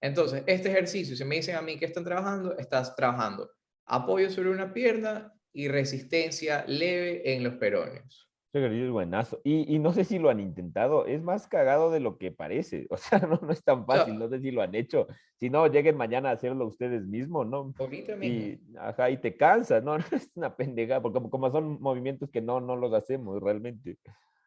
Entonces, 0.00 0.44
este 0.46 0.68
ejercicio, 0.68 1.16
si 1.16 1.24
me 1.24 1.36
dicen 1.36 1.56
a 1.56 1.62
mí 1.62 1.78
que 1.78 1.86
están 1.86 2.04
trabajando, 2.04 2.56
estás 2.58 2.94
trabajando 2.94 3.50
apoyo 3.86 4.30
sobre 4.30 4.50
una 4.50 4.72
pierna 4.72 5.32
y 5.52 5.68
resistencia 5.68 6.64
leve 6.66 7.34
en 7.34 7.44
los 7.44 7.54
peroneos. 7.54 8.31
Es 8.52 8.90
buenazo. 8.90 9.40
Y, 9.44 9.74
y, 9.74 9.78
no 9.78 9.94
sé 9.94 10.04
si 10.04 10.18
lo 10.18 10.28
han 10.28 10.38
intentado, 10.38 11.06
es 11.06 11.22
más 11.22 11.48
cagado 11.48 11.90
de 11.90 12.00
lo 12.00 12.18
que 12.18 12.32
parece. 12.32 12.86
O 12.90 12.96
sea, 12.98 13.18
no, 13.20 13.40
no 13.42 13.50
es 13.50 13.64
tan 13.64 13.86
fácil, 13.86 14.18
no, 14.18 14.28
sé 14.28 14.40
si 14.40 14.50
lo 14.50 14.60
han 14.60 14.74
hecho. 14.74 15.06
Si 15.40 15.48
no, 15.48 15.66
lleguen 15.66 15.96
mañana 15.96 16.28
a 16.28 16.32
hacerlo 16.32 16.66
ustedes 16.66 17.06
mismos, 17.06 17.46
¿no? 17.46 17.72
Ahorita 17.78 18.12
Y, 18.24 18.60
ajá, 18.78 19.08
y 19.10 19.16
te 19.16 19.36
cansas, 19.36 19.82
¿no? 19.84 19.96
Es 19.96 20.30
una 20.34 20.54
pendejada, 20.54 21.00
porque 21.00 21.14
como, 21.14 21.30
como 21.30 21.50
son 21.50 21.80
movimientos 21.80 22.30
que 22.30 22.42
no, 22.42 22.60
no 22.60 22.76
los 22.76 22.92
hacemos 22.92 23.42
realmente. 23.42 23.96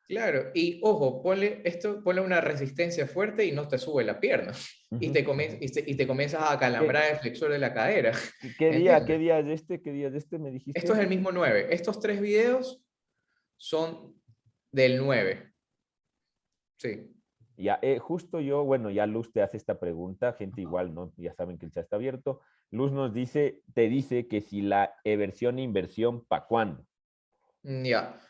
Claro, 0.08 0.52
y 0.54 0.80
ojo, 0.84 1.24
ponle, 1.24 1.62
esto, 1.64 2.04
ponle 2.04 2.22
una 2.22 2.40
resistencia 2.40 3.08
fuerte 3.08 3.44
y 3.44 3.52
no 3.52 3.68
te 3.68 3.80
sube 3.80 4.04
la 4.04 4.20
pierna. 4.20 4.54
y, 5.00 5.10
te 5.10 5.26
y, 5.88 5.96
te, 5.96 6.06
comienzas 6.08 6.52
a 6.52 6.60
calambrar 6.60 7.12
el 7.12 7.18
flexor 7.18 7.52
de 7.52 7.58
la 7.58 7.74
cadera. 7.74 8.12
¿Qué 8.60 8.70
día, 8.70 9.04
¿Qué 9.04 9.18
día 9.18 9.40
es 9.40 9.48
este? 9.48 9.82
¿Qué 9.82 9.92
día 9.92 10.10
es 10.10 10.14
este? 10.14 10.38
Me 10.38 10.52
dijiste. 10.52 10.80
Esto 10.80 10.94
es 10.94 11.00
el 11.00 11.08
mismo 11.08 11.32
9. 11.32 11.70
Estos 11.72 12.00
tres 12.00 12.22
videos 12.22 12.85
son 13.58 14.20
del 14.72 14.98
9. 14.98 15.54
Sí. 16.78 17.12
Ya, 17.58 17.80
eh, 17.82 18.00
justo 18.00 18.42
yo, 18.42 18.64
bueno, 18.66 18.92
ya 18.92 19.06
Luz 19.06 19.32
te 19.32 19.42
hace 19.42 19.56
esta 19.56 19.80
pregunta, 19.80 20.34
gente 20.34 20.62
igual, 20.62 20.94
¿no? 20.94 21.14
Ya 21.16 21.34
saben 21.34 21.58
que 21.58 21.66
el 21.66 21.72
chat 21.72 21.86
está 21.86 21.96
abierto. 21.96 22.42
Luz 22.72 22.92
nos 22.92 23.14
dice, 23.14 23.62
te 23.74 23.88
dice 23.88 24.28
que 24.28 24.42
si 24.42 24.62
la 24.62 24.96
eversión 25.06 25.58
e 25.60 25.62
inversión, 25.62 26.26
¿para 26.26 26.46
cuándo? 26.46 26.86
Mm, 27.64 27.84
ya 27.84 28.22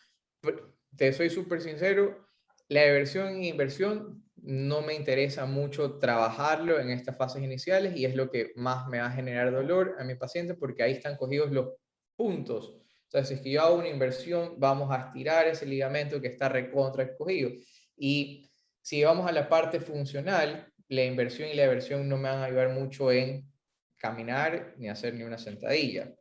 te 0.95 1.11
soy 1.13 1.29
súper 1.29 1.61
sincero, 1.61 2.27
la 2.67 2.85
eversión 2.85 3.35
e 3.35 3.47
inversión 3.47 4.23
no 4.35 4.81
me 4.81 4.93
interesa 4.93 5.45
mucho 5.45 5.97
trabajarlo 5.97 6.79
en 6.79 6.89
estas 6.89 7.17
fases 7.17 7.43
iniciales 7.43 7.95
y 7.95 8.05
es 8.05 8.15
lo 8.15 8.29
que 8.29 8.51
más 8.55 8.87
me 8.87 8.99
va 8.99 9.07
a 9.07 9.11
generar 9.11 9.51
dolor 9.51 9.95
a 9.99 10.03
mi 10.03 10.15
paciente 10.15 10.53
porque 10.53 10.83
ahí 10.83 10.93
están 10.93 11.17
cogidos 11.17 11.51
los 11.51 11.73
puntos. 12.15 12.77
Sea, 13.15 13.25
si 13.25 13.33
es 13.35 13.41
que 13.41 13.51
yo 13.51 13.61
hago 13.61 13.75
una 13.75 13.89
inversión, 13.89 14.55
vamos 14.57 14.91
a 14.91 15.07
estirar 15.07 15.47
ese 15.47 15.65
ligamento 15.65 16.21
que 16.21 16.27
está 16.27 16.49
recontra 16.49 17.03
escogido. 17.03 17.51
Y 17.97 18.49
si 18.81 19.03
vamos 19.03 19.27
a 19.27 19.31
la 19.31 19.47
parte 19.47 19.79
funcional, 19.79 20.67
la 20.89 21.03
inversión 21.03 21.49
y 21.49 21.55
la 21.55 21.63
eversión 21.63 22.07
no 22.07 22.17
me 22.17 22.29
van 22.29 22.39
a 22.39 22.45
ayudar 22.45 22.69
mucho 22.69 23.11
en 23.11 23.49
caminar 23.97 24.73
ni 24.77 24.89
hacer 24.89 25.13
ni 25.13 25.23
una 25.23 25.37
sentadilla. 25.37 26.13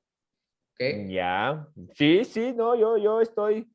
¿Okay? 0.72 1.12
Ya, 1.12 1.66
sí, 1.94 2.24
sí, 2.24 2.52
no, 2.54 2.74
yo, 2.74 2.96
yo 2.96 3.20
estoy 3.20 3.68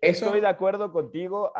Estoy 0.00 0.40
de 0.40 0.48
acuerdo 0.48 0.92
contigo 0.92 1.52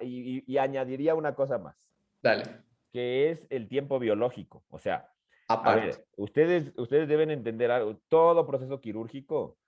y, 0.00 0.58
añadiría 0.58 1.14
una 1.14 1.34
cosa 1.34 1.58
más. 1.58 1.76
Dale. 2.22 2.44
Que 2.92 3.30
es 3.30 3.46
el 3.50 3.68
tiempo 3.68 3.98
biológico. 3.98 4.64
O 4.70 4.78
sea, 4.78 5.08
a 5.48 5.74
ver, 5.74 6.06
ustedes, 6.16 6.72
ustedes 6.76 7.08
deben 7.08 7.30
entender 7.30 7.70
algo. 7.70 7.96
Todo 8.08 8.46
proceso 8.46 8.80
quirúrgico. 8.80 9.58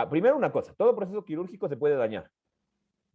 Ah, 0.00 0.08
primero 0.08 0.34
una 0.34 0.50
cosa, 0.50 0.72
todo 0.74 0.96
proceso 0.96 1.22
quirúrgico 1.26 1.68
se 1.68 1.76
puede 1.76 1.94
dañar. 1.94 2.30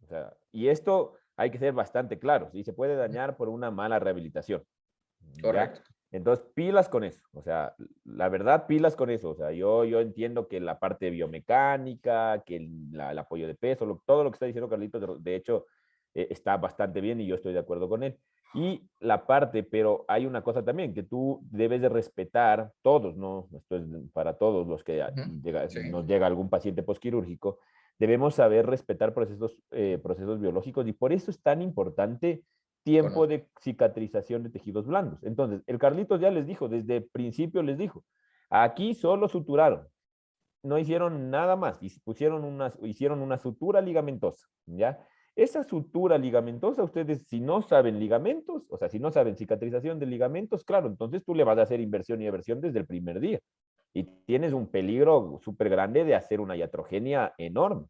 O 0.04 0.06
sea, 0.06 0.32
y 0.52 0.68
esto 0.68 1.14
hay 1.36 1.50
que 1.50 1.58
ser 1.58 1.72
bastante 1.72 2.18
claro. 2.20 2.48
¿sí? 2.52 2.62
Se 2.62 2.72
puede 2.72 2.94
dañar 2.94 3.36
por 3.36 3.48
una 3.48 3.72
mala 3.72 3.98
rehabilitación. 3.98 4.62
Correcto. 5.42 5.80
Entonces, 6.12 6.46
pilas 6.54 6.88
con 6.88 7.02
eso. 7.02 7.20
O 7.32 7.42
sea, 7.42 7.74
la 8.04 8.28
verdad, 8.28 8.68
pilas 8.68 8.94
con 8.94 9.10
eso. 9.10 9.30
O 9.30 9.34
sea, 9.34 9.50
yo, 9.50 9.84
yo 9.84 10.00
entiendo 10.00 10.46
que 10.46 10.60
la 10.60 10.78
parte 10.78 11.10
biomecánica, 11.10 12.44
que 12.46 12.56
el, 12.56 13.18
apoyo 13.18 13.48
de 13.48 13.56
peso, 13.56 14.00
todo 14.06 14.22
lo 14.22 14.30
que 14.30 14.36
está 14.36 14.46
diciendo 14.46 14.68
Carlitos, 14.68 15.24
de, 15.24 15.34
hecho, 15.34 15.66
eh, 16.14 16.28
está 16.30 16.56
bastante 16.56 17.00
bien 17.00 17.20
y 17.20 17.26
yo 17.26 17.34
estoy 17.34 17.52
de 17.52 17.58
acuerdo 17.58 17.88
con 17.88 18.04
él. 18.04 18.16
Y 18.56 18.88
la 19.00 19.26
parte, 19.26 19.62
pero 19.62 20.04
hay 20.08 20.26
una 20.26 20.42
cosa 20.42 20.64
también, 20.64 20.94
que 20.94 21.02
tú 21.02 21.40
debes 21.50 21.80
de 21.82 21.88
respetar, 21.88 22.72
todos, 22.82 23.16
¿no? 23.16 23.48
Esto 23.54 23.76
es 23.76 23.84
para 24.12 24.38
todos 24.38 24.66
los 24.66 24.82
que 24.82 25.04
nos 25.90 26.06
llega 26.06 26.26
algún 26.26 26.48
paciente 26.48 26.82
posquirúrgico, 26.82 27.58
debemos 27.98 28.34
saber 28.34 28.66
respetar 28.66 29.14
procesos, 29.14 29.56
eh, 29.70 29.98
procesos 30.02 30.40
biológicos 30.40 30.86
y 30.86 30.92
por 30.92 31.12
eso 31.12 31.30
es 31.30 31.42
tan 31.42 31.62
importante 31.62 32.42
tiempo 32.82 33.26
de 33.26 33.48
cicatrización 33.60 34.44
de 34.44 34.50
tejidos 34.50 34.86
blandos. 34.86 35.22
Entonces, 35.24 35.62
el 35.66 35.78
Carlitos 35.78 36.20
ya 36.20 36.30
les 36.30 36.46
dijo, 36.46 36.68
desde 36.68 36.98
el 36.98 37.04
principio 37.04 37.62
les 37.62 37.78
dijo, 37.78 38.04
aquí 38.48 38.94
solo 38.94 39.28
suturaron, 39.28 39.88
no 40.62 40.78
hicieron 40.78 41.30
nada 41.30 41.56
más, 41.56 41.82
y 41.82 41.90
pusieron 42.00 42.44
una, 42.44 42.72
hicieron 42.82 43.22
una 43.22 43.38
sutura 43.38 43.80
ligamentosa, 43.80 44.46
¿ya? 44.66 45.04
Esa 45.36 45.64
sutura 45.64 46.16
ligamentosa, 46.16 46.82
ustedes 46.82 47.26
si 47.28 47.40
no 47.40 47.60
saben 47.60 47.98
ligamentos, 48.00 48.62
o 48.70 48.78
sea, 48.78 48.88
si 48.88 48.98
no 48.98 49.10
saben 49.10 49.36
cicatrización 49.36 49.98
de 49.98 50.06
ligamentos, 50.06 50.64
claro, 50.64 50.86
entonces 50.88 51.22
tú 51.26 51.34
le 51.34 51.44
vas 51.44 51.58
a 51.58 51.62
hacer 51.62 51.78
inversión 51.78 52.22
y 52.22 52.26
eversión 52.26 52.62
desde 52.62 52.78
el 52.78 52.86
primer 52.86 53.20
día. 53.20 53.38
Y 53.92 54.04
tienes 54.24 54.54
un 54.54 54.66
peligro 54.66 55.38
súper 55.44 55.68
grande 55.68 56.04
de 56.04 56.14
hacer 56.14 56.40
una 56.40 56.56
iatrogenia 56.56 57.34
enorme. 57.36 57.86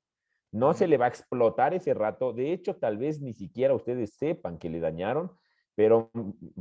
No 0.50 0.74
se 0.74 0.88
le 0.88 0.96
va 0.96 1.04
a 1.04 1.08
explotar 1.08 1.72
ese 1.72 1.94
rato. 1.94 2.32
De 2.32 2.52
hecho, 2.52 2.76
tal 2.76 2.98
vez 2.98 3.20
ni 3.20 3.32
siquiera 3.32 3.74
ustedes 3.74 4.14
sepan 4.14 4.58
que 4.58 4.68
le 4.68 4.80
dañaron, 4.80 5.30
pero 5.76 6.10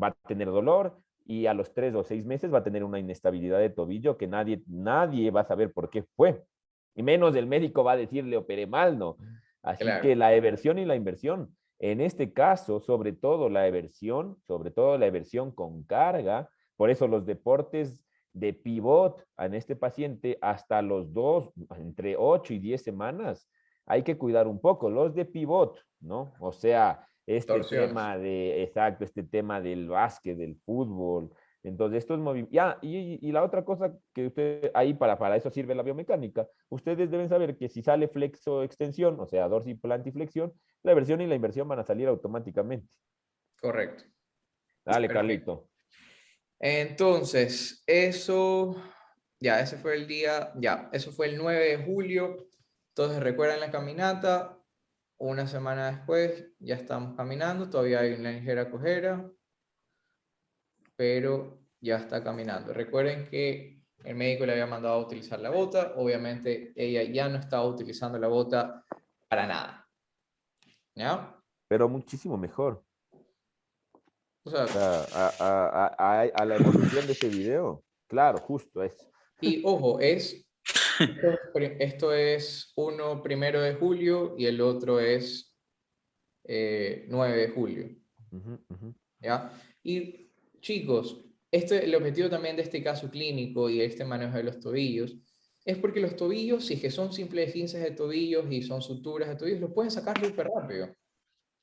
va 0.01 0.07
a 0.07 0.17
tener 0.27 0.49
dolor 0.49 0.99
y 1.25 1.47
a 1.47 1.55
los 1.55 1.73
tres 1.73 1.95
o 1.95 2.03
seis 2.03 2.25
meses 2.25 2.53
va 2.53 2.59
a 2.59 2.63
tener 2.63 2.83
una 2.83 2.99
inestabilidad 2.99 3.57
de 3.59 3.71
tobillo 3.71 4.17
que 4.17 4.27
nadie, 4.27 4.61
nadie 4.67 5.31
va 5.31 5.41
a 5.41 5.45
saber 5.45 5.73
por 5.73 5.89
qué 5.89 6.03
fue. 6.15 6.43
Y 6.93 7.01
menos 7.01 7.35
el 7.35 7.47
médico 7.47 7.83
va 7.83 7.93
a 7.93 7.97
decirle 7.97 8.37
operé 8.37 8.67
mal, 8.67 8.99
¿no? 8.99 9.17
Así 9.65 9.85
que 10.01 10.15
la 10.15 10.33
eversión 10.33 10.77
y 10.77 10.85
la 10.85 10.95
inversión. 10.95 11.55
En 11.79 11.99
este 11.99 12.31
caso, 12.31 12.79
sobre 12.79 13.13
todo 13.13 13.49
la 13.49 13.67
eversión, 13.67 14.37
sobre 14.47 14.71
todo 14.71 14.97
la 14.97 15.07
eversión 15.07 15.51
con 15.51 15.83
carga, 15.83 16.49
por 16.77 16.89
eso 16.89 17.07
los 17.07 17.25
deportes 17.25 18.05
de 18.33 18.53
pivot 18.53 19.25
en 19.37 19.53
este 19.55 19.75
paciente 19.75 20.37
hasta 20.41 20.81
los 20.81 21.13
dos, 21.13 21.51
entre 21.77 22.15
ocho 22.17 22.53
y 22.53 22.59
diez 22.59 22.83
semanas, 22.83 23.49
hay 23.85 24.03
que 24.03 24.17
cuidar 24.17 24.47
un 24.47 24.59
poco. 24.59 24.89
Los 24.89 25.15
de 25.15 25.25
pivot, 25.25 25.79
¿no? 25.99 26.33
O 26.39 26.51
sea, 26.51 27.07
este 27.25 27.59
tema 27.61 28.17
de, 28.17 28.61
exacto, 28.63 29.03
este 29.03 29.23
tema 29.23 29.61
del 29.61 29.89
básquet, 29.89 30.37
del 30.37 30.55
fútbol. 30.57 31.31
Entonces, 31.65 31.99
estos 31.99 32.19
movimientos, 32.19 32.53
ya, 32.53 32.77
y, 32.81 33.31
la 33.31 33.43
otra 33.43 33.65
cosa 33.65 33.91
que 34.13 34.27
usted, 34.27 34.71
ahí 34.75 34.93
para, 34.93 35.17
para 35.17 35.35
eso 35.35 35.49
sirve 35.49 35.73
la 35.73 35.81
biomecánica, 35.81 36.47
ustedes 36.69 37.09
deben 37.09 37.27
saber 37.27 37.57
que 37.57 37.69
si 37.69 37.81
sale 37.81 38.07
flexo 38.07 38.61
extensión, 38.61 39.19
o 39.19 39.25
sea, 39.25 39.47
dorsiplantiflexión, 39.47 40.53
la 40.83 40.93
versión 40.93 41.21
y 41.21 41.27
la 41.27 41.35
inversión 41.35 41.67
van 41.67 41.79
a 41.79 41.83
salir 41.83 42.07
automáticamente. 42.07 42.87
Correcto. 43.59 44.03
Dale, 44.85 45.07
Carlito. 45.07 45.69
Entonces, 46.59 47.83
eso, 47.87 48.75
ya, 49.39 49.59
ese 49.59 49.77
fue 49.77 49.95
el 49.95 50.07
día, 50.07 50.51
ya, 50.55 50.89
eso 50.93 51.11
fue 51.11 51.27
el 51.27 51.37
9 51.37 51.77
de 51.77 51.83
julio. 51.83 52.47
Entonces, 52.89 53.23
recuerden 53.23 53.59
la 53.59 53.71
caminata, 53.71 54.59
una 55.17 55.47
semana 55.47 55.91
después 55.91 56.45
ya 56.59 56.75
estamos 56.75 57.15
caminando, 57.15 57.69
todavía 57.69 58.01
hay 58.01 58.13
una 58.13 58.31
ligera 58.31 58.69
cojera, 58.69 59.27
pero 60.95 61.59
ya 61.81 61.97
está 61.97 62.23
caminando. 62.23 62.73
Recuerden 62.73 63.27
que 63.29 63.81
el 64.03 64.15
médico 64.15 64.45
le 64.45 64.53
había 64.53 64.67
mandado 64.67 64.95
a 64.95 65.05
utilizar 65.05 65.39
la 65.39 65.49
bota, 65.49 65.93
obviamente 65.95 66.73
ella 66.75 67.03
ya 67.03 67.29
no 67.29 67.37
estaba 67.37 67.65
utilizando 67.65 68.17
la 68.19 68.27
bota 68.27 68.83
para 69.27 69.47
nada. 69.47 69.87
¿Ya? 70.95 71.35
Pero 71.67 71.89
muchísimo 71.89 72.37
mejor. 72.37 72.83
O 74.43 74.51
sea, 74.51 74.65
a, 74.65 76.27
a, 76.35 76.45
la 76.45 76.55
evolución 76.55 77.07
de 77.07 77.13
ese 77.13 77.29
video, 77.29 77.83
claro, 78.07 78.37
justo 78.37 78.83
es. 78.83 78.95
Y 79.41 79.63
ojo, 79.65 79.99
es 79.99 80.45
esto, 81.79 82.13
es 82.13 82.71
uno 82.75 83.21
primero 83.21 83.61
de 83.61 83.75
julio 83.75 84.35
y 84.37 84.45
el 84.45 84.61
otro 84.61 84.99
es 84.99 85.55
9 86.43 86.47
eh, 86.47 87.07
de 87.09 87.49
julio. 87.49 87.89
¿Ya? 89.19 89.51
Y 89.83 90.24
chicos, 90.65 91.23
este, 91.51 91.85
el 91.85 91.93
objetivo 91.93 92.27
también 92.27 92.55
de 92.55 92.63
este 92.63 92.81
caso 92.81 93.09
clínico 93.09 93.69
y 93.69 93.81
este 93.81 94.03
manejo 94.03 94.35
de 94.35 94.43
los 94.43 94.59
tobillos 94.59 95.15
es 95.63 95.77
porque 95.77 95.99
los 95.99 96.15
tobillos, 96.15 96.65
si 96.65 96.73
es 96.73 96.81
que 96.81 96.89
son 96.89 97.13
simples 97.13 97.49
esguinces 97.49 97.81
de 97.81 97.91
tobillos 97.91 98.45
y 98.51 98.63
son 98.63 98.81
suturas 98.81 99.29
de 99.29 99.35
tobillos, 99.35 99.61
los 99.61 99.71
pueden 99.71 99.91
sacar 99.91 100.19
súper 100.23 100.47
rápido. 100.47 100.89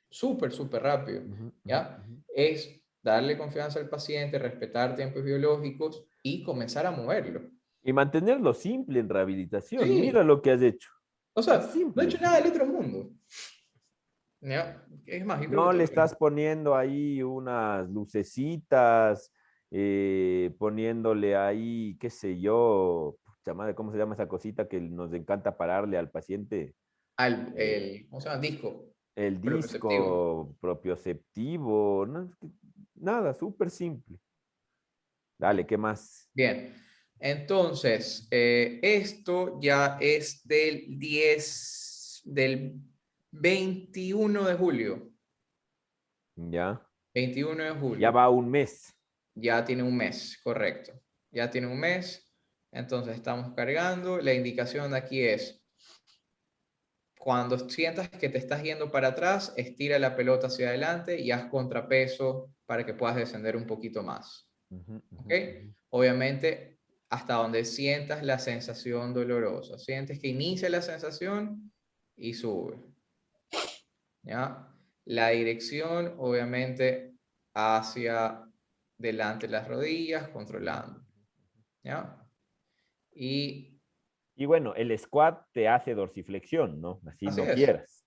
Súper, 0.08 0.52
súper 0.52 0.82
rápido. 0.82 1.22
¿Ya? 1.64 2.04
Es 2.34 2.80
darle 3.02 3.36
confianza 3.36 3.80
al 3.80 3.88
paciente, 3.88 4.38
respetar 4.38 4.94
tiempos 4.94 5.24
biológicos 5.24 6.04
y 6.22 6.42
comenzar 6.42 6.86
a 6.86 6.90
moverlo. 6.90 7.50
Y 7.82 7.92
mantenerlo 7.92 8.54
simple 8.54 9.00
en 9.00 9.08
rehabilitación. 9.08 9.88
Mira 9.88 10.22
lo 10.22 10.40
que 10.40 10.52
has 10.52 10.62
hecho. 10.62 10.90
O 11.34 11.42
sea, 11.42 11.68
no 11.94 12.02
he 12.02 12.04
hecho 12.04 12.18
nada 12.20 12.40
del 12.40 12.52
otro 12.52 12.66
mundo. 12.66 13.11
Es 15.06 15.24
más, 15.24 15.48
no 15.48 15.72
le 15.72 15.84
estás 15.84 16.16
poniendo 16.16 16.74
ahí 16.74 17.22
unas 17.22 17.88
lucecitas, 17.88 19.32
eh, 19.70 20.52
poniéndole 20.58 21.36
ahí, 21.36 21.96
qué 22.00 22.10
sé 22.10 22.40
yo, 22.40 23.16
¿cómo 23.76 23.92
se 23.92 23.98
llama 23.98 24.14
esa 24.14 24.26
cosita 24.26 24.66
que 24.66 24.80
nos 24.80 25.12
encanta 25.12 25.56
pararle 25.56 25.96
al 25.96 26.10
paciente? 26.10 26.74
Al, 27.16 27.54
el, 27.56 28.08
¿cómo 28.08 28.20
se 28.20 28.28
llama? 28.28 28.40
Disco. 28.40 28.84
El 29.14 29.40
disco 29.40 30.56
propioceptivo, 30.60 32.06
nada, 32.94 33.32
súper 33.32 33.70
simple. 33.70 34.18
Dale, 35.38 35.66
¿qué 35.66 35.76
más? 35.76 36.28
Bien, 36.34 36.74
entonces, 37.20 38.26
eh, 38.30 38.80
esto 38.82 39.60
ya 39.60 39.98
es 40.00 40.46
del 40.46 40.98
10, 40.98 42.22
del 42.24 42.80
21 43.32 44.44
de 44.44 44.54
julio. 44.54 45.12
Ya. 46.36 46.86
21 47.14 47.64
de 47.64 47.70
julio. 47.70 47.98
Ya 47.98 48.10
va 48.10 48.28
un 48.28 48.48
mes. 48.48 48.94
Ya 49.34 49.64
tiene 49.64 49.82
un 49.82 49.96
mes, 49.96 50.38
correcto. 50.42 50.92
Ya 51.30 51.50
tiene 51.50 51.66
un 51.66 51.80
mes. 51.80 52.30
Entonces 52.70 53.16
estamos 53.16 53.54
cargando. 53.54 54.18
La 54.18 54.32
indicación 54.34 54.94
aquí 54.94 55.22
es, 55.22 55.62
cuando 57.18 57.68
sientas 57.68 58.08
que 58.10 58.28
te 58.28 58.38
estás 58.38 58.62
yendo 58.62 58.90
para 58.90 59.08
atrás, 59.08 59.52
estira 59.56 59.98
la 59.98 60.16
pelota 60.16 60.48
hacia 60.48 60.68
adelante 60.68 61.18
y 61.18 61.30
haz 61.30 61.46
contrapeso 61.46 62.54
para 62.66 62.84
que 62.84 62.94
puedas 62.94 63.16
descender 63.16 63.56
un 63.56 63.66
poquito 63.66 64.02
más. 64.02 64.50
Obviamente, 65.90 66.80
hasta 67.10 67.34
donde 67.34 67.64
sientas 67.64 68.22
la 68.22 68.38
sensación 68.38 69.12
dolorosa. 69.12 69.78
Sientes 69.78 70.18
que 70.18 70.28
inicia 70.28 70.68
la 70.70 70.82
sensación 70.82 71.72
y 72.16 72.34
sube. 72.34 72.91
¿Ya? 74.22 74.68
La 75.04 75.28
dirección, 75.28 76.14
obviamente, 76.18 77.14
hacia 77.54 78.44
delante 78.96 79.48
las 79.48 79.66
rodillas, 79.66 80.28
controlando, 80.28 81.04
¿ya? 81.82 82.18
Y, 83.14 83.80
y 84.34 84.46
bueno, 84.46 84.74
el 84.74 84.96
squat 84.98 85.46
te 85.52 85.68
hace 85.68 85.94
dorsiflexión, 85.94 86.80
¿no? 86.80 87.00
Así, 87.06 87.26
no 87.26 87.44
quieras. 87.54 88.06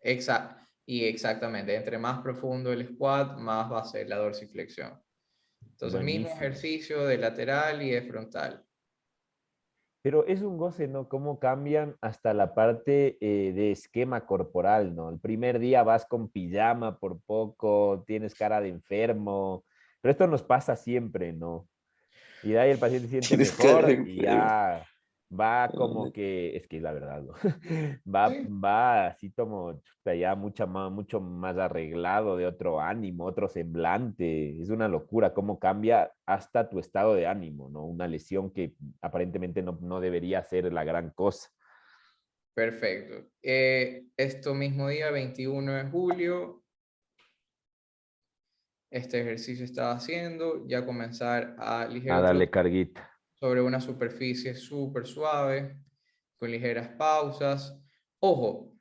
Exacto. 0.00 0.64
Y 0.86 1.04
exactamente, 1.04 1.74
entre 1.74 1.98
más 1.98 2.22
profundo 2.22 2.72
el 2.72 2.86
squat, 2.88 3.36
más 3.38 3.70
va 3.70 3.80
a 3.80 3.84
ser 3.84 4.08
la 4.08 4.16
dorsiflexión. 4.16 4.98
Entonces, 5.60 6.02
mismo 6.02 6.28
ejercicio 6.28 7.04
de 7.04 7.18
lateral 7.18 7.82
y 7.82 7.90
de 7.90 8.02
frontal. 8.02 8.64
Pero 10.02 10.26
es 10.26 10.42
un 10.42 10.56
goce, 10.56 10.86
¿no? 10.86 11.08
Cómo 11.08 11.38
cambian 11.38 11.96
hasta 12.00 12.32
la 12.32 12.54
parte 12.54 13.18
eh, 13.20 13.52
de 13.52 13.72
esquema 13.72 14.26
corporal, 14.26 14.94
¿no? 14.94 15.10
El 15.10 15.18
primer 15.18 15.58
día 15.58 15.82
vas 15.82 16.06
con 16.06 16.28
pijama 16.28 16.98
por 16.98 17.20
poco, 17.20 18.04
tienes 18.06 18.34
cara 18.34 18.60
de 18.60 18.68
enfermo, 18.68 19.64
pero 20.00 20.12
esto 20.12 20.26
nos 20.26 20.42
pasa 20.42 20.76
siempre, 20.76 21.32
¿no? 21.32 21.66
Y 22.42 22.50
de 22.50 22.60
ahí 22.60 22.70
el 22.70 22.78
paciente 22.78 23.08
siente 23.08 23.36
mejor 23.36 23.90
y 23.90 24.22
ya 24.22 24.86
va 25.30 25.68
como 25.68 26.12
que, 26.12 26.56
es 26.56 26.66
que 26.66 26.78
es 26.78 26.82
la 26.82 26.92
verdad, 26.92 27.22
¿no? 27.22 27.32
va, 28.06 28.30
va 28.48 29.06
así 29.08 29.30
como 29.30 29.80
ya 30.04 30.34
mucha 30.34 30.66
más, 30.66 30.90
mucho 30.90 31.20
más 31.20 31.56
arreglado, 31.58 32.36
de 32.36 32.46
otro 32.46 32.80
ánimo, 32.80 33.24
otro 33.24 33.48
semblante. 33.48 34.60
Es 34.60 34.70
una 34.70 34.88
locura 34.88 35.34
cómo 35.34 35.58
cambia 35.58 36.12
hasta 36.26 36.68
tu 36.68 36.78
estado 36.78 37.14
de 37.14 37.26
ánimo, 37.26 37.68
¿no? 37.68 37.84
Una 37.84 38.08
lesión 38.08 38.50
que 38.50 38.74
aparentemente 39.02 39.62
no, 39.62 39.78
no 39.82 40.00
debería 40.00 40.42
ser 40.44 40.72
la 40.72 40.84
gran 40.84 41.10
cosa. 41.10 41.50
Perfecto. 42.54 43.28
Eh, 43.42 44.04
esto 44.16 44.54
mismo 44.54 44.88
día, 44.88 45.10
21 45.10 45.72
de 45.74 45.84
julio, 45.90 46.64
este 48.90 49.20
ejercicio 49.20 49.64
estaba 49.64 49.92
haciendo, 49.92 50.66
ya 50.66 50.84
comenzar 50.84 51.54
a 51.58 51.82
A 51.82 52.20
darle 52.20 52.50
carguita 52.50 53.17
sobre 53.40 53.60
una 53.60 53.80
superficie 53.80 54.54
súper 54.54 55.06
suave, 55.06 55.78
con 56.38 56.50
ligeras 56.50 56.88
pausas. 56.90 57.78
Ojo, 58.20 58.74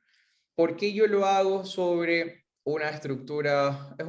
¿por 0.56 0.76
qué 0.76 0.94
yo 0.94 1.08
lo 1.08 1.26
hago 1.26 1.66
sobre 1.66 2.46
una 2.64 2.90
estructura? 2.90 3.96
Es 3.98 4.06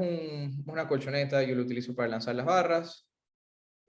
una 0.66 0.88
colchoneta, 0.88 1.42
yo 1.42 1.54
lo 1.54 1.62
utilizo 1.62 1.94
para 1.94 2.08
lanzar 2.08 2.34
las 2.34 2.46
barras. 2.46 3.08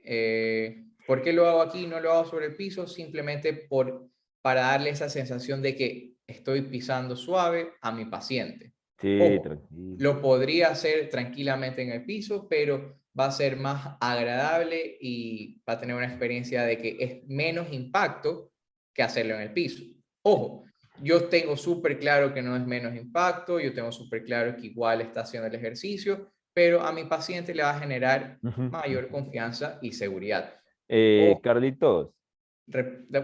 Eh, 0.04 0.86
¿Por 1.08 1.22
qué 1.22 1.34
lo 1.34 1.48
hago 1.48 1.62
aquí? 1.62 1.88
No 1.88 2.00
lo 2.00 2.12
hago 2.12 2.30
sobre 2.30 2.48
el 2.48 2.56
piso, 2.56 2.88
simplemente 2.88 3.54
por, 3.54 4.10
para 4.42 4.62
darle 4.62 4.92
esa 4.92 5.10
sensación 5.10 5.62
de 5.62 5.76
que 5.76 6.14
estoy 6.28 6.62
pisando 6.64 7.16
suave 7.16 7.74
a 7.82 7.92
mi 7.92 8.06
paciente. 8.06 8.74
Sí, 9.00 9.18
tranquilo. 9.42 9.96
Lo 9.98 10.22
podría 10.22 10.70
hacer 10.70 11.10
tranquilamente 11.10 11.82
en 11.82 11.92
el 11.92 12.06
piso, 12.06 12.48
pero 12.50 12.99
va 13.18 13.26
a 13.26 13.32
ser 13.32 13.58
más 13.58 13.98
agradable 14.00 14.98
y 15.00 15.62
va 15.68 15.74
a 15.74 15.80
tener 15.80 15.96
una 15.96 16.08
experiencia 16.08 16.64
de 16.64 16.78
que 16.78 16.98
es 17.00 17.28
menos 17.28 17.72
impacto 17.72 18.52
que 18.94 19.04
hacerlo 19.04 19.36
en 19.36 19.42
el 19.42 19.54
piso. 19.54 19.84
Ojo, 20.24 20.66
yo 21.02 21.26
tengo 21.26 21.56
súper 21.56 22.00
claro 22.00 22.34
que 22.34 22.42
no 22.42 22.56
es 22.56 22.66
menos 22.66 22.96
impacto, 22.96 23.60
yo 23.60 23.74
tengo 23.74 23.92
súper 23.92 24.24
claro 24.24 24.56
que 24.56 24.68
igual 24.68 25.02
está 25.02 25.22
haciendo 25.22 25.48
el 25.48 25.56
ejercicio, 25.56 26.32
pero 26.54 26.82
a 26.82 26.92
mi 26.92 27.06
paciente 27.06 27.54
le 27.54 27.64
va 27.64 27.72
a 27.72 27.80
generar 27.80 28.38
mayor 28.42 29.10
confianza 29.10 29.80
y 29.82 29.94
seguridad. 29.94 30.56
Eh, 30.88 31.38
Carlitos. 31.42 32.10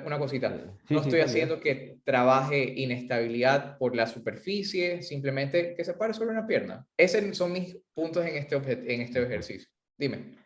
Una 0.06 0.18
cosita, 0.18 0.50
no 0.90 1.02
estoy 1.02 1.20
haciendo 1.20 1.60
que 1.60 2.00
trabaje 2.04 2.64
inestabilidad 2.78 3.78
por 3.78 3.96
la 3.96 4.08
superficie, 4.08 5.04
simplemente 5.04 5.76
que 5.76 5.84
se 5.84 5.94
pare 5.94 6.16
sobre 6.16 6.32
una 6.32 6.48
pierna. 6.48 6.88
Esos 6.98 7.38
son 7.38 7.52
mis 7.52 7.78
puntos 7.94 8.26
en 8.26 8.38
este, 8.38 8.56
en 8.56 9.02
este 9.02 9.22
ejercicio. 9.22 9.70
Dime. 9.98 10.38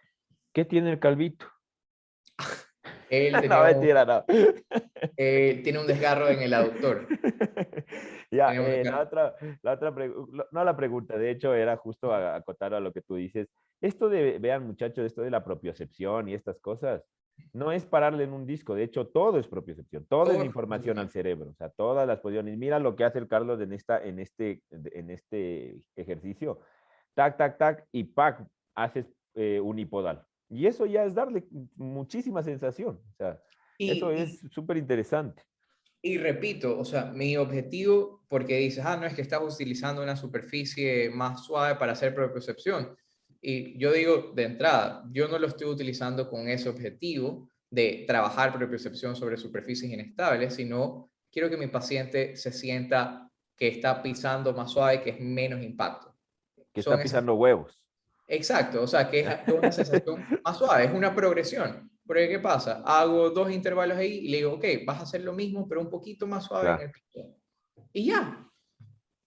¿Qué 0.54 0.66
tiene 0.66 0.92
el 0.92 1.00
calvito? 1.00 1.46
Él 3.10 3.34
no, 3.50 3.64
mentira, 3.64 4.06
no. 4.06 4.24
Eh, 5.18 5.62
tiene 5.64 5.80
un 5.80 5.88
desgarro 5.88 6.28
en 6.30 6.42
el 6.42 6.54
aductor. 6.54 7.08
Ya, 8.32 8.54
eh, 8.54 8.84
la 8.84 9.02
otra, 9.02 9.36
la 9.64 9.74
otra 9.74 9.92
no 10.52 10.64
la 10.64 10.78
pregunta, 10.78 11.18
de 11.18 11.32
hecho 11.32 11.56
era 11.56 11.78
justo 11.78 12.14
acotar 12.14 12.76
a 12.76 12.80
lo 12.80 12.94
que 12.94 13.02
tú 13.02 13.16
dices. 13.16 13.48
Esto 13.82 14.08
de, 14.08 14.38
vean 14.38 14.68
muchachos, 14.68 15.04
esto 15.04 15.24
de 15.24 15.32
la 15.32 15.44
propiocepción 15.44 16.30
y 16.30 16.36
estas 16.36 16.60
cosas, 16.60 17.04
no 17.54 17.72
es 17.72 17.88
pararle 17.88 18.26
en 18.26 18.34
un 18.34 18.46
disco, 18.46 18.76
de 18.76 18.84
hecho 18.84 19.08
todo 19.08 19.40
es 19.40 19.48
propiocepción, 19.48 20.06
todo, 20.06 20.32
es 20.32 20.46
información 20.46 21.00
al 21.00 21.10
cerebro, 21.10 21.50
o 21.50 21.56
sea, 21.56 21.70
todas 21.70 22.08
las 22.08 22.20
posiciones. 22.20 22.56
Mira 22.56 22.78
lo 22.78 22.96
que 22.96 23.04
hace 23.04 23.18
el 23.18 23.28
Carlos 23.28 23.60
en, 23.62 23.74
esta, 23.74 23.98
en, 23.98 24.20
este, 24.20 24.62
en 24.70 25.10
este 25.10 25.82
ejercicio. 25.96 26.60
Tac, 27.16 27.36
tac, 27.36 27.58
tac, 27.58 27.88
y 27.92 28.04
pac, 28.04 28.46
haces 28.76 29.08
eh, 29.36 29.60
unipodal. 29.60 30.26
Y 30.50 30.66
eso 30.66 30.86
ya 30.86 31.04
es 31.04 31.14
darle 31.14 31.46
muchísima 31.76 32.44
sensación. 32.44 33.00
O 33.12 33.16
sea, 33.16 33.42
eso 33.78 34.12
es 34.12 34.40
súper 34.52 34.78
interesante. 34.78 35.44
Y 36.02 36.18
repito, 36.18 36.80
o 36.80 36.86
sea, 36.86 37.06
mi 37.06 37.36
objetivo, 37.36 38.24
porque 38.30 38.58
dices, 38.58 38.86
ah, 38.86 38.98
no 38.98 39.06
es 39.06 39.14
que 39.14 39.22
estás 39.22 39.42
utilizando 39.42 40.02
una 40.02 40.16
superficie 40.16 41.10
más 41.10 41.46
suave 41.46 41.76
para 41.76 41.92
hacer 41.92 42.16
propiocepción. 42.16 42.96
Y 43.42 43.78
yo 43.78 43.92
digo 43.92 44.32
de 44.34 44.44
entrada, 44.44 45.04
yo 45.12 45.28
no 45.28 45.38
lo 45.38 45.48
estoy 45.48 45.68
utilizando 45.68 46.30
con 46.30 46.48
ese 46.48 46.70
objetivo 46.70 47.50
de 47.70 48.06
trabajar 48.08 48.54
propiocepción 48.54 49.16
sobre 49.16 49.38
superficies 49.38 49.92
inestables, 49.92 50.56
sino 50.56 51.10
quiero 51.32 51.50
que 51.50 51.58
mi 51.58 51.68
paciente 51.68 52.36
se 52.36 52.52
sienta 52.52 53.30
que 53.56 53.68
está 53.68 54.02
pisando 54.02 54.54
más 54.54 54.72
suave, 54.72 55.02
que 55.02 55.12
es 55.12 55.20
menos 55.20 55.62
impacto. 55.62 56.16
Que 56.74 56.80
está 56.80 57.02
pisando 57.02 57.36
huevos. 57.36 57.79
Exacto, 58.32 58.84
o 58.84 58.88
sea, 58.88 59.10
que 59.10 59.22
es 59.22 59.28
una 59.58 59.72
sensación 59.72 60.24
más 60.46 60.58
suave, 60.58 60.86
es 60.86 60.94
una 60.94 61.14
progresión. 61.14 61.90
Porque, 62.06 62.30
¿qué 62.30 62.40
pasa? 62.40 62.82
Hago 62.86 63.30
dos 63.32 63.52
intervalos 63.52 63.98
ahí 63.98 64.20
y 64.20 64.30
le 64.30 64.38
digo, 64.38 64.54
ok, 64.54 64.66
vas 64.86 65.00
a 65.00 65.04
hacer 65.04 65.22
lo 65.22 65.34
mismo, 65.34 65.68
pero 65.68 65.82
un 65.82 65.90
poquito 65.90 66.26
más 66.26 66.46
suave 66.46 66.84
en 66.84 66.90
el. 66.90 67.36
Y 67.94 68.06
ya. 68.08 68.48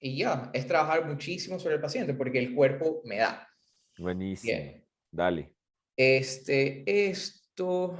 Y 0.01 0.19
ya. 0.19 0.51
Es 0.53 0.67
trabajar 0.67 1.07
muchísimo 1.07 1.61
sobre 1.61 1.77
el 1.77 1.81
paciente 1.81 2.15
porque 2.15 2.39
el 2.41 2.55
cuerpo 2.55 3.03
me 3.05 3.19
da. 3.19 3.49
Buenísimo. 3.99 4.83
Dale. 5.13 5.55
Este, 5.97 6.83
esto, 7.09 7.97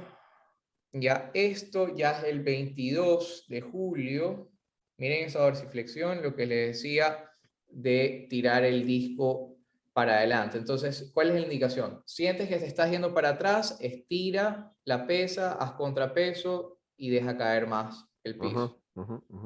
ya, 0.91 1.31
esto 1.33 1.95
ya 1.95 2.19
es 2.19 2.23
el 2.25 2.41
22 2.41 3.45
de 3.47 3.61
julio. 3.61 4.51
Miren 4.97 5.25
esa 5.25 5.39
dorsiflexión, 5.39 6.21
lo 6.21 6.35
que 6.35 6.45
les 6.45 6.67
decía 6.75 7.29
de 7.67 8.27
tirar 8.29 8.65
el 8.65 8.85
disco 8.85 9.52
para 9.93 10.17
adelante. 10.17 10.57
Entonces, 10.57 11.11
¿cuál 11.13 11.29
es 11.29 11.35
la 11.35 11.41
indicación? 11.41 12.01
Sientes 12.05 12.49
que 12.49 12.57
te 12.57 12.65
estás 12.65 12.89
yendo 12.89 13.13
para 13.13 13.29
atrás, 13.29 13.77
estira 13.79 14.75
la 14.85 15.05
pesa, 15.05 15.53
haz 15.53 15.73
contrapeso 15.73 16.79
y 16.97 17.09
deja 17.11 17.37
caer 17.37 17.67
más 17.67 18.05
el 18.23 18.37
piso. 18.37 18.81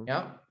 ¿Ya? 0.06 0.42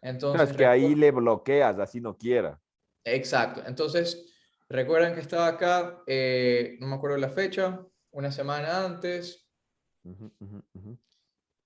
Entonces, 0.00 0.50
es 0.50 0.56
que 0.56 0.66
ahí 0.66 0.94
le 0.94 1.10
bloqueas, 1.10 1.78
así 1.78 2.00
no 2.00 2.16
quiera. 2.16 2.60
Exacto. 3.04 3.62
Entonces, 3.66 4.32
recuerden 4.68 5.14
que 5.14 5.20
estaba 5.20 5.48
acá, 5.48 6.02
eh, 6.06 6.76
no 6.80 6.86
me 6.86 6.94
acuerdo 6.94 7.16
la 7.16 7.28
fecha, 7.28 7.84
una 8.10 8.30
semana 8.30 8.84
antes. 8.84 9.48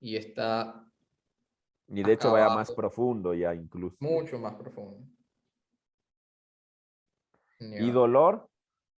Y 0.00 0.16
está... 0.16 0.82
Y 1.88 2.02
de 2.02 2.14
hecho 2.14 2.32
vaya 2.32 2.48
más 2.48 2.72
profundo 2.72 3.32
ya 3.32 3.54
incluso. 3.54 3.96
Mucho 4.00 4.38
más 4.38 4.54
profundo. 4.54 5.15
¿Y 7.58 7.90
dolor? 7.90 8.48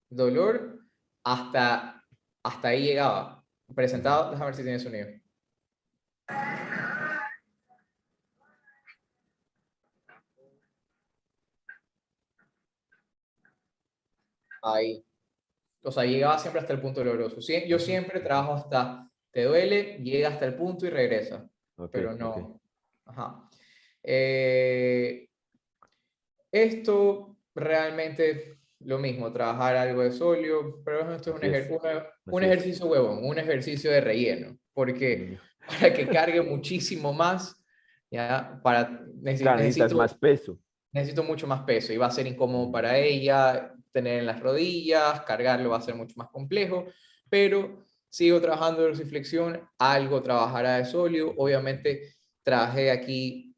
Dolor 0.09 0.81
hasta, 1.25 2.05
hasta 2.43 2.69
ahí 2.69 2.85
llegaba. 2.85 3.45
Presentado, 3.75 4.31
déjame 4.31 4.47
ver 4.47 4.55
si 4.55 4.63
tiene 4.63 4.79
sonido. 4.79 5.09
Ahí. 14.63 15.05
O 15.83 15.93
sea, 15.93 16.05
llegaba 16.05 16.39
siempre 16.39 16.61
hasta 16.61 16.73
el 16.73 16.81
punto 16.81 17.05
doloroso. 17.05 17.37
Yo 17.67 17.79
siempre 17.79 18.21
trabajo 18.21 18.55
hasta, 18.55 19.11
te 19.31 19.45
duele, 19.45 19.99
llega 19.99 20.29
hasta 20.31 20.47
el 20.47 20.57
punto 20.57 20.87
y 20.87 20.91
regresa. 20.91 21.49
pero 21.93 22.15
no. 22.15 22.61
Ajá. 23.05 23.49
Eh, 24.03 25.29
esto 26.51 27.36
realmente 27.57 28.59
lo 28.81 28.99
mismo, 28.99 29.33
trabajar 29.33 29.77
algo 29.77 30.03
de 30.03 30.13
solio, 30.13 30.83
pero 30.85 31.15
esto 31.15 31.31
es 31.31 31.71
un, 31.71 32.35
un 32.35 32.45
ejercicio 32.45 32.87
huevón, 32.87 33.25
un 33.25 33.39
ejercicio 33.39 33.91
de 33.91 34.01
relleno, 34.01 34.59
porque 34.75 35.39
para 35.67 35.93
que 35.93 36.07
cargue 36.07 36.43
muchísimo 36.43 37.13
más, 37.13 37.57
ya, 38.11 38.61
para, 38.63 39.03
necesito, 39.21 39.97
más 39.97 40.15
peso. 40.15 40.59
Necesito 40.93 41.25
mucho 41.25 41.47
más 41.47 41.63
peso 41.63 41.93
y 41.93 41.97
va 41.97 42.07
a 42.07 42.11
ser 42.11 42.27
incómodo 42.27 42.71
para 42.71 42.97
ella 42.99 43.73
tener 43.93 44.21
en 44.21 44.27
las 44.27 44.41
rodillas, 44.41 45.23
cargarlo 45.23 45.71
va 45.71 45.79
a 45.79 45.83
ser 45.83 45.95
mucho 45.95 46.15
más 46.17 46.29
complejo, 46.29 46.87
pero 47.29 47.85
sigo 48.09 48.41
trabajando 48.41 48.83
de 48.83 48.89
dorsiflexión, 48.89 49.61
algo 49.79 50.23
trabajará 50.23 50.77
de 50.77 50.85
solio, 50.85 51.35
obviamente 51.37 52.15
trabajé 52.43 52.91
aquí 52.91 53.56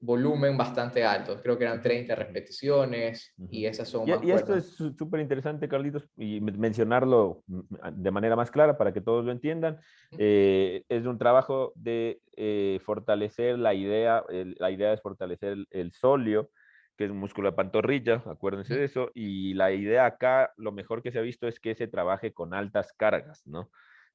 volumen 0.00 0.56
bastante 0.56 1.04
alto, 1.04 1.40
creo 1.42 1.56
que 1.56 1.64
eran 1.64 1.80
30 1.80 2.14
repeticiones 2.14 3.32
y 3.50 3.64
esas 3.64 3.88
son... 3.88 4.08
Y, 4.08 4.28
y 4.28 4.30
esto 4.32 4.56
es 4.56 4.76
súper 4.76 5.20
interesante, 5.20 5.68
Carlitos, 5.68 6.08
y 6.16 6.40
mencionarlo 6.40 7.42
mm, 7.46 7.60
de 7.92 8.10
manera 8.10 8.36
más 8.36 8.50
clara 8.50 8.76
para 8.76 8.92
que 8.92 9.00
todos 9.00 9.24
lo 9.24 9.32
entiendan. 9.32 9.78
Eh, 10.18 10.84
es 10.88 11.06
un 11.06 11.18
trabajo 11.18 11.72
de 11.76 12.20
eh, 12.36 12.80
fortalecer 12.84 13.58
la 13.58 13.74
idea, 13.74 14.24
la 14.28 14.70
idea 14.70 14.92
es 14.92 15.00
fortalecer 15.00 15.52
el, 15.52 15.68
el 15.70 15.92
solio, 15.92 16.50
que 16.96 17.04
es 17.04 17.10
un 17.10 17.18
músculo 17.18 17.50
de 17.50 17.56
pantorrilla, 17.56 18.22
acuérdense 18.26 18.74
de 18.76 18.84
eso, 18.84 19.10
y 19.14 19.54
la 19.54 19.72
idea 19.72 20.06
acá, 20.06 20.52
lo 20.56 20.72
mejor 20.72 21.02
que 21.02 21.12
se 21.12 21.18
ha 21.18 21.22
visto 21.22 21.48
es 21.48 21.60
que 21.60 21.74
se 21.74 21.86
trabaje 21.86 22.32
con 22.32 22.52
altas 22.52 22.92
cargas, 22.92 23.46
¿no? 23.46 23.70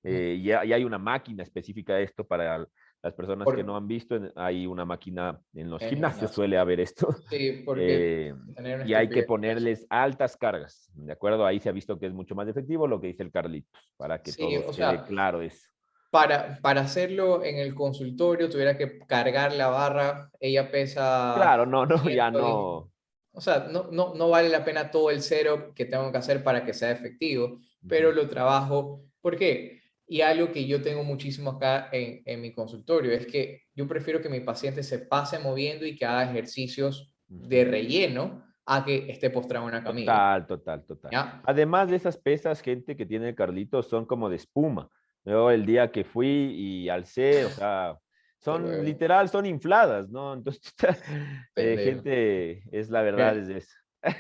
Eh, 0.05 0.37
y, 0.39 0.51
hay 0.51 0.83
una 0.83 0.99
máquina 0.99 1.41
específica 1.41 1.95
de 1.95 2.03
esto 2.03 2.27
para 2.27 2.63
las 3.05 3.13
personas 3.13 3.47
que 3.55 3.63
no 3.63 3.77
han 3.77 3.87
visto, 3.87 4.19
hay 4.35 4.65
una 4.65 4.83
máquina 4.83 5.39
en 5.53 5.69
los 5.69 5.79
gimnasios, 5.79 6.31
suele 6.31 6.57
haber 6.57 6.79
esto. 6.79 7.07
Sí, 7.29 7.61
porque 7.65 8.29
eh, 8.29 8.83
y 8.87 8.95
hay 8.95 9.07
que 9.09 9.21
ponerles 9.21 9.85
altas 9.91 10.35
cargas, 10.35 10.89
¿de 10.95 11.13
acuerdo? 11.13 11.45
Ahí 11.45 11.59
se 11.59 11.69
ha 11.69 11.71
visto 11.71 11.99
que 11.99 12.07
es 12.07 12.13
mucho 12.13 12.33
más 12.33 12.47
efectivo 12.47 12.87
lo 12.87 12.99
que 12.99 13.07
dice 13.07 13.21
el 13.21 13.31
Carlitos, 13.31 13.79
para 13.95 14.23
que 14.23 14.33
todo 14.33 14.49
quede 14.75 15.03
claro 15.03 15.43
eso. 15.43 15.67
Para, 16.09 16.57
para 16.63 16.81
hacerlo 16.81 17.43
en 17.43 17.59
el 17.59 17.75
consultorio 17.75 18.49
tuviera 18.49 18.75
que 18.75 18.97
cargar 18.99 19.53
la 19.53 19.67
barra, 19.67 20.31
ella 20.39 20.71
pesa... 20.71 21.33
Claro, 21.35 21.67
no, 21.67 21.85
no, 21.85 21.95
ya 22.09 22.31
no. 22.31 22.91
O 23.33 23.41
sea, 23.41 23.67
no, 23.69 23.89
no, 23.91 24.15
no 24.15 24.29
vale 24.29 24.49
la 24.49 24.65
pena 24.65 24.89
todo 24.89 25.11
el 25.11 25.21
cero 25.21 25.73
que 25.75 25.85
tengo 25.85 26.11
que 26.11 26.17
hacer 26.17 26.43
para 26.43 26.65
que 26.65 26.73
sea 26.73 26.89
efectivo, 26.89 27.59
pero 27.87 28.11
lo 28.11 28.27
trabajo. 28.27 29.03
¿Por 29.21 29.37
qué? 29.37 29.74
Y 30.07 30.21
algo 30.21 30.51
que 30.51 30.67
yo 30.67 30.81
tengo 30.81 31.03
muchísimo 31.03 31.51
acá 31.51 31.89
en, 31.91 32.21
en, 32.25 32.41
mi 32.41 32.53
consultorio 32.53 33.11
es 33.11 33.25
que 33.25 33.63
yo 33.73 33.87
prefiero 33.87 34.21
que 34.21 34.29
mi 34.29 34.39
paciente 34.39 34.83
se 34.83 34.99
pase 34.99 35.39
moviendo 35.39 35.85
y 35.85 35.95
que 35.95 36.05
haga 36.05 36.29
ejercicios 36.29 37.15
de 37.27 37.65
relleno 37.65 38.43
a 38.65 38.83
que 38.83 39.09
esté 39.09 39.29
postrado 39.29 39.67
en 39.67 39.75
una 39.75 39.83
camilla. 39.83 40.11
Total, 40.11 40.47
total, 40.47 40.85
total. 40.85 41.41
Además 41.45 41.89
de 41.89 41.97
esas 41.97 42.17
pesas, 42.17 42.61
gente 42.61 42.95
que 42.95 43.05
tiene 43.05 43.29
el 43.29 43.35
Carlito 43.35 43.83
son 43.83 44.05
como 44.05 44.29
de 44.29 44.37
espuma. 44.37 44.89
Yo 45.23 45.49
el 45.51 45.65
ddía 45.65 45.91
que 45.91 46.03
fui 46.03 46.27
y 46.27 46.89
alcé, 46.89 47.45
o 47.45 47.49
sea, 47.49 47.97
son 48.39 48.85
literal, 48.85 49.29
son 49.29 49.45
infladas, 49.45 50.09
¿no? 50.09 50.33
Entonces, 50.33 50.73
eh, 51.55 51.77
gente, 51.77 52.63
es 52.71 52.89
la 52.89 53.01
verdad, 53.01 53.37
es 53.37 53.49
eso. 53.49 53.75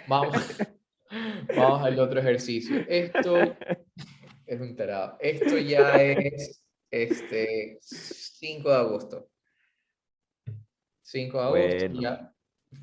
Vamos, 0.07 0.35
vamos 1.55 1.83
al 1.83 1.99
otro 1.99 2.19
ejercicio. 2.19 2.83
Esto 2.87 3.55
es 4.45 4.61
un 4.61 4.75
tarado. 4.75 5.17
Esto 5.19 5.57
ya 5.57 5.95
es 6.01 6.63
este 6.89 7.77
5 7.81 8.69
de 8.69 8.75
agosto. 8.75 9.29
5 11.03 11.37
de 11.37 11.43
agosto, 11.43 12.01
ya 12.01 12.33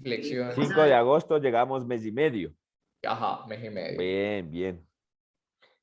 flexión. 0.00 0.52
5 0.54 0.82
de 0.82 0.94
agosto 0.94 1.38
llegamos 1.38 1.86
mes 1.86 2.04
y 2.04 2.12
medio. 2.12 2.52
Ajá, 3.04 3.46
mes 3.46 3.64
y 3.64 3.70
medio. 3.70 3.98
Bien, 3.98 4.50
bien. 4.50 4.86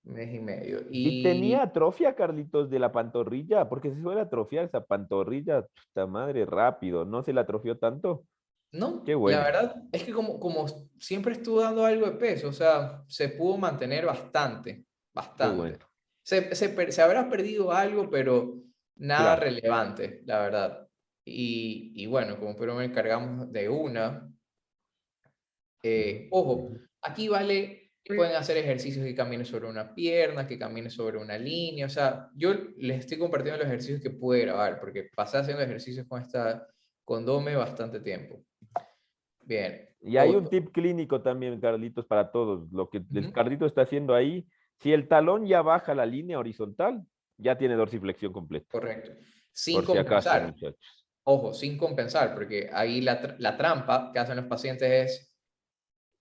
Mes 0.04 0.34
y 0.34 0.40
medio. 0.40 0.80
Y, 0.90 1.22
tenía 1.22 1.64
atrofia, 1.64 2.16
Carlitos, 2.16 2.70
de 2.70 2.80
la 2.80 2.92
pantorrilla, 2.92 3.68
porque 3.68 3.94
se 3.94 4.02
suele 4.02 4.22
atrofiar 4.22 4.66
esa 4.66 4.84
pantorrilla, 4.84 5.62
puta 5.62 6.08
madre, 6.08 6.46
rápido. 6.46 7.06
¿No 7.06 7.22
se 7.22 7.34
la 7.34 7.42
atrofió 7.42 7.78
tanto? 7.78 8.26
No, 8.72 9.04
Qué 9.04 9.16
bueno. 9.16 9.38
la 9.38 9.44
verdad 9.44 9.84
es 9.92 10.04
que 10.04 10.14
como, 10.14 10.40
como 10.40 10.68
siempre 11.00 11.34
estuvo 11.34 11.60
dando 11.60 11.84
algo 11.86 12.06
de 12.06 12.14
peso, 12.14 12.50
o 12.50 12.54
sea, 12.54 13.04
se 13.08 13.30
pudo 13.30 13.58
mantener 13.58 14.06
bastante. 14.06 14.86
Bastante. 15.20 15.80
Se, 16.24 16.56
se, 16.56 17.02
habrá 17.02 17.30
perdido 17.30 17.74
algo, 17.74 18.10
pero 18.10 18.62
nada 18.96 19.36
relevante, 19.36 20.22
la 20.26 20.40
verdad. 20.40 20.88
Y, 21.26 21.92
y, 21.96 22.06
bueno, 22.06 22.40
como 22.40 22.56
pero 22.56 22.76
me 22.76 22.86
encargamos 22.86 23.52
de 23.52 23.68
una. 23.68 24.32
Eh, 25.84 26.28
ojo, 26.32 26.70
aquí 27.02 27.28
vale, 27.28 27.92
pueden 28.06 28.36
hacer 28.36 28.58
ejercicios 28.58 29.06
que 29.06 29.16
caminen 29.16 29.46
sobre 29.46 29.68
una 29.68 29.94
pierna, 29.94 30.48
que 30.48 30.58
caminen 30.58 30.90
sobre 30.90 31.18
una 31.18 31.38
línea. 31.38 31.86
O 31.86 31.90
sea, 31.90 32.30
yo 32.34 32.54
les 32.78 33.00
estoy 33.00 33.18
compartiendo 33.18 33.58
los 33.58 33.68
ejercicios 33.68 34.02
que 34.02 34.12
pude 34.12 34.42
grabar, 34.42 34.80
porque 34.80 35.10
pasé 35.16 35.38
haciendo 35.38 35.64
ejercicios 35.64 36.08
con 36.08 36.22
esta 36.22 36.66
con 37.04 37.26
Dome 37.26 37.56
bastante 37.56 38.00
tiempo. 38.00 38.42
Bien. 39.44 39.90
Y 40.02 40.16
hay 40.16 40.30
un 40.30 40.48
tip 40.48 40.72
clínico 40.72 41.22
también, 41.22 41.60
Carlitos, 41.60 42.06
para 42.06 42.32
todos. 42.32 42.72
Lo 42.72 42.90
que 42.90 43.04
el 43.14 43.34
Carlito 43.34 43.66
está 43.66 43.82
haciendo 43.82 44.14
ahí 44.14 44.48
si 44.80 44.94
el 44.94 45.08
talón 45.08 45.46
ya 45.46 45.62
baja 45.62 45.94
la 45.94 46.06
línea 46.06 46.40
horizontal, 46.40 47.06
ya 47.38 47.58
tiene 47.58 47.76
dorsiflexión 47.76 48.32
completa. 48.32 48.68
Correcto. 48.72 49.12
Sin 49.52 49.84
compensar. 49.84 50.54
Ojo, 51.24 51.54
sin 51.54 51.78
compensar, 51.78 52.34
porque 52.34 52.70
ahí 52.74 53.02
la, 53.02 53.36
la, 53.38 53.56
trampa 53.58 54.12
que 54.12 54.20
hacen 54.20 54.38
los 54.38 54.46
pacientes 54.46 54.90
es 54.92 55.36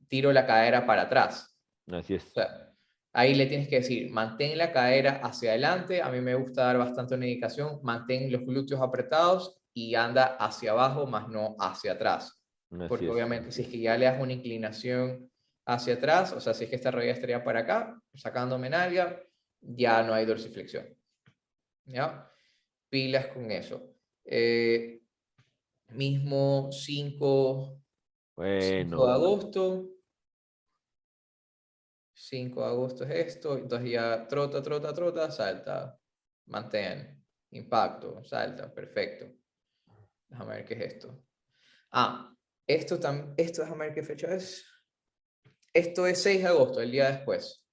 tiro 0.09 0.33
la 0.33 0.47
cadera 0.47 0.87
para 0.87 1.03
atrás. 1.03 1.57
Así 1.87 2.15
es. 2.15 2.27
O 2.27 2.31
sea, 2.35 2.73
ahí 3.13 3.35
le 3.35 3.47
tienes 3.47 3.69
que 3.69 3.77
decir, 3.77 4.11
mantén 4.11 4.59
la 4.59 4.73
cadera 4.73 5.21
hacia 5.23 5.51
adelante. 5.51 6.03
A 6.03 6.11
mí 6.11 6.21
me 6.21 6.35
gusta 6.35 6.65
dar 6.65 6.79
bastante 6.79 7.15
una 7.15 7.27
indicación, 7.27 7.81
mantén 7.83 8.31
los 8.31 8.43
glúteos 8.43 8.81
apretados 8.81 9.61
y 9.73 9.95
anda 9.95 10.37
hacia 10.37 10.73
abajo, 10.73 11.07
más 11.07 11.29
no 11.29 11.57
hacia 11.59 11.93
atrás. 11.93 12.43
porque 12.89 13.09
obviamente 13.09 13.51
si 13.51 13.63
es 13.63 13.69
que 13.69 13.79
ya 13.79 13.97
le 13.97 14.05
das 14.05 14.21
una 14.21 14.33
inclinación 14.33 15.31
hacia 15.69 15.95
atrás, 15.95 16.33
o 16.33 16.41
sea, 16.41 16.55
si 16.55 16.65
es 16.65 16.71
que 16.71 16.77
esta 16.77 16.91
rodilla 16.91 17.13
estaría 17.13 17.45
para 17.45 17.61
acá, 17.61 18.03
sacándome 18.15 18.71
nalga, 18.71 19.23
ya 19.61 20.03
no 20.03 20.15
hay 20.15 20.25
dorsiflexión. 20.25 20.97
¿Ya? 21.85 22.31
Pilas 22.89 23.27
con 23.27 23.51
eso. 23.51 23.95
Eh, 24.25 25.03
mismo 25.91 26.71
5, 26.73 27.83
bueno. 28.35 29.07
de 29.07 29.13
agosto. 29.13 29.91
5 32.15 32.61
de 32.63 32.67
agosto 32.67 33.05
es 33.05 33.27
esto, 33.27 33.59
entonces 33.59 33.91
ya 33.91 34.27
trota, 34.27 34.63
trota, 34.63 34.95
trota, 34.95 35.31
salta, 35.31 36.01
mantén, 36.47 37.23
impacto, 37.51 38.25
salta, 38.25 38.73
perfecto. 38.73 39.27
Déjame 40.29 40.55
ver 40.57 40.65
qué 40.65 40.75
es 40.75 40.95
esto. 40.95 41.25
Ah, 41.93 42.35
esto, 42.67 42.99
también, 42.99 43.35
esto 43.37 43.63
déjame 43.63 43.87
ver 43.87 43.95
qué 43.95 44.03
fecha 44.03 44.35
es. 44.35 44.65
Esto 45.73 46.07
es 46.07 46.23
6 46.23 46.43
de 46.43 46.49
agosto, 46.49 46.81
el 46.81 46.91
día 46.91 47.11
después. 47.11 47.65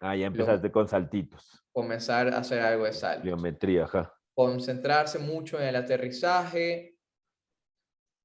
Ah, 0.00 0.14
ya 0.14 0.26
empezaste 0.26 0.70
con 0.70 0.88
saltitos. 0.88 1.64
Comenzar 1.72 2.28
a 2.28 2.38
hacer 2.38 2.60
algo 2.60 2.84
de 2.84 2.92
salto. 2.92 3.24
Geometría, 3.24 3.84
ajá. 3.84 4.14
Concentrarse 4.34 5.18
mucho 5.18 5.58
en 5.58 5.68
el 5.68 5.76
aterrizaje. 5.76 6.96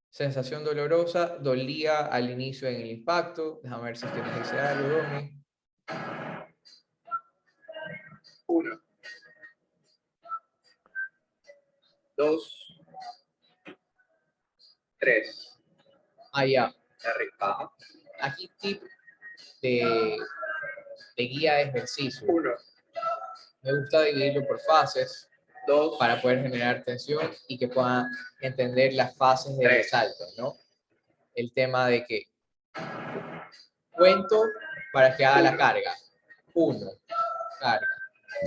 Sensación 0.10 0.64
dolorosa, 0.64 1.38
dolía 1.38 2.08
al 2.08 2.30
inicio 2.30 2.68
en 2.68 2.82
el 2.82 2.88
impacto. 2.88 3.62
Déjame 3.64 3.84
ver 3.86 3.98
si 3.98 4.08
tienes 4.08 4.34
que 4.34 4.40
decir 4.40 4.60
algo, 4.60 4.90
Domi. 4.90 5.42
Uno. 8.48 8.82
dos, 12.18 12.78
tres. 15.00 15.58
Ah, 16.34 16.46
ya. 16.46 16.76
Arriba. 17.04 17.72
Aquí 18.20 18.50
tip 18.60 18.82
de, 19.62 20.18
de 21.18 21.24
guía 21.24 21.56
de 21.56 21.62
ejercicio. 21.64 22.26
Uno, 22.28 22.52
Me 23.64 23.78
gusta 23.78 24.02
dividirlo 24.02 24.46
por 24.48 24.60
fases 24.60 25.28
dos, 25.68 25.98
para 26.00 26.22
poder 26.22 26.42
generar 26.42 26.84
tensión 26.84 27.32
y 27.48 27.58
que 27.58 27.68
puedan 27.68 28.08
entender 28.42 28.94
las 28.94 29.16
fases 29.16 29.58
del 29.58 29.68
Tres. 29.70 29.90
salto, 29.90 30.26
¿no? 30.38 30.56
El 31.36 31.54
tema 31.54 31.88
de 31.88 32.04
que 32.06 32.28
cuento 33.92 34.44
para 34.92 35.16
que 35.16 35.26
haga 35.26 35.42
la 35.42 35.58
carga. 35.58 35.94
Uno, 36.54 36.92
carga. 37.60 37.88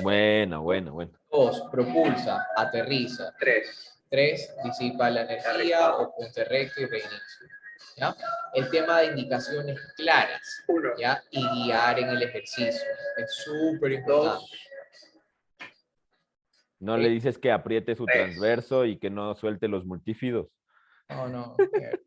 Bueno, 0.03 0.63
bueno, 0.63 0.93
bueno. 0.93 1.13
Dos, 1.31 1.63
propulsa, 1.71 2.47
aterriza. 2.57 3.35
tres. 3.39 3.91
Tres, 4.11 4.55
disipa 4.63 5.11
la 5.11 5.23
energía 5.23 5.95
o 5.97 6.15
punte 6.15 6.45
recto 6.45 6.83
y 6.83 6.87
reinicio. 6.87 7.49
¿Ya? 7.97 8.15
El 8.55 8.71
tema 8.71 9.01
de 9.01 9.07
indicaciones 9.07 9.81
claras 9.97 10.65
¿ya? 10.99 11.23
y 11.31 11.47
guiar 11.47 11.99
en 11.99 12.09
el 12.11 12.23
ejercicio. 12.23 12.89
Es 13.17 13.35
súper 13.45 13.93
importante. 13.93 14.45
No 16.81 16.97
le 16.97 17.09
dices 17.09 17.39
que 17.39 17.51
apriete 17.51 17.97
su 17.97 18.05
transverso 18.05 18.85
y 18.85 18.99
que 18.99 19.09
no 19.09 19.35
suelte 19.35 19.69
los 19.69 19.87
multífidos. 19.87 20.49
No, 21.09 21.29
no. 21.29 21.57
eh, 21.81 21.99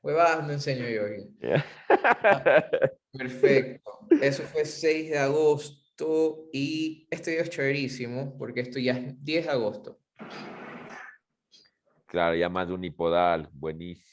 Huevadas 0.00 0.46
no 0.46 0.52
enseño 0.52 0.88
yo. 0.88 1.02
aquí. 1.04 1.64
Perfecto. 3.12 3.98
Eso 4.20 4.44
fue 4.44 4.64
6 4.64 5.10
de 5.10 5.18
agosto 5.18 6.48
y 6.52 7.06
este 7.10 7.32
video 7.32 7.44
es 7.44 7.50
chéverísimo 7.50 8.36
porque 8.38 8.60
esto 8.60 8.78
ya 8.78 8.92
es 8.92 9.24
10 9.24 9.44
de 9.46 9.50
agosto. 9.50 9.98
Claro, 12.06 12.36
ya 12.36 12.48
más 12.48 12.68
de 12.68 12.74
unipodal. 12.74 13.48
Buenísimo. 13.52 14.06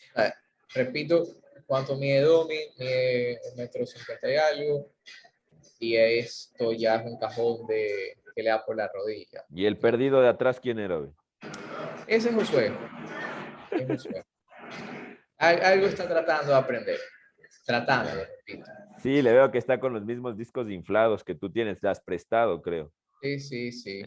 Repito, 0.75 1.25
¿cuánto 1.65 1.95
mide 1.95 2.21
Domi? 2.21 2.57
Mide 2.77 3.39
un 3.51 3.57
metro 3.57 3.85
cincuenta 3.85 4.29
y 4.29 4.35
algo. 4.35 4.91
Y 5.79 5.95
esto 5.95 6.71
ya 6.71 6.95
es 6.95 7.05
un 7.05 7.17
cajón 7.19 7.67
de, 7.67 8.17
que 8.35 8.43
le 8.43 8.49
da 8.49 8.63
por 8.65 8.75
la 8.75 8.89
rodilla. 8.93 9.45
¿Y 9.53 9.65
el 9.65 9.77
perdido 9.77 10.21
de 10.21 10.29
atrás 10.29 10.59
quién 10.59 10.79
era? 10.79 10.97
güey? 10.97 11.11
Ese 12.07 12.29
es 12.29 12.35
Josué. 12.35 12.71
Es 13.71 13.87
Josué. 13.87 14.23
Al- 15.37 15.63
Algo 15.63 15.87
está 15.87 16.07
tratando 16.07 16.51
de 16.51 16.57
aprender. 16.57 16.99
Tratando, 17.65 18.11
repito. 18.15 18.69
Sí, 19.01 19.21
le 19.21 19.33
veo 19.33 19.51
que 19.51 19.57
está 19.57 19.79
con 19.79 19.93
los 19.93 20.05
mismos 20.05 20.37
discos 20.37 20.69
inflados 20.69 21.23
que 21.23 21.35
tú 21.35 21.51
tienes. 21.51 21.79
Te 21.79 21.87
has 21.89 22.01
prestado, 22.01 22.61
creo. 22.61 22.91
Sí, 23.21 23.39
sí, 23.39 23.71
sí. 23.71 24.05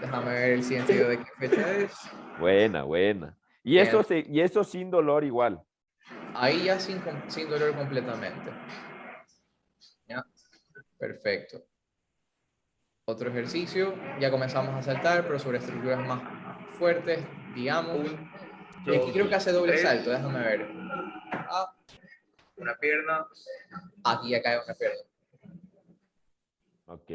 Déjame 0.00 0.32
ver 0.32 0.50
el 0.52 0.62
siguiente 0.62 1.04
de 1.04 1.18
qué 1.18 1.24
fecha 1.48 1.76
es. 1.76 1.92
Buena, 2.40 2.82
buena. 2.82 3.36
Y 3.66 3.78
eso, 3.78 4.00
se- 4.04 4.24
y 4.28 4.40
eso 4.40 4.62
sin 4.62 4.92
dolor 4.92 5.24
igual. 5.24 5.60
Ahí 6.34 6.66
ya 6.66 6.78
sin, 6.78 7.02
sin 7.26 7.50
dolor 7.50 7.74
completamente. 7.74 8.52
¿Ya? 10.06 10.24
Perfecto. 10.96 11.64
Otro 13.06 13.28
ejercicio. 13.28 13.92
Ya 14.20 14.30
comenzamos 14.30 14.72
a 14.76 14.82
saltar, 14.82 15.24
pero 15.26 15.40
sobre 15.40 15.58
estructuras 15.58 15.98
más 16.06 16.22
fuertes, 16.78 17.24
digamos. 17.56 18.06
Y 18.86 18.94
aquí 18.94 19.10
creo 19.12 19.28
que 19.28 19.34
hace 19.34 19.50
doble 19.50 19.72
tres. 19.72 19.82
salto, 19.82 20.10
déjame 20.10 20.38
ver. 20.38 20.68
Ah, 21.32 21.74
una 22.58 22.76
pierna, 22.78 23.26
aquí 24.04 24.30
ya 24.30 24.40
cae 24.42 24.60
una 24.64 24.74
pierna. 24.74 25.02
Ok. 26.86 27.10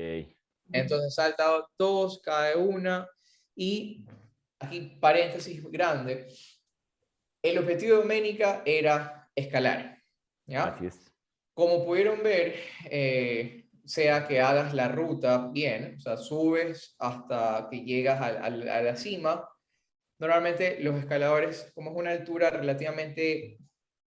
Entonces 0.74 1.16
salta 1.16 1.66
dos, 1.78 2.20
cae 2.22 2.58
una. 2.58 3.08
Y 3.56 4.04
aquí 4.62 4.98
paréntesis 5.00 5.64
grande. 5.72 6.28
El 7.42 7.58
objetivo 7.58 7.98
de 8.00 8.06
Ménica 8.06 8.62
era 8.66 9.30
escalar. 9.36 9.98
¿ya? 10.46 10.66
Así 10.66 10.86
es. 10.86 11.12
Como 11.54 11.86
pudieron 11.86 12.22
ver, 12.24 12.56
eh, 12.90 13.66
sea 13.84 14.28
que 14.28 14.40
hagas 14.40 14.74
la 14.74 14.88
ruta 14.88 15.50
bien, 15.52 15.96
o 15.98 16.00
sea, 16.00 16.18
subes 16.18 16.96
hasta 17.00 17.68
que 17.70 17.84
llegas 17.84 18.22
al- 18.22 18.38
al- 18.38 18.70
a, 18.70 18.82
la 18.82 18.96
cima, 18.96 19.48
normalmente 20.20 20.80
los 20.82 20.96
escaladores, 21.00 21.72
como 21.74 21.92
es 21.92 21.98
una 21.98 22.12
altura 22.12 22.52
relativamente 22.52 23.58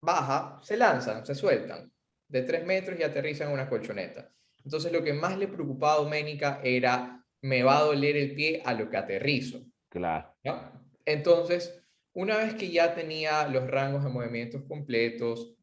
baja, 0.02 0.58
se 0.62 0.76
lanzan, 0.76 1.24
se 1.24 1.34
sueltan 1.34 1.90
de 2.28 2.42
tres 2.42 2.64
metros 2.64 2.98
y 2.98 3.02
aterrizan 3.02 3.48
en 3.48 3.54
una 3.54 3.68
colchoneta. 3.68 4.30
Entonces 4.64 4.92
lo 4.92 5.02
que 5.02 5.12
más 5.12 5.36
le 5.38 5.48
preocupaba 5.48 5.94
a 5.94 5.98
Doménica 6.04 6.60
era, 6.62 7.24
me 7.42 7.62
va 7.62 7.78
a 7.78 7.82
doler 7.82 8.16
el 8.16 8.34
pie 8.34 8.62
a 8.64 8.74
lo 8.74 8.88
que 8.88 8.96
aterrizo. 8.96 9.64
Claro. 9.88 10.31
¿Ya? 10.44 10.72
Entonces, 11.04 11.82
una 12.14 12.36
vez 12.36 12.54
que 12.54 12.70
ya 12.70 12.94
tenía 12.94 13.48
los 13.48 13.66
rangos 13.68 14.04
de 14.04 14.10
movimientos 14.10 14.62
completos, 14.64 15.54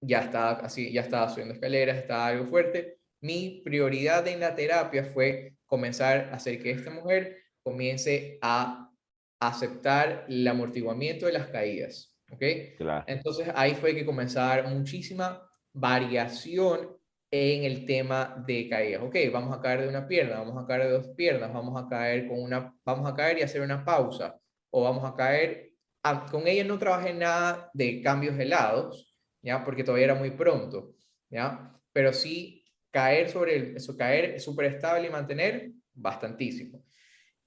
ya 0.00 0.20
estaba 0.20 0.52
así, 0.60 0.92
ya 0.92 1.02
estaba 1.02 1.28
subiendo 1.28 1.54
escaleras, 1.54 1.98
estaba 1.98 2.26
algo 2.26 2.46
fuerte, 2.46 2.98
mi 3.20 3.62
prioridad 3.64 4.26
en 4.28 4.40
la 4.40 4.54
terapia 4.54 5.04
fue 5.04 5.56
comenzar 5.66 6.30
a 6.30 6.36
hacer 6.36 6.62
que 6.62 6.70
esta 6.70 6.90
mujer 6.90 7.38
comience 7.62 8.38
a 8.42 8.92
aceptar 9.40 10.26
el 10.28 10.46
amortiguamiento 10.46 11.26
de 11.26 11.32
las 11.32 11.48
caídas, 11.48 12.16
¿ok? 12.30 12.42
Claro. 12.78 13.04
Entonces 13.08 13.48
ahí 13.54 13.74
fue 13.74 13.94
que 13.94 14.04
dar 14.04 14.68
muchísima 14.68 15.42
variación 15.72 16.96
en 17.36 17.64
el 17.64 17.84
tema 17.86 18.42
de 18.46 18.68
caídas. 18.68 19.02
Ok, 19.02 19.16
vamos 19.32 19.56
a 19.56 19.60
caer 19.60 19.82
de 19.82 19.88
una 19.88 20.06
pierna, 20.06 20.38
vamos 20.38 20.62
a 20.62 20.66
caer 20.66 20.84
de 20.84 20.90
dos 20.90 21.08
piernas, 21.16 21.52
vamos 21.52 21.82
a 21.82 21.88
caer 21.88 22.28
con 22.28 22.40
una, 22.42 22.74
vamos 22.84 23.10
a 23.10 23.14
caer 23.14 23.38
y 23.38 23.42
hacer 23.42 23.60
una 23.62 23.84
pausa, 23.84 24.38
o 24.70 24.82
vamos 24.82 25.04
a 25.04 25.14
caer, 25.14 25.72
ah, 26.02 26.26
con 26.30 26.46
ella 26.46 26.64
no 26.64 26.78
trabajé 26.78 27.14
nada 27.14 27.70
de 27.74 28.02
cambios 28.02 28.36
de 28.36 28.46
lados, 28.46 29.14
ya, 29.42 29.64
porque 29.64 29.84
todavía 29.84 30.06
era 30.06 30.14
muy 30.14 30.30
pronto, 30.30 30.94
ya, 31.30 31.72
pero 31.92 32.12
sí 32.12 32.64
caer 32.90 33.28
sobre 33.28 33.56
el, 33.56 33.76
eso, 33.76 33.96
caer 33.96 34.40
súper 34.40 34.66
estable 34.66 35.08
y 35.08 35.10
mantener 35.10 35.70
bastantísimo. 35.94 36.84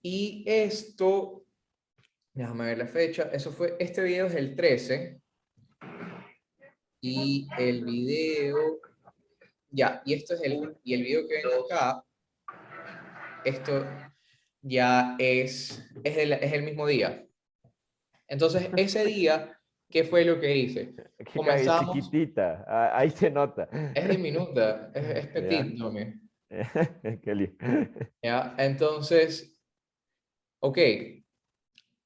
Y 0.01 0.43
esto, 0.47 1.45
déjame 2.33 2.65
ver 2.65 2.77
la 2.77 2.87
fecha, 2.87 3.29
eso 3.33 3.51
fue, 3.51 3.75
este 3.79 4.03
video 4.03 4.27
es 4.27 4.35
el 4.35 4.55
13, 4.55 5.19
y 7.01 7.47
el 7.57 7.85
video, 7.85 8.81
ya, 9.69 10.01
y 10.05 10.13
esto 10.13 10.33
es 10.33 10.41
el, 10.41 10.77
y 10.83 10.93
el 10.93 11.03
video 11.03 11.27
que 11.27 11.35
ven 11.35 11.45
acá, 11.65 12.03
esto 13.43 13.85
ya 14.61 15.15
es, 15.19 15.83
es 16.03 16.17
el, 16.17 16.33
es 16.33 16.53
el 16.53 16.63
mismo 16.63 16.85
día. 16.87 17.25
Entonces, 18.27 18.69
ese 18.77 19.05
día, 19.05 19.59
¿qué 19.89 20.03
fue 20.03 20.25
lo 20.25 20.39
que 20.39 20.55
hice? 20.55 20.95
Comenzamos. 21.35 21.95
chiquitita. 21.95 22.65
ah, 22.67 22.91
Ahí 22.97 23.09
se 23.09 23.29
nota. 23.29 23.69
Es 23.95 24.09
diminuta, 24.09 24.91
es, 24.93 25.05
es 25.09 25.27
petit, 25.27 25.73
no 25.77 25.91
me-. 25.91 26.19
¿ya? 28.23 28.55
Entonces, 28.57 29.55
ok, 30.61 30.77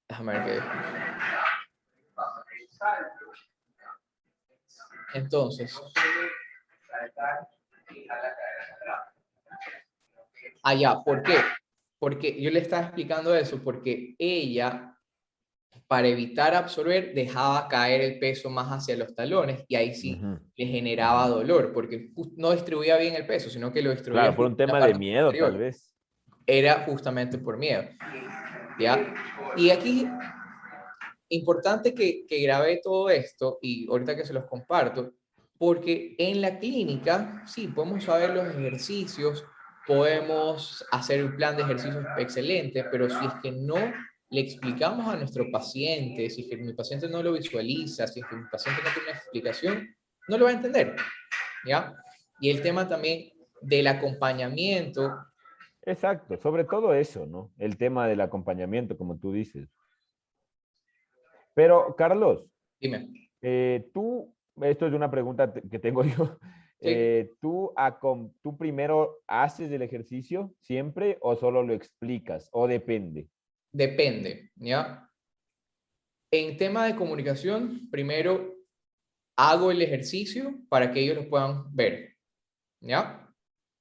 déjame 0.09 0.33
ver 0.39 0.45
qué. 0.45 0.59
Entonces, 5.13 5.79
allá, 10.63 11.03
¿por 11.03 11.23
qué? 11.23 11.35
Porque 11.99 12.41
yo 12.41 12.49
le 12.51 12.59
estaba 12.59 12.83
explicando 12.83 13.35
eso, 13.35 13.61
porque 13.63 14.15
ella, 14.17 14.97
para 15.87 16.07
evitar 16.07 16.53
absorber, 16.53 17.13
dejaba 17.13 17.67
caer 17.67 18.01
el 18.01 18.19
peso 18.19 18.49
más 18.49 18.67
hacia 18.69 18.97
los 18.97 19.15
talones 19.15 19.63
y 19.67 19.75
ahí 19.75 19.93
sí 19.93 20.19
Ujú. 20.21 20.39
le 20.55 20.65
generaba 20.65 21.27
dolor, 21.27 21.71
porque 21.73 22.11
no 22.37 22.51
distribuía 22.51 22.97
bien 22.97 23.15
el 23.15 23.25
peso, 23.25 23.49
sino 23.49 23.71
que 23.71 23.81
lo 23.81 23.91
distribuía 23.91 24.23
Claro, 24.23 24.35
por 24.35 24.45
un 24.47 24.57
tema 24.57 24.85
de 24.85 24.93
miedo, 24.95 25.27
posterior 25.27 25.51
tal 25.51 25.59
vez. 25.59 25.95
era 26.45 26.83
justamente 26.85 27.37
por 27.37 27.57
miedo. 27.57 27.83
¿Ya? 28.79 29.13
Y 29.55 29.69
aquí, 29.69 30.07
importante 31.29 31.93
que, 31.93 32.25
que 32.27 32.41
grabé 32.41 32.81
todo 32.83 33.09
esto 33.09 33.59
y 33.61 33.87
ahorita 33.89 34.15
que 34.15 34.25
se 34.25 34.33
los 34.33 34.45
comparto, 34.45 35.13
porque 35.65 36.13
en 36.17 36.41
la 36.41 36.59
clínica, 36.59 37.41
sí, 37.45 37.69
podemos 37.69 38.03
saber 38.03 38.31
los 38.31 38.53
ejercicios, 38.53 39.45
podemos 39.87 40.85
hacer 40.91 41.23
un 41.23 41.37
plan 41.37 41.55
de 41.55 41.63
ejercicios 41.63 42.05
excelente, 42.17 42.83
pero 42.91 43.09
si 43.09 43.25
es 43.25 43.33
que 43.41 43.53
no 43.53 43.77
le 44.29 44.41
explicamos 44.41 45.07
a 45.07 45.15
nuestro 45.15 45.49
paciente, 45.49 46.29
si 46.29 46.41
es 46.41 46.49
que 46.49 46.57
mi 46.57 46.73
paciente 46.73 47.07
no 47.07 47.23
lo 47.23 47.31
visualiza, 47.31 48.07
si 48.07 48.19
es 48.19 48.25
que 48.25 48.35
mi 48.35 48.43
paciente 48.51 48.81
no 48.83 48.89
tiene 48.93 49.09
una 49.09 49.17
explicación, 49.17 49.95
no 50.27 50.37
lo 50.37 50.43
va 50.43 50.51
a 50.51 50.55
entender. 50.55 50.97
¿Ya? 51.65 51.95
Y 52.41 52.49
el 52.49 52.61
tema 52.61 52.89
también 52.89 53.31
del 53.61 53.87
acompañamiento 53.87 55.13
Exacto, 55.83 56.35
sobre 56.41 56.65
todo 56.65 56.93
eso, 56.93 57.25
¿no? 57.25 57.53
El 57.57 57.77
tema 57.77 58.05
del 58.09 58.19
acompañamiento, 58.19 58.97
como 58.97 59.17
tú 59.17 59.31
dices. 59.31 59.69
Pero, 61.53 61.95
Carlos, 61.95 62.49
Dime. 62.81 63.29
eh, 63.41 63.89
tú, 63.93 64.35
esto 64.61 64.87
es 64.87 64.93
una 64.93 65.09
pregunta 65.11 65.53
que 65.53 65.79
tengo 65.79 66.03
yo. 66.03 66.37
Sí. 66.79 66.89
Eh, 66.89 67.31
¿tú, 67.41 67.71
acom- 67.77 68.33
¿Tú 68.41 68.57
primero 68.57 69.21
haces 69.27 69.71
el 69.71 69.81
ejercicio 69.81 70.53
siempre 70.59 71.17
o 71.21 71.35
solo 71.35 71.63
lo 71.63 71.73
explicas? 71.73 72.49
¿O 72.51 72.67
depende? 72.67 73.29
depende, 73.75 74.51
¿ya? 74.55 75.09
En 76.31 76.57
tema 76.57 76.85
de 76.85 76.95
comunicación, 76.95 77.89
primero 77.91 78.53
hago 79.37 79.71
el 79.71 79.81
ejercicio 79.81 80.59
para 80.69 80.91
que 80.91 80.99
ellos 81.01 81.15
lo 81.15 81.29
puedan 81.29 81.73
ver, 81.75 82.15
¿ya? 82.81 83.27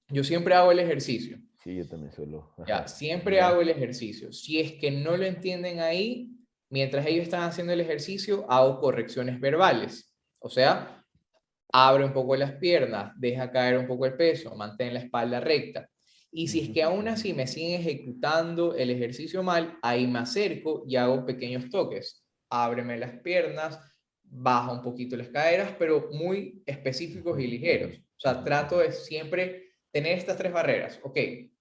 Yo 0.08 0.24
siempre 0.24 0.54
hago 0.54 0.70
el 0.72 0.78
ejercicio. 0.78 1.38
Sí, 1.62 1.76
yo 1.76 1.86
también 1.88 2.12
suelo. 2.12 2.54
Ya, 2.66 2.86
siempre 2.88 3.40
hago 3.40 3.60
el 3.60 3.68
ejercicio. 3.68 4.32
Si 4.32 4.58
es 4.60 4.72
que 4.72 4.90
no 4.90 5.16
lo 5.16 5.24
entienden 5.24 5.80
ahí, 5.80 6.30
mientras 6.70 7.06
ellos 7.06 7.24
están 7.24 7.42
haciendo 7.42 7.72
el 7.72 7.80
ejercicio, 7.80 8.50
hago 8.50 8.80
correcciones 8.80 9.38
verbales. 9.40 10.11
O 10.42 10.48
sea, 10.48 11.04
abre 11.72 12.04
un 12.04 12.12
poco 12.12 12.36
las 12.36 12.52
piernas, 12.52 13.12
deja 13.16 13.50
caer 13.50 13.78
un 13.78 13.86
poco 13.86 14.06
el 14.06 14.16
peso, 14.16 14.54
mantén 14.54 14.94
la 14.94 15.00
espalda 15.00 15.40
recta. 15.40 15.88
Y 16.30 16.48
si 16.48 16.60
es 16.60 16.68
que 16.70 16.82
aún 16.82 17.08
así 17.08 17.34
me 17.34 17.46
siguen 17.46 17.80
ejecutando 17.80 18.74
el 18.74 18.90
ejercicio 18.90 19.42
mal, 19.42 19.78
ahí 19.82 20.06
me 20.06 20.20
acerco 20.20 20.82
y 20.86 20.96
hago 20.96 21.26
pequeños 21.26 21.68
toques. 21.70 22.24
Ábreme 22.50 22.98
las 22.98 23.20
piernas, 23.20 23.78
baja 24.22 24.72
un 24.72 24.82
poquito 24.82 25.16
las 25.16 25.28
caderas, 25.28 25.74
pero 25.78 26.08
muy 26.12 26.62
específicos 26.66 27.38
y 27.38 27.46
ligeros. 27.46 27.98
O 27.98 28.20
sea, 28.20 28.42
trato 28.42 28.78
de 28.78 28.92
siempre 28.92 29.74
tener 29.90 30.18
estas 30.18 30.38
tres 30.38 30.52
barreras. 30.52 30.98
Ok, 31.02 31.18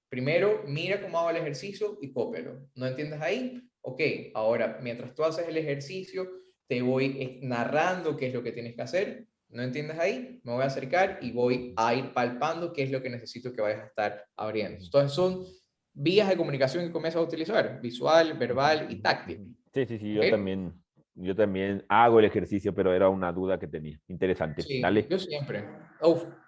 primero 0.10 0.64
mira 0.66 1.02
cómo 1.02 1.20
hago 1.20 1.32
el 1.32 1.38
ejercicio 1.38 1.98
y 2.02 2.12
cópialo. 2.12 2.68
¿No 2.76 2.88
entiendes 2.88 3.22
ahí? 3.22 3.62
Ok, 3.82 4.02
ahora 4.34 4.80
mientras 4.82 5.14
tú 5.14 5.24
haces 5.24 5.48
el 5.48 5.58
ejercicio, 5.58 6.30
te 6.72 6.82
voy 6.82 7.38
narrando 7.42 8.16
qué 8.16 8.28
es 8.28 8.34
lo 8.34 8.42
que 8.42 8.54
tienes 8.54 8.78
que 8.78 8.82
hacer. 8.82 9.28
¿No 9.50 9.62
entiendes 9.62 10.00
ahí? 10.00 10.40
Me 10.46 10.54
voy 10.54 10.64
a 10.64 10.68
acercar 10.68 11.20
y 11.22 11.34
voy 11.34 11.74
a 11.76 11.94
ir 11.94 12.14
palpando 12.14 12.72
qué 12.72 12.84
es 12.84 12.92
lo 12.92 13.02
que 13.02 13.10
necesito 13.10 13.52
que 13.52 13.62
vayas 13.62 13.82
a 13.82 13.88
estar 13.88 14.26
abriendo. 14.38 14.82
Entonces 14.82 15.12
son 15.12 15.44
vías 15.92 16.30
de 16.30 16.38
comunicación 16.38 16.86
que 16.86 16.94
comienzas 16.94 17.20
a 17.20 17.26
utilizar, 17.26 17.82
visual, 17.82 18.38
verbal 18.38 18.88
y 18.90 19.02
táctil. 19.02 19.54
Sí, 19.74 19.86
sí, 19.86 19.98
sí, 19.98 20.14
yo 20.14 20.30
también 20.30 20.74
yo 21.14 21.36
también 21.36 21.84
hago 21.90 22.20
el 22.20 22.26
ejercicio, 22.26 22.74
pero 22.74 22.94
era 22.94 23.10
una 23.10 23.34
duda 23.34 23.60
que 23.60 23.68
tenía. 23.68 24.00
Interesante. 24.08 24.62
Sí, 24.62 24.80
Dale. 24.80 25.06
Yo 25.10 25.20
siempre. 25.20 25.66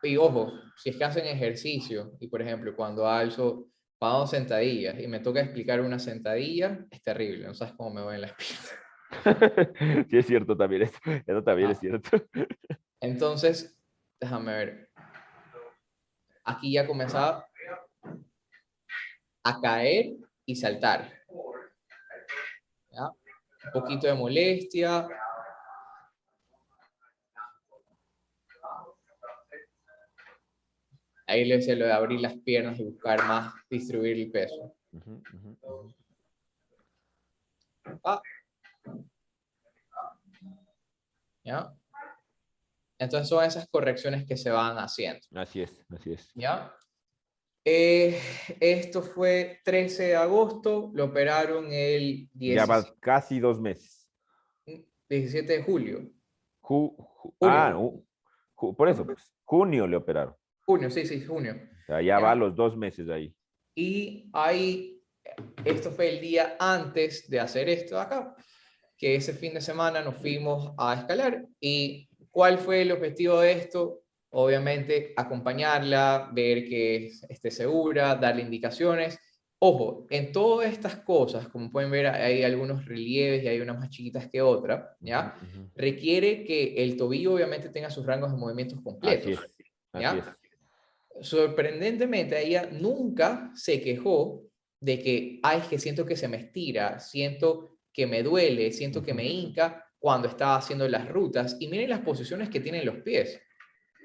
y 0.03 0.15
ojo, 0.15 0.53
si 0.77 0.91
es 0.91 0.95
que 0.95 1.03
hacen 1.03 1.25
ejercicio 1.25 2.13
y, 2.21 2.29
por 2.29 2.41
ejemplo, 2.41 2.73
cuando 2.77 3.05
alzo, 3.05 3.67
pago 3.99 4.25
sentadillas 4.25 4.97
y 4.97 5.05
me 5.05 5.19
toca 5.19 5.41
explicar 5.41 5.81
una 5.81 5.99
sentadilla, 5.99 6.79
es 6.89 7.03
terrible. 7.03 7.45
No 7.45 7.53
sabes 7.53 7.73
cómo 7.73 7.93
me 7.95 8.01
voy 8.03 8.15
en 8.15 8.21
las 8.21 8.31
piernas. 8.35 8.82
sí, 10.09 10.17
es 10.17 10.25
cierto 10.25 10.55
también. 10.55 10.83
Eso, 10.83 10.99
eso 11.25 11.43
también 11.43 11.71
es 11.71 11.77
ah. 11.77 11.81
cierto. 11.81 12.09
Entonces, 12.99 13.77
déjame 14.19 14.53
ver. 14.53 14.89
Aquí 16.45 16.73
ya 16.73 16.85
comenzaba 16.85 17.47
a 19.43 19.61
caer 19.61 20.13
y 20.45 20.55
saltar. 20.55 21.11
¿Ya? 22.91 23.11
un 23.65 23.71
poquito 23.71 24.07
de 24.07 24.13
molestia. 24.13 25.07
Ahí 31.25 31.45
le 31.45 31.57
decía 31.57 31.75
lo 31.75 31.85
de 31.85 31.93
abrir 31.93 32.19
las 32.19 32.35
piernas 32.39 32.79
y 32.79 32.83
buscar 32.83 33.23
más 33.25 33.53
distribuir 33.69 34.17
el 34.17 34.31
peso. 34.31 34.75
Ah. 38.03 38.21
¿Ya? 41.43 41.73
Entonces 42.97 43.27
son 43.27 43.43
esas 43.43 43.67
correcciones 43.69 44.25
que 44.25 44.37
se 44.37 44.49
van 44.49 44.77
haciendo. 44.77 45.21
Así 45.35 45.61
es, 45.61 45.85
así 45.89 46.13
es. 46.13 46.31
¿Ya? 46.35 46.73
Eh, 47.65 48.19
esto 48.59 49.01
fue 49.01 49.61
13 49.63 50.03
de 50.03 50.15
agosto, 50.15 50.91
lo 50.93 51.05
operaron 51.05 51.67
el 51.71 52.29
17. 52.33 52.55
Ya 52.55 52.65
va 52.65 52.85
casi 52.99 53.39
dos 53.39 53.59
meses. 53.59 54.09
17 55.09 55.53
de 55.53 55.63
julio. 55.63 56.11
ah, 57.41 57.77
por 58.55 58.89
eso, 58.89 59.05
pues, 59.05 59.33
junio 59.43 59.87
le 59.87 59.97
operaron. 59.97 60.35
Junio, 60.65 60.89
sí, 60.89 61.05
sí, 61.05 61.23
junio. 61.23 61.55
O 61.55 61.85
sea, 61.85 62.01
ya, 62.01 62.19
va 62.19 62.35
los 62.35 62.55
dos 62.55 62.75
meses 62.77 63.09
ahí. 63.09 63.35
Y 63.75 64.29
ahí, 64.33 65.01
esto 65.65 65.91
fue 65.91 66.09
el 66.09 66.21
día 66.21 66.55
antes 66.59 67.29
de 67.29 67.39
hacer 67.39 67.69
esto 67.69 67.99
acá, 67.99 68.35
que 69.03 69.15
ese 69.15 69.33
fin 69.33 69.53
de 69.53 69.59
semana 69.59 70.01
nos 70.01 70.15
fuimos 70.15 70.73
a 70.77 70.93
escalar. 70.93 71.45
¿Y 71.59 72.07
cuál 72.31 72.57
fue 72.57 72.83
el 72.83 72.93
objetivo 72.93 73.41
de 73.41 73.51
esto? 73.51 74.03
obviamente 74.35 75.13
acompañarla, 75.15 76.31
ver 76.33 76.67
que 76.67 77.11
esté 77.29 77.51
segura, 77.51 78.15
darle 78.15 78.41
indicaciones. 78.41 79.19
Ojo, 79.59 80.07
en 80.09 80.31
todas 80.31 80.71
estas 80.71 80.95
cosas, 80.95 81.47
como 81.49 81.69
pueden 81.69 81.91
ver, 81.91 82.07
hay 82.07 82.41
algunos 82.41 82.83
relieves 82.85 83.43
y 83.43 83.47
hay 83.47 83.59
unas 83.61 83.77
más 83.77 83.89
chiquitas 83.91 84.27
que 84.27 84.41
otras, 84.41 84.89
¿ya? 84.99 85.35
Requiere 85.75 86.43
que 86.45 86.83
el 86.83 86.97
tobillo 86.97 87.35
obviamente 87.35 87.69
tenga 87.69 87.91
sus 87.91 88.07
rangos 88.07 88.31
de 88.31 88.37
movimientos 88.37 88.81
completos, 88.81 89.39
¿ya? 89.93 90.35
Sorprendentemente, 91.21 92.43
ella 92.43 92.67
nunca 92.71 93.51
se 93.53 93.79
quejó 93.81 94.41
de 94.79 94.99
que, 94.99 95.39
ay, 95.43 95.59
es 95.59 95.67
que 95.67 95.77
siento 95.77 96.07
que 96.07 96.17
se 96.17 96.27
me 96.27 96.37
estira, 96.37 96.99
siento 96.99 97.77
que 97.93 98.07
me 98.07 98.23
duele, 98.23 98.71
siento 98.71 99.03
que 99.03 99.13
me 99.13 99.25
hinca 99.25 99.85
cuando 99.99 100.27
estaba 100.27 100.57
haciendo 100.57 100.87
las 100.87 101.07
rutas. 101.07 101.57
Y 101.59 101.67
miren 101.67 101.89
las 101.89 102.01
posiciones 102.01 102.49
que 102.49 102.59
tienen 102.59 102.85
los 102.85 102.97
pies. 102.97 103.41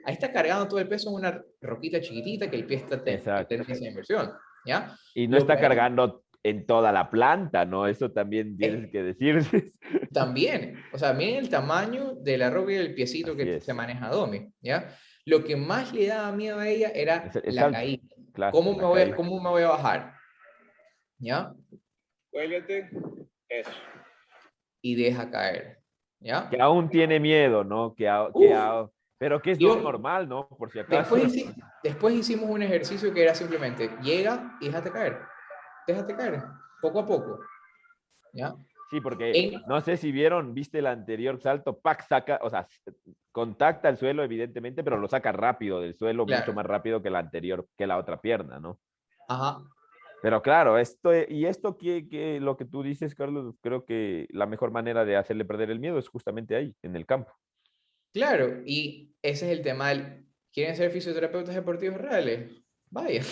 Ahí 0.05 0.15
está 0.15 0.33
cargando 0.33 0.69
todo 0.69 0.79
el 0.79 0.89
peso 0.89 1.09
en 1.11 1.17
una 1.17 1.43
roquita 1.61 2.01
chiquitita 2.01 2.51
que 2.51 2.57
el 2.57 2.67
pie 2.67 2.77
está 2.77 3.03
teniendo 3.03 3.73
esa 3.73 3.87
inversión. 3.87 4.33
¿ya? 4.65 4.97
Y 5.15 5.29
no 5.29 5.39
está 5.39 5.59
cargando 5.59 6.25
en 6.43 6.67
toda 6.67 6.93
la 6.93 7.11
planta, 7.11 7.65
¿no? 7.65 7.87
Eso 7.87 8.11
también 8.13 8.57
tienes 8.57 8.91
que 8.91 9.03
decir. 9.03 9.73
También. 10.13 10.77
O 10.93 10.99
sea, 10.99 11.13
miren 11.13 11.37
el 11.37 11.49
tamaño 11.49 12.15
de 12.15 12.39
la 12.39 12.51
roca 12.51 12.73
y 12.73 12.77
del 12.77 12.95
piecito 12.95 13.37
que 13.37 13.61
se 13.61 13.75
maneja 13.75 14.09
Domi, 14.09 14.51
¿ya? 14.61 14.97
Lo 15.25 15.45
que 15.45 15.57
más 15.57 15.93
le 15.93 16.07
daba 16.07 16.33
miedo 16.33 16.59
a 16.59 16.69
ella 16.69 16.91
era 16.95 17.31
la 17.45 17.71
caída. 17.71 18.03
¿Cómo, 18.53 18.75
me 18.75 18.85
voy, 18.85 19.13
¿Cómo 19.13 19.43
me 19.43 19.51
voy 19.51 19.63
a 19.63 19.69
bajar? 19.69 20.15
¿Ya? 21.19 21.53
Cuélgate. 22.31 22.89
Eso. 23.49 23.71
Y 24.83 24.95
deja 24.95 25.31
caer. 25.31 25.79
¿Ya? 26.21 26.49
Que 26.51 26.61
aún 26.61 26.89
tiene 26.89 27.21
miedo, 27.21 27.65
¿no? 27.65 27.95
Que, 27.95 28.05
que 28.05 28.89
pero 29.19 29.43
que 29.43 29.53
es 29.53 29.61
normal, 29.61 30.29
¿no? 30.29 30.49
Por 30.49 30.71
si 30.71 30.79
acaso. 30.79 31.17
Después, 31.83 32.15
hicimos 32.15 32.49
un 32.49 32.63
ejercicio 32.63 33.13
que 33.13 33.23
era 33.23 33.35
simplemente 33.35 33.91
llega 34.03 34.57
y 34.61 34.67
déjate 34.67 34.93
caer. 34.93 35.19
Déjate 35.87 36.17
caer, 36.17 36.43
poco 36.81 37.01
a 37.01 37.07
poco. 37.07 37.41
¿Ya? 38.33 38.55
Sí, 38.91 39.01
porque 39.01 39.61
no 39.67 39.81
sé 39.81 39.97
si 39.97 40.13
vieron, 40.13 40.55
viste 40.55 40.79
el 40.79 40.87
anterior 40.87 41.41
salto, 41.41 41.79
Pac 41.79 42.07
saca, 42.07 42.39
o 42.43 42.49
sea, 42.49 42.67
contacta 43.33 43.89
el 43.89 43.99
suelo 43.99 44.23
evidentemente, 44.23 44.83
pero 44.83 44.97
lo 44.97 45.09
saca 45.09 45.31
rápido 45.31 45.81
del 45.81 45.95
suelo, 45.95 46.25
mucho 46.25 46.53
más 46.55 46.65
rápido 46.65 47.03
que 47.03 47.11
la 47.11 47.19
anterior, 47.19 47.67
que 47.77 47.87
la 47.87 47.99
otra 47.99 48.21
pierna, 48.21 48.59
¿no? 48.59 48.79
Ajá. 49.29 49.63
Pero 50.21 50.43
claro, 50.43 50.79
esto, 50.79 51.13
y 51.29 51.47
esto 51.47 51.77
que, 51.77 52.09
que 52.09 52.41
lo 52.41 52.57
que 52.57 52.65
tú 52.65 52.83
dices, 52.83 53.15
Carlos, 53.15 53.55
creo 53.61 53.85
que 53.85 54.27
la 54.31 54.47
mejor 54.47 54.71
manera 54.71 55.05
de 55.05 55.17
hacerle 55.17 55.45
perder 55.45 55.71
el 55.71 55.79
miedo 55.79 55.99
es 55.99 56.09
justamente 56.09 56.57
ahí, 56.57 56.75
en 56.83 56.97
el 56.97 57.07
campo. 57.07 57.33
Claro, 58.13 58.63
y 58.65 59.15
ese 59.23 59.47
es 59.47 59.59
el 59.59 59.63
tema. 59.63 59.93
¿Quieren 60.53 60.75
ser 60.75 60.91
fisioterapeutas 60.91 61.55
deportivos 61.55 61.99
reales? 61.99 62.51
Vaya. 62.91 63.23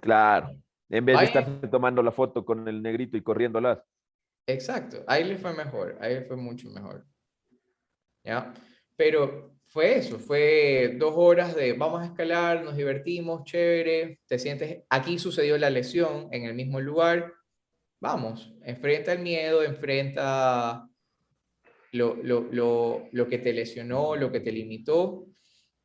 Claro, 0.00 0.56
en 0.88 1.04
vez 1.04 1.18
de 1.18 1.24
estar 1.24 1.70
tomando 1.70 2.02
la 2.02 2.12
foto 2.12 2.44
con 2.44 2.68
el 2.68 2.82
negrito 2.82 3.16
y 3.16 3.22
corriéndolas. 3.22 3.82
Exacto, 4.46 5.04
ahí 5.06 5.24
le 5.24 5.38
fue 5.38 5.54
mejor, 5.54 5.96
ahí 6.00 6.14
le 6.14 6.22
fue 6.22 6.36
mucho 6.36 6.68
mejor. 6.70 7.04
¿Ya? 8.24 8.52
Pero 8.96 9.59
fue 9.70 9.98
eso, 9.98 10.18
fue 10.18 10.96
dos 10.98 11.14
horas 11.16 11.54
de 11.54 11.74
vamos 11.74 12.02
a 12.02 12.06
escalar, 12.06 12.64
nos 12.64 12.76
divertimos, 12.76 13.44
chévere, 13.44 14.18
te 14.26 14.36
sientes, 14.36 14.82
aquí 14.90 15.16
sucedió 15.16 15.56
la 15.58 15.70
lesión 15.70 16.28
en 16.32 16.44
el 16.44 16.54
mismo 16.54 16.80
lugar, 16.80 17.32
vamos, 18.00 18.52
enfrenta 18.64 19.12
el 19.12 19.20
miedo, 19.20 19.62
enfrenta 19.62 20.88
lo, 21.92 22.16
lo, 22.16 22.40
lo, 22.50 23.08
lo 23.12 23.28
que 23.28 23.38
te 23.38 23.52
lesionó, 23.52 24.16
lo 24.16 24.32
que 24.32 24.40
te 24.40 24.50
limitó. 24.50 25.26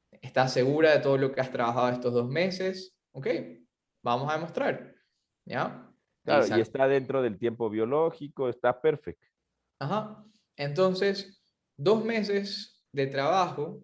¿Estás 0.09 0.53
segura 0.53 0.91
de 0.91 0.99
todo 1.03 1.17
lo 1.17 1.31
que 1.31 1.41
has 1.41 1.51
trabajado 1.51 1.89
estos 1.89 2.11
dos 2.11 2.27
meses? 2.27 2.97
Ok, 3.11 3.27
vamos 4.01 4.31
a 4.31 4.35
demostrar. 4.35 4.95
¿Ya? 5.45 5.91
Claro, 6.23 6.57
y 6.57 6.59
está 6.59 6.87
dentro 6.87 7.21
del 7.21 7.37
tiempo 7.37 7.69
biológico, 7.69 8.49
está 8.49 8.81
perfecto. 8.81 9.27
Ajá. 9.79 10.25
Entonces, 10.55 11.43
dos 11.77 12.03
meses 12.03 12.74
de 12.95 13.07
trabajo 13.07 13.83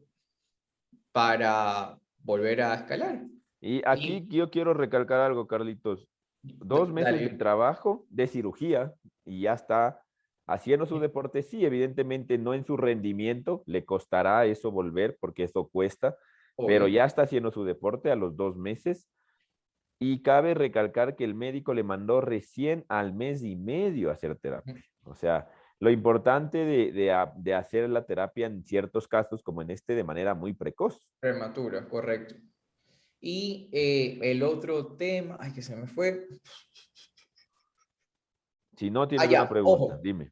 para 1.12 1.99
volver 2.20 2.62
a 2.62 2.76
escalar. 2.76 3.26
Y 3.59 3.82
aquí 3.86 4.26
yo 4.30 4.49
quiero 4.49 4.74
recalcar 4.74 5.20
algo, 5.20 5.47
Carlitos. 5.47 6.07
Dos 6.41 6.91
meses 6.91 7.20
de 7.20 7.30
trabajo, 7.38 8.05
de 8.09 8.28
cirugía, 8.28 8.93
y 9.26 9.41
ya 9.41 9.53
está 9.53 10.01
haciendo 10.47 10.86
su 10.86 10.99
deporte, 10.99 11.43
sí, 11.43 11.66
evidentemente 11.66 12.38
no 12.38 12.53
en 12.53 12.66
su 12.66 12.78
rendimiento, 12.78 13.64
le 13.66 13.86
costará 13.86 14.45
eso 14.45 14.72
volver 14.72 15.18
porque 15.20 15.43
eso 15.43 15.68
cuesta, 15.68 16.16
pero 16.55 16.88
ya 16.88 17.05
está 17.05 17.24
haciendo 17.24 17.51
su 17.51 17.66
deporte 17.66 18.12
a 18.12 18.16
los 18.16 18.38
dos 18.38 18.55
meses. 18.55 19.09
Y 19.99 20.24
cabe 20.24 20.55
recalcar 20.55 21.16
que 21.16 21.26
el 21.26 21.36
médico 21.36 21.76
le 21.76 21.84
mandó 21.84 22.22
recién 22.22 22.86
al 22.88 23.14
mes 23.14 23.43
y 23.43 23.55
medio 23.55 24.09
a 24.09 24.14
hacer 24.14 24.36
terapia. 24.36 24.82
O 25.03 25.14
sea, 25.14 25.47
lo 25.82 25.89
importante 25.89 26.63
de, 26.63 27.53
hacer 27.55 27.89
la 27.89 28.05
terapia 28.05 28.45
en 28.45 28.63
ciertos 28.63 29.07
casos, 29.07 29.41
como 29.41 29.63
en 29.63 29.71
este, 29.71 29.95
de 29.95 30.03
manera 30.03 30.36
muy 30.36 30.53
precoz. 30.53 31.09
Prematura, 31.19 31.89
correcto. 31.89 32.36
Y 33.19 33.67
eh, 33.73 34.19
el 34.21 34.43
otro 34.43 34.95
tema, 34.95 35.38
ay, 35.39 35.53
que 35.53 35.63
se 35.63 35.75
me 35.75 35.88
fue. 35.88 36.27
Si 38.77 38.91
no 38.91 39.07
tienes 39.07 39.27
una 39.27 39.49
pregunta, 39.49 39.99
dime. 40.03 40.32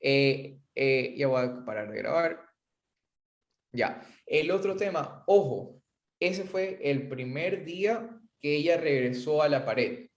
Eh, 0.00 0.58
eh, 0.74 1.14
ya 1.16 1.28
voy 1.28 1.44
a 1.44 1.64
parar 1.64 1.88
de 1.88 1.98
grabar. 1.98 2.44
Ya. 3.72 4.04
El 4.26 4.50
otro 4.50 4.74
tema, 4.74 5.22
ojo, 5.28 5.80
ese 6.18 6.42
fue 6.42 6.80
el 6.82 7.08
primer 7.08 7.64
día 7.64 8.20
que 8.40 8.56
ella 8.56 8.76
regresó 8.76 9.40
a 9.40 9.48
la 9.48 9.64
pared. 9.64 10.08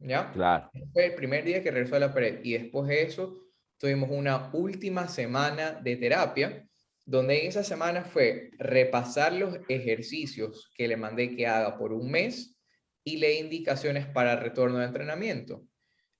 ¿Ya? 0.00 0.30
Claro. 0.32 0.70
Fue 0.92 1.06
el 1.06 1.14
primer 1.14 1.44
día 1.44 1.62
que 1.62 1.70
regresó 1.70 1.96
a 1.96 2.00
la 2.00 2.12
pared. 2.12 2.40
Y 2.44 2.52
después 2.52 2.88
de 2.88 3.02
eso, 3.04 3.41
tuvimos 3.82 4.10
una 4.12 4.48
última 4.52 5.08
semana 5.08 5.72
de 5.72 5.96
terapia, 5.96 6.64
donde 7.04 7.40
en 7.40 7.48
esa 7.48 7.64
semana 7.64 8.04
fue 8.04 8.52
repasar 8.56 9.32
los 9.32 9.58
ejercicios 9.68 10.70
que 10.76 10.86
le 10.86 10.96
mandé 10.96 11.34
que 11.34 11.48
haga 11.48 11.76
por 11.76 11.92
un 11.92 12.08
mes 12.08 12.56
y 13.02 13.16
le 13.16 13.40
indicaciones 13.40 14.06
para 14.06 14.36
retorno 14.36 14.78
de 14.78 14.86
entrenamiento. 14.86 15.66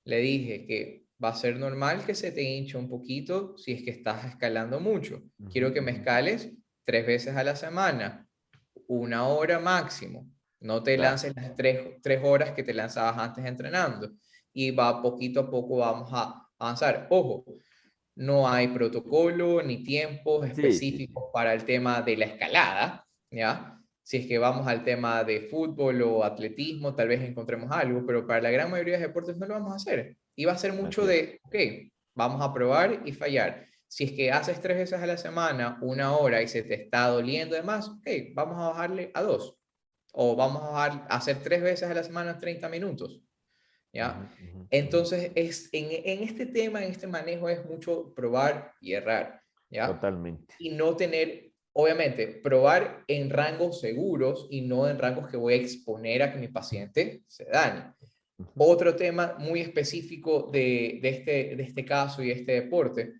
Le 0.04 0.18
dije 0.18 0.66
que 0.66 1.04
va 1.22 1.28
a 1.28 1.36
ser 1.36 1.56
normal 1.56 2.04
que 2.04 2.16
se 2.16 2.32
te 2.32 2.42
hinche 2.42 2.76
un 2.76 2.88
poquito 2.88 3.56
si 3.56 3.70
es 3.70 3.84
que 3.84 3.90
estás 3.90 4.24
escalando 4.24 4.80
mucho. 4.80 5.22
Quiero 5.48 5.72
que 5.72 5.82
me 5.82 5.92
escales 5.92 6.50
tres 6.84 7.06
veces 7.06 7.36
a 7.36 7.44
la 7.44 7.54
semana, 7.54 8.26
una 8.88 9.28
hora 9.28 9.60
máximo. 9.60 10.28
No 10.58 10.82
te 10.82 10.98
lances 10.98 11.32
las 11.36 11.54
tres, 11.54 12.00
tres 12.02 12.20
horas 12.24 12.50
que 12.50 12.64
te 12.64 12.74
lanzabas 12.74 13.16
antes 13.18 13.44
entrenando. 13.44 14.10
Y 14.52 14.72
va 14.72 15.00
poquito 15.00 15.38
a 15.38 15.48
poco 15.48 15.76
vamos 15.76 16.10
a 16.12 16.41
avanzar. 16.62 17.06
Ojo, 17.10 17.44
no 18.16 18.48
hay 18.48 18.68
protocolo 18.68 19.62
ni 19.62 19.82
tiempos 19.82 20.46
específicos 20.46 21.24
para 21.32 21.54
el 21.54 21.64
tema 21.64 22.02
de 22.02 22.16
la 22.16 22.26
escalada, 22.26 23.06
¿ya? 23.30 23.78
Si 24.04 24.16
es 24.16 24.26
que 24.26 24.38
vamos 24.38 24.66
al 24.66 24.84
tema 24.84 25.22
de 25.24 25.42
fútbol 25.42 26.02
o 26.02 26.24
atletismo, 26.24 26.94
tal 26.94 27.08
vez 27.08 27.22
encontremos 27.22 27.70
algo, 27.70 28.04
pero 28.04 28.26
para 28.26 28.40
la 28.42 28.50
gran 28.50 28.70
mayoría 28.70 28.98
de 28.98 29.06
deportes 29.06 29.38
no 29.38 29.46
lo 29.46 29.54
vamos 29.54 29.72
a 29.72 29.76
hacer. 29.76 30.16
Y 30.34 30.44
va 30.44 30.52
a 30.52 30.58
ser 30.58 30.72
mucho 30.72 31.06
de, 31.06 31.40
ok, 31.44 31.56
vamos 32.14 32.42
a 32.42 32.52
probar 32.52 33.02
y 33.04 33.12
fallar. 33.12 33.66
Si 33.86 34.04
es 34.04 34.12
que 34.12 34.32
haces 34.32 34.60
tres 34.60 34.76
veces 34.78 35.00
a 35.00 35.06
la 35.06 35.18
semana, 35.18 35.78
una 35.82 36.16
hora 36.16 36.42
y 36.42 36.48
se 36.48 36.62
te 36.62 36.74
está 36.74 37.06
doliendo 37.08 37.54
además, 37.54 37.88
ok, 37.88 38.08
vamos 38.34 38.58
a 38.58 38.70
bajarle 38.70 39.10
a 39.14 39.22
dos. 39.22 39.56
O 40.12 40.34
vamos 40.34 40.62
a, 40.64 40.84
hacer 41.08 41.42
tres 41.42 41.62
veces 41.62 41.88
a 41.88 41.94
la 41.94 42.02
semana 42.02 42.38
30 42.38 42.68
minutos. 42.68 43.20
¿Ya? 43.92 44.30
Entonces, 44.70 45.32
es, 45.34 45.68
en, 45.72 45.88
en, 45.90 46.22
este 46.22 46.46
tema, 46.46 46.82
en 46.82 46.90
este 46.90 47.06
manejo, 47.06 47.48
es 47.48 47.64
mucho 47.66 48.14
probar 48.14 48.72
y 48.80 48.94
errar. 48.94 49.42
¿ya? 49.68 49.88
Totalmente. 49.88 50.54
Y 50.58 50.70
no 50.70 50.96
tener 50.96 51.52
obviamente, 51.72 52.26
probar 52.26 53.04
en 53.08 53.30
rangos 53.30 53.80
seguros 53.80 54.46
y 54.50 54.62
no 54.62 54.88
en 54.88 54.98
rangos 54.98 55.30
que 55.30 55.36
voy 55.36 55.54
a 55.54 55.56
exponer 55.56 56.22
a 56.22 56.32
que 56.32 56.38
mi 56.38 56.48
paciente 56.48 57.22
se 57.26 57.44
dañe. 57.44 57.92
Otro 58.56 58.96
tema 58.96 59.36
muy 59.38 59.60
específico 59.60 60.50
de, 60.52 61.00
este, 61.02 61.56
de 61.56 61.62
este 61.62 61.84
caso 61.84 62.22
y 62.22 62.30
este 62.30 62.52
deporte, 62.52 63.14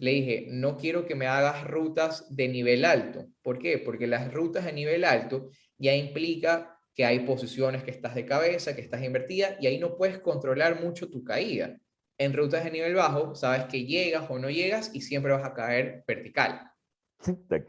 le 0.00 0.12
dije, 0.12 0.46
no 0.48 0.76
quiero 0.76 1.06
que 1.06 1.16
me 1.16 1.26
hagas 1.26 1.66
rutas 1.66 2.26
de 2.34 2.48
nivel 2.48 2.84
alto. 2.84 3.26
¿Por 3.42 3.58
qué? 3.58 3.78
Porque 3.78 4.06
las 4.06 4.32
rutas 4.32 4.64
de 4.64 4.72
nivel 4.72 5.04
alto 5.04 5.50
ya 5.76 5.94
implica 5.94 6.77
que 6.98 7.06
hay 7.06 7.20
posiciones 7.20 7.84
que 7.84 7.92
estás 7.92 8.16
de 8.16 8.26
cabeza, 8.26 8.74
que 8.74 8.80
estás 8.80 9.04
invertida 9.04 9.56
y 9.60 9.68
ahí 9.68 9.78
no 9.78 9.96
puedes 9.96 10.18
controlar 10.18 10.82
mucho 10.82 11.08
tu 11.08 11.22
caída. 11.22 11.78
En 12.18 12.32
rutas 12.32 12.64
de 12.64 12.72
nivel 12.72 12.94
bajo, 12.96 13.36
sabes 13.36 13.66
que 13.66 13.84
llegas 13.84 14.28
o 14.28 14.36
no 14.36 14.50
llegas 14.50 14.90
y 14.92 15.00
siempre 15.00 15.30
vas 15.30 15.44
a 15.44 15.54
caer 15.54 16.02
vertical. 16.08 16.72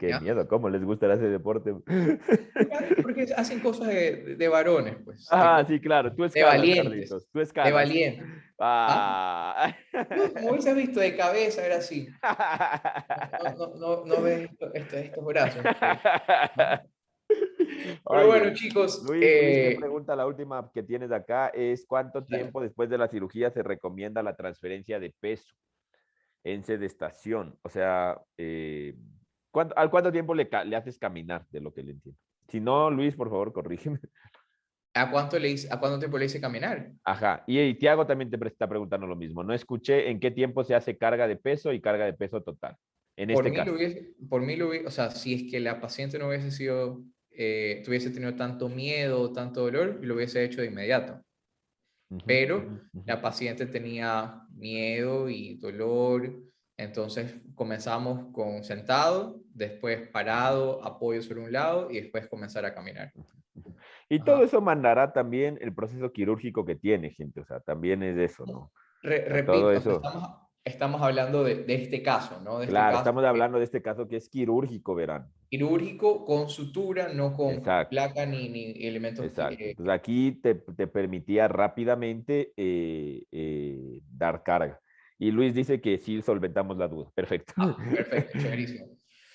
Qué 0.00 0.18
miedo, 0.20 0.48
¿cómo 0.48 0.68
les 0.68 0.82
gusta 0.82 1.14
ese 1.14 1.28
deporte? 1.28 1.72
Porque 3.02 3.28
hacen 3.36 3.60
cosas 3.60 3.86
de, 3.86 4.48
varones, 4.48 4.96
pues. 5.04 5.28
Ah, 5.30 5.64
sí, 5.64 5.78
claro. 5.78 6.12
Tú 6.12 6.24
escalas, 6.24 6.52
de 6.52 6.58
valientes. 6.58 7.28
Tú 7.32 7.40
escalas. 7.40 7.68
De 7.68 7.74
valiente. 7.74 8.24
Ah. 8.58 9.72
Como 10.34 10.50
hubiese 10.50 10.74
visto 10.74 10.98
de 10.98 11.16
cabeza, 11.16 11.64
era 11.64 11.76
así. 11.76 12.08
No, 13.56 13.74
no, 13.76 14.04
no, 14.06 14.22
ves 14.22 14.50
estos 14.74 15.24
brazos. 15.24 15.62
Pero 18.08 18.26
bueno, 18.26 18.54
chicos. 18.54 19.02
Luis, 19.06 19.22
eh... 19.24 19.76
pregunta, 19.78 20.16
la 20.16 20.26
última 20.26 20.70
que 20.72 20.82
tienes 20.82 21.10
acá 21.12 21.48
es: 21.48 21.86
¿cuánto 21.86 22.24
tiempo 22.24 22.60
después 22.60 22.90
de 22.90 22.98
la 22.98 23.08
cirugía 23.08 23.50
se 23.50 23.62
recomienda 23.62 24.22
la 24.22 24.36
transferencia 24.36 24.98
de 25.00 25.14
peso 25.20 25.54
en 26.44 26.64
sedestación? 26.64 27.58
O 27.62 27.68
sea, 27.68 28.20
eh, 28.36 28.94
¿Cuánto, 29.50 29.76
¿Al 29.76 29.90
cuánto 29.90 30.12
tiempo 30.12 30.34
le, 30.34 30.48
le, 30.66 30.76
haces 30.76 30.98
caminar 30.98 31.44
de 31.50 31.60
lo 31.60 31.72
que 31.72 31.82
le 31.82 31.92
entiendo? 31.92 32.20
Si 32.48 32.60
no, 32.60 32.90
Luis, 32.90 33.14
por 33.16 33.28
favor, 33.28 33.52
corrígeme. 33.52 33.98
¿A 34.94 35.10
cuánto, 35.10 35.38
le 35.38 35.54
¿A 35.70 35.78
cuánto 35.78 35.98
tiempo 35.98 36.18
le 36.18 36.24
hice 36.26 36.40
caminar? 36.40 36.92
Ajá. 37.04 37.44
Y, 37.46 37.74
Tiago 37.74 38.06
también 38.06 38.30
te 38.30 38.46
está 38.46 38.68
preguntando 38.68 39.06
lo 39.06 39.16
mismo. 39.16 39.44
No 39.44 39.54
escuché 39.54 40.10
en 40.10 40.18
qué 40.18 40.30
tiempo 40.30 40.64
se 40.64 40.74
hace 40.74 40.98
carga 40.98 41.28
de 41.28 41.36
peso 41.36 41.72
y 41.72 41.80
carga 41.80 42.04
de 42.04 42.12
peso 42.12 42.42
total. 42.42 42.76
En 43.16 43.32
por 43.32 43.46
este 43.46 43.64
mí 43.64 43.70
Hubiese, 43.70 44.14
por 44.28 44.42
mí, 44.42 44.56
lo 44.56 44.68
hubiese, 44.68 44.86
o 44.86 44.90
sea, 44.90 45.10
si 45.10 45.34
es 45.34 45.50
que 45.50 45.60
la 45.60 45.80
paciente 45.80 46.18
no 46.18 46.28
hubiese 46.28 46.50
sido, 46.50 47.02
eh, 47.30 47.82
tuviese 47.84 48.10
tenido 48.10 48.34
tanto 48.34 48.68
miedo, 48.68 49.32
tanto 49.32 49.62
dolor, 49.62 49.98
lo 50.02 50.14
hubiese 50.14 50.44
hecho 50.44 50.60
de 50.60 50.68
inmediato. 50.68 51.22
Pero 52.26 52.80
la 53.06 53.22
paciente 53.22 53.66
tenía 53.66 54.42
miedo 54.50 55.28
y 55.28 55.58
dolor, 55.58 56.32
entonces 56.76 57.40
comenzamos 57.54 58.32
con 58.32 58.64
sentado, 58.64 59.40
después 59.54 60.08
parado, 60.08 60.84
apoyo 60.84 61.22
sobre 61.22 61.40
un 61.40 61.52
lado 61.52 61.88
y 61.88 62.00
después 62.00 62.26
comenzar 62.26 62.64
a 62.64 62.74
caminar. 62.74 63.12
Y 64.08 64.18
todo 64.24 64.42
eso 64.42 64.60
mandará 64.60 65.12
también 65.12 65.56
el 65.60 65.72
proceso 65.72 66.10
quirúrgico 66.10 66.64
que 66.64 66.74
tiene, 66.74 67.10
gente. 67.10 67.40
O 67.40 67.44
sea, 67.44 67.60
también 67.60 68.02
es 68.02 68.18
eso, 68.18 68.44
¿no? 68.44 68.72
repito, 69.02 69.70
Estamos, 69.70 70.49
hablando 71.00 71.44
de, 71.44 71.64
este 71.68 72.02
caso, 72.02 72.40
¿no? 72.42 72.60
Este 72.60 72.70
claro, 72.70 72.98
estamos 72.98 73.24
hablando 73.24 73.58
de 73.58 73.64
este 73.64 73.82
caso 73.82 74.08
que 74.08 74.16
es 74.16 74.28
quirúrgico, 74.28 74.94
verán. 74.94 75.30
Quirúrgico 75.48 76.24
con 76.24 76.48
sutura, 76.48 77.12
no 77.12 77.32
con 77.32 77.62
placa 77.62 78.26
ni, 78.26 78.48
ni 78.48 78.86
elementos. 78.86 79.24
Exacto. 79.24 79.56
Entonces 79.58 79.92
aquí 79.92 80.32
te, 80.32 80.54
te 80.54 80.86
permitía 80.86 81.48
rápidamente 81.48 82.52
eh, 82.56 83.24
eh, 83.32 84.00
dar 84.10 84.42
carga. 84.42 84.80
Y 85.18 85.30
Luis 85.30 85.54
dice 85.54 85.80
que 85.80 85.98
sí 85.98 86.22
solventamos 86.22 86.78
la 86.78 86.88
duda. 86.88 87.10
Perfecto. 87.14 87.52
Ah, 87.56 87.76
perfecto, 87.94 88.38
chéverísimo. 88.38 88.86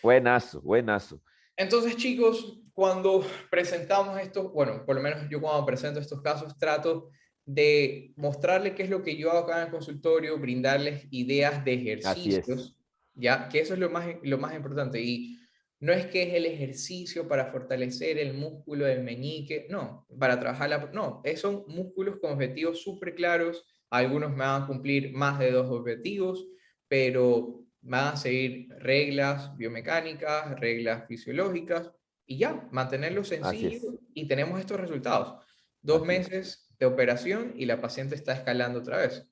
buenazo, 0.01 0.61
buenazo. 0.61 1.21
Entonces, 1.57 1.95
chicos, 1.95 2.59
cuando 2.73 3.23
presentamos 3.49 4.19
esto, 4.19 4.49
bueno, 4.49 4.85
por 4.85 4.95
lo 4.95 5.01
menos 5.01 5.29
yo 5.29 5.39
cuando 5.39 5.65
presento 5.65 5.99
estos 5.99 6.21
casos 6.21 6.57
trato 6.57 7.09
de 7.45 8.13
mostrarles 8.15 8.73
qué 8.73 8.83
es 8.83 8.89
lo 8.89 9.03
que 9.03 9.15
yo 9.17 9.31
hago 9.31 9.39
acá 9.39 9.59
en 9.59 9.65
el 9.65 9.71
consultorio, 9.71 10.39
brindarles 10.39 11.07
ideas 11.11 11.63
de 11.63 11.73
ejercicios, 11.73 12.75
ya, 13.13 13.47
que 13.49 13.59
eso 13.59 13.73
es 13.73 13.79
lo 13.79 13.89
más, 13.89 14.07
lo 14.23 14.37
más 14.37 14.55
importante. 14.55 14.99
Y 15.01 15.37
no 15.79 15.93
es 15.93 16.07
que 16.07 16.23
es 16.23 16.33
el 16.33 16.45
ejercicio 16.45 17.27
para 17.27 17.51
fortalecer 17.51 18.17
el 18.17 18.33
músculo 18.33 18.85
del 18.85 19.03
meñique, 19.03 19.67
no, 19.69 20.07
para 20.19 20.39
trabajar 20.39 20.69
la, 20.69 20.89
no, 20.91 21.21
son 21.35 21.65
músculos 21.67 22.17
con 22.19 22.31
objetivos 22.33 22.81
súper 22.81 23.13
claros, 23.13 23.63
algunos 23.89 24.31
me 24.31 24.37
van 24.37 24.63
a 24.63 24.67
cumplir 24.67 25.13
más 25.13 25.37
de 25.37 25.51
dos 25.51 25.69
objetivos, 25.69 26.47
pero 26.87 27.63
van 27.81 28.13
a 28.13 28.17
seguir 28.17 28.69
reglas 28.79 29.55
biomecánicas, 29.57 30.59
reglas 30.59 31.07
fisiológicas 31.07 31.91
y 32.25 32.39
ya, 32.39 32.67
mantenerlo 32.71 33.23
sencillo 33.23 33.99
y 34.13 34.27
tenemos 34.27 34.59
estos 34.59 34.79
resultados. 34.79 35.45
Dos 35.81 36.03
meses 36.03 36.64
de 36.79 36.85
operación 36.85 37.53
y 37.55 37.65
la 37.65 37.81
paciente 37.81 38.15
está 38.15 38.33
escalando 38.33 38.79
otra 38.79 38.97
vez. 38.97 39.31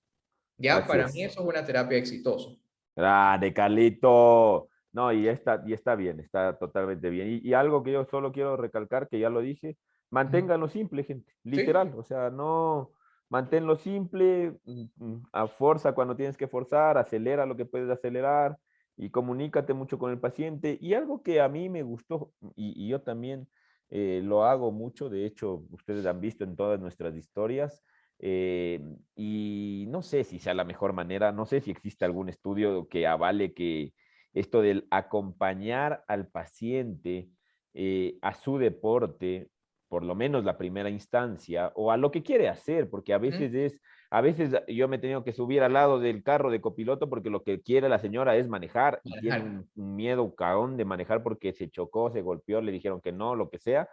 Ya, 0.57 0.85
para 0.85 1.07
mí 1.07 1.23
eso 1.23 1.41
es 1.41 1.47
una 1.47 1.65
terapia 1.65 1.97
exitosa. 1.97 2.49
Grande, 2.95 3.53
Carlito. 3.53 4.69
No, 4.91 5.11
y 5.11 5.27
está, 5.27 5.63
y 5.65 5.73
está 5.73 5.95
bien, 5.95 6.19
está 6.19 6.57
totalmente 6.57 7.09
bien. 7.09 7.39
Y, 7.43 7.53
algo 7.53 7.83
que 7.83 7.91
yo 7.91 8.05
solo 8.05 8.31
quiero 8.31 8.55
recalcar, 8.55 9.09
que 9.09 9.19
ya 9.19 9.29
lo 9.29 9.41
dije, 9.41 9.75
manténganlo 10.11 10.69
simple, 10.69 11.03
gente, 11.03 11.33
literal. 11.43 11.93
O 11.97 12.03
sea, 12.03 12.29
no, 12.29 12.91
manténlo 13.29 13.75
simple, 13.75 14.59
mm, 14.65 14.83
mm, 14.97 15.23
a 15.33 15.47
fuerza 15.47 15.93
cuando 15.93 16.15
tienes 16.15 16.37
que 16.37 16.47
forzar, 16.47 16.99
acelera 16.99 17.47
lo 17.47 17.57
que 17.57 17.65
puedes 17.65 17.89
acelerar 17.89 18.57
y 18.95 19.09
comunícate 19.09 19.73
mucho 19.73 19.97
con 19.97 20.11
el 20.11 20.19
paciente. 20.19 20.77
Y 20.79 20.93
algo 20.93 21.23
que 21.23 21.41
a 21.41 21.49
mí 21.49 21.69
me 21.69 21.81
gustó 21.81 22.31
y, 22.55 22.87
yo 22.87 23.01
también 23.01 23.47
eh, 23.95 24.21
lo 24.23 24.43
hago 24.43 24.71
mucho, 24.71 25.07
de 25.07 25.23
hecho, 25.23 25.67
ustedes 25.69 26.07
han 26.07 26.19
visto 26.19 26.43
en 26.43 26.55
todas 26.55 26.79
nuestras 26.79 27.15
historias, 27.15 27.83
eh, 28.17 28.81
y 29.15 29.85
no 29.87 30.01
sé 30.01 30.23
si 30.23 30.39
sea 30.39 30.55
la 30.55 30.63
mejor 30.63 30.93
manera, 30.93 31.31
no 31.31 31.45
sé 31.45 31.61
si 31.61 31.69
existe 31.69 32.03
algún 32.03 32.27
estudio 32.27 32.87
que 32.87 33.05
avale 33.05 33.53
que 33.53 33.93
esto 34.33 34.63
del 34.63 34.87
acompañar 34.89 36.03
al 36.07 36.27
paciente 36.27 37.29
eh, 37.75 38.17
a 38.23 38.33
su 38.33 38.57
deporte 38.57 39.51
por 39.93 40.03
lo 40.03 40.15
menos 40.15 40.43
la 40.43 40.57
primera 40.57 40.89
instancia, 40.89 41.71
o 41.75 41.91
a 41.91 41.97
lo 41.97 42.09
que 42.09 42.23
quiere 42.23 42.49
hacer, 42.49 42.89
porque 42.89 43.13
a 43.13 43.19
veces 43.19 43.53
es, 43.53 43.79
a 44.14 44.22
veces 44.22 44.51
yo 44.68 44.88
me 44.88 44.97
he 44.97 44.99
tenido 44.99 45.24
que 45.24 45.34
subir 45.34 45.64
al 45.64 45.74
lado 45.74 45.99
del 45.99 46.22
carro 46.22 46.51
de 46.51 46.61
copiloto 46.61 47.09
porque 47.09 47.32
lo 47.32 47.41
que 47.41 47.64
quiere 47.64 47.89
la 47.89 47.97
señora 47.97 48.36
es 48.36 48.47
manejar, 48.47 49.01
y 49.03 49.20
tiene 49.20 49.66
un, 49.76 49.95
miedo 49.95 50.36
caón 50.36 50.78
de 50.78 50.86
manejar 50.86 51.24
porque 51.24 51.51
se 51.51 51.72
chocó, 51.72 52.11
se 52.11 52.22
golpeó, 52.22 52.61
le 52.61 52.72
dijeron 52.72 53.01
que 53.01 53.11
no, 53.11 53.34
lo 53.34 53.49
que 53.49 53.57
sea. 53.57 53.89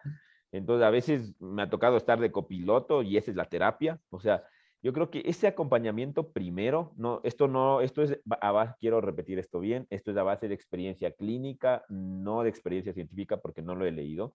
Entonces, 0.53 0.85
a 0.85 0.91
veces 0.91 1.35
me 1.41 1.62
ha 1.62 1.71
tocado 1.71 1.97
estar 1.97 2.21
de 2.21 2.31
copiloto 2.31 3.03
y 3.03 3.16
esa 3.16 3.31
es 3.31 3.37
la 3.39 3.47
terapia. 3.47 3.99
O 4.11 4.21
sea, 4.21 4.45
yo 4.83 4.93
creo 4.93 5.11
que 5.11 5.23
ese 5.25 5.47
acompañamiento 5.47 6.33
primero, 6.33 6.93
no, 6.99 7.23
esto 7.25 7.49
no, 7.49 7.81
esto 7.81 8.03
es, 8.03 8.21
a 8.29 8.77
quiero 8.79 9.01
repetir 9.01 9.39
esto 9.39 9.59
bien, 9.59 9.87
esto 9.89 10.11
es 10.11 10.18
a 10.18 10.23
base 10.23 10.49
de 10.49 10.55
experiencia 10.55 11.12
clínica, 11.12 11.83
no 11.89 12.43
de 12.43 12.51
experiencia 12.51 12.93
científica 12.93 13.39
porque 13.39 13.62
no 13.62 13.75
lo 13.75 13.87
he 13.87 13.91
leído, 13.91 14.35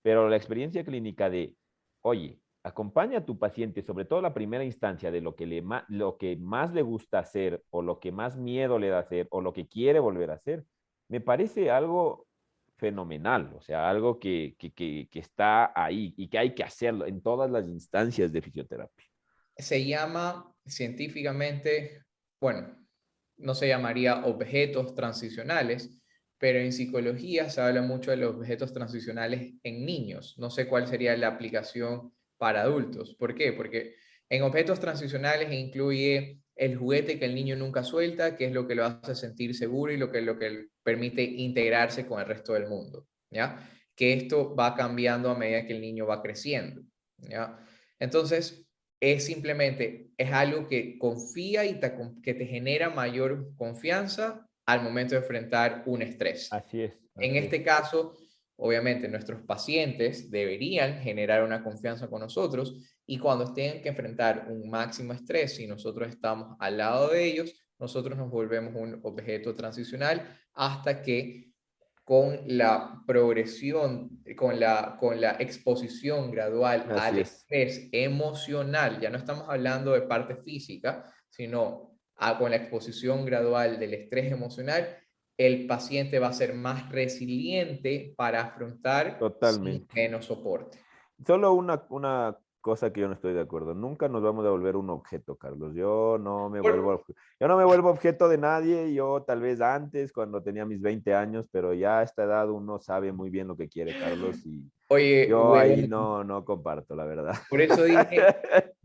pero 0.00 0.28
la 0.28 0.36
experiencia 0.36 0.84
clínica 0.84 1.28
de, 1.28 1.56
oye, 2.02 2.38
acompaña 2.64 3.18
a 3.18 3.24
tu 3.24 3.38
paciente, 3.38 3.82
sobre 3.82 4.04
todo 4.04 4.20
la 4.20 4.34
primera 4.34 4.64
instancia 4.64 5.10
de 5.10 5.20
lo 5.20 5.36
que, 5.36 5.46
le, 5.46 5.62
lo 5.88 6.16
que 6.16 6.36
más 6.36 6.72
le 6.72 6.82
gusta 6.82 7.20
hacer 7.20 7.62
o 7.70 7.82
lo 7.82 8.00
que 8.00 8.10
más 8.10 8.36
miedo 8.36 8.78
le 8.78 8.88
da 8.88 8.98
hacer 8.98 9.28
o 9.30 9.40
lo 9.40 9.52
que 9.52 9.68
quiere 9.68 10.00
volver 10.00 10.30
a 10.30 10.34
hacer, 10.34 10.64
me 11.08 11.20
parece 11.20 11.70
algo 11.70 12.26
fenomenal, 12.76 13.52
o 13.56 13.60
sea, 13.60 13.88
algo 13.88 14.18
que, 14.18 14.56
que, 14.58 14.72
que, 14.72 15.08
que 15.10 15.20
está 15.20 15.72
ahí 15.80 16.12
y 16.16 16.28
que 16.28 16.38
hay 16.38 16.54
que 16.54 16.64
hacerlo 16.64 17.06
en 17.06 17.22
todas 17.22 17.50
las 17.50 17.68
instancias 17.68 18.32
de 18.32 18.42
fisioterapia 18.42 19.06
se 19.56 19.84
llama 19.84 20.52
científicamente, 20.66 22.02
bueno, 22.40 22.76
no 23.36 23.54
se 23.54 23.68
llamaría 23.68 24.24
objetos 24.24 24.94
transicionales, 24.94 25.98
pero 26.38 26.58
en 26.58 26.72
psicología 26.72 27.48
se 27.50 27.60
habla 27.60 27.82
mucho 27.82 28.10
de 28.10 28.18
los 28.18 28.36
objetos 28.36 28.72
transicionales 28.72 29.54
en 29.62 29.84
niños. 29.86 30.34
No 30.38 30.50
sé 30.50 30.66
cuál 30.66 30.86
sería 30.86 31.16
la 31.16 31.28
aplicación 31.28 32.12
para 32.38 32.62
adultos. 32.62 33.14
¿Por 33.14 33.34
qué? 33.34 33.52
Porque 33.52 33.94
en 34.28 34.42
objetos 34.42 34.80
transicionales 34.80 35.52
incluye 35.52 36.40
el 36.56 36.76
juguete 36.76 37.18
que 37.18 37.24
el 37.24 37.34
niño 37.34 37.56
nunca 37.56 37.82
suelta, 37.82 38.36
que 38.36 38.46
es 38.46 38.52
lo 38.52 38.66
que 38.66 38.74
lo 38.74 38.84
hace 38.84 39.14
sentir 39.14 39.54
seguro 39.54 39.92
y 39.92 39.96
lo 39.96 40.10
que, 40.10 40.20
lo 40.20 40.38
que 40.38 40.68
permite 40.82 41.22
integrarse 41.22 42.06
con 42.06 42.20
el 42.20 42.26
resto 42.26 42.52
del 42.52 42.68
mundo, 42.68 43.06
¿ya? 43.30 43.68
Que 43.96 44.12
esto 44.12 44.54
va 44.54 44.74
cambiando 44.74 45.30
a 45.30 45.38
medida 45.38 45.66
que 45.66 45.72
el 45.72 45.80
niño 45.80 46.06
va 46.06 46.22
creciendo, 46.22 46.82
¿ya? 47.18 47.58
Entonces, 47.98 48.64
es 49.00 49.24
simplemente, 49.24 50.10
es 50.16 50.32
algo 50.32 50.66
que 50.68 50.98
confía 50.98 51.64
y 51.64 51.80
que 52.22 52.34
te 52.34 52.46
genera 52.46 52.90
mayor 52.90 53.54
confianza 53.56 54.48
al 54.66 54.82
momento 54.82 55.14
de 55.14 55.20
enfrentar 55.20 55.82
un 55.86 56.02
estrés. 56.02 56.52
Así 56.52 56.82
es. 56.82 56.92
en 57.16 57.36
este 57.36 57.62
caso, 57.62 58.16
obviamente 58.56 59.08
nuestros 59.08 59.42
pacientes 59.42 60.30
deberían 60.30 61.00
generar 61.00 61.42
una 61.42 61.62
confianza 61.62 62.08
con 62.08 62.20
nosotros 62.20 62.76
y 63.06 63.18
cuando 63.18 63.52
tengan 63.52 63.82
que 63.82 63.88
enfrentar 63.88 64.46
un 64.50 64.70
máximo 64.70 65.12
estrés, 65.12 65.56
si 65.56 65.66
nosotros 65.66 66.08
estamos 66.08 66.56
al 66.60 66.78
lado 66.78 67.08
de 67.08 67.24
ellos, 67.24 67.54
nosotros 67.78 68.16
nos 68.16 68.30
volvemos 68.30 68.74
un 68.76 69.00
objeto 69.02 69.54
transicional 69.54 70.38
hasta 70.54 71.02
que 71.02 71.52
con 72.04 72.40
la 72.46 73.02
progresión, 73.06 74.22
con 74.36 74.60
la, 74.60 74.96
con 75.00 75.20
la 75.20 75.36
exposición 75.38 76.30
gradual 76.30 76.86
al 76.90 77.18
estrés 77.18 77.88
emocional, 77.92 79.00
ya 79.00 79.08
no 79.08 79.16
estamos 79.16 79.48
hablando 79.48 79.92
de 79.92 80.02
parte 80.02 80.36
física, 80.36 81.10
sino 81.30 81.98
con 82.38 82.50
la 82.50 82.56
exposición 82.56 83.24
gradual 83.24 83.78
del 83.78 83.94
estrés 83.94 84.30
emocional, 84.30 84.98
el 85.36 85.66
paciente 85.66 86.18
va 86.18 86.28
a 86.28 86.32
ser 86.32 86.54
más 86.54 86.90
resiliente 86.90 88.14
para 88.16 88.42
afrontar 88.42 89.18
Totalmente. 89.18 89.94
menos 89.94 90.26
soporte. 90.26 90.78
Solo 91.26 91.52
una, 91.52 91.84
una 91.90 92.36
cosa 92.60 92.92
que 92.92 93.02
yo 93.02 93.08
no 93.08 93.14
estoy 93.14 93.34
de 93.34 93.42
acuerdo. 93.42 93.74
Nunca 93.74 94.08
nos 94.08 94.22
vamos 94.22 94.46
a 94.46 94.50
volver 94.50 94.74
un 94.76 94.88
objeto, 94.90 95.36
Carlos. 95.36 95.74
Yo 95.74 96.18
no 96.18 96.48
me 96.48 96.60
vuelvo, 96.60 97.04
yo 97.38 97.46
no 97.46 97.58
me 97.58 97.64
vuelvo 97.64 97.90
objeto 97.90 98.26
de 98.26 98.38
nadie. 98.38 98.94
Yo 98.94 99.22
tal 99.26 99.40
vez 99.40 99.60
antes, 99.60 100.12
cuando 100.12 100.42
tenía 100.42 100.64
mis 100.64 100.80
20 100.80 101.14
años, 101.14 101.46
pero 101.52 101.74
ya 101.74 101.98
a 101.98 102.02
esta 102.02 102.24
edad 102.24 102.48
uno 102.50 102.80
sabe 102.80 103.12
muy 103.12 103.28
bien 103.28 103.48
lo 103.48 103.56
que 103.56 103.68
quiere, 103.68 103.98
Carlos. 103.98 104.46
Y 104.46 104.64
Oye, 104.88 105.28
yo 105.28 105.54
ahí 105.54 105.86
no, 105.86 106.24
no 106.24 106.44
comparto, 106.44 106.96
la 106.96 107.04
verdad. 107.04 107.34
Por 107.50 107.60
eso 107.60 107.82
dije, 107.82 108.22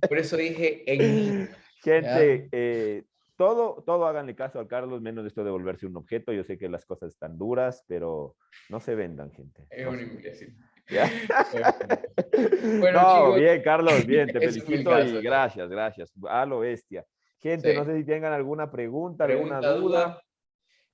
por 0.07 0.17
eso 0.17 0.35
dije 0.35 0.83
en 0.85 1.49
Gente, 1.81 2.49
eh, 2.51 3.03
todo, 3.39 3.81
todo 3.85 4.05
háganle 4.05 4.35
caso 4.35 4.59
al 4.59 4.67
Carlos, 4.67 5.01
menos 5.01 5.25
esto 5.25 5.45
de 5.45 5.49
volverse 5.49 5.85
un 5.85 5.95
objeto. 5.95 6.33
Yo 6.33 6.43
sé 6.43 6.57
que 6.57 6.67
las 6.67 6.85
cosas 6.85 7.13
están 7.13 7.37
duras, 7.37 7.85
pero 7.87 8.35
no 8.67 8.81
se 8.81 8.95
vendan, 8.95 9.31
gente. 9.31 9.65
Es 9.69 9.87
un 9.87 9.97
imbécil. 9.97 10.57
bueno, 12.81 13.35
bien, 13.35 13.61
Carlos, 13.61 14.05
bien, 14.05 14.27
te 14.27 14.39
felicito 14.41 14.99
y 14.99 15.21
gracias, 15.21 15.69
gracias. 15.69 16.11
A 16.27 16.45
lo 16.45 16.59
bestia. 16.59 17.05
Gente, 17.37 17.73
no 17.75 17.85
sé 17.85 17.95
si 17.99 18.03
tengan 18.03 18.33
alguna 18.33 18.69
pregunta, 18.69 19.23
alguna 19.23 19.61
duda, 19.61 20.21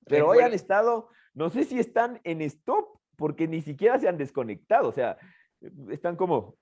pero 0.04 0.28
hoy 0.28 0.38
han 0.38 0.52
estado, 0.52 1.08
no 1.34 1.50
sé 1.50 1.64
si 1.64 1.80
están 1.80 2.20
en 2.22 2.42
stop 2.42 3.00
porque 3.16 3.48
ni 3.48 3.60
siquiera 3.60 3.98
se 3.98 4.06
han 4.06 4.18
desconectado, 4.18 4.90
o 4.90 4.92
sea, 4.92 5.18
están 5.90 6.14
como, 6.14 6.54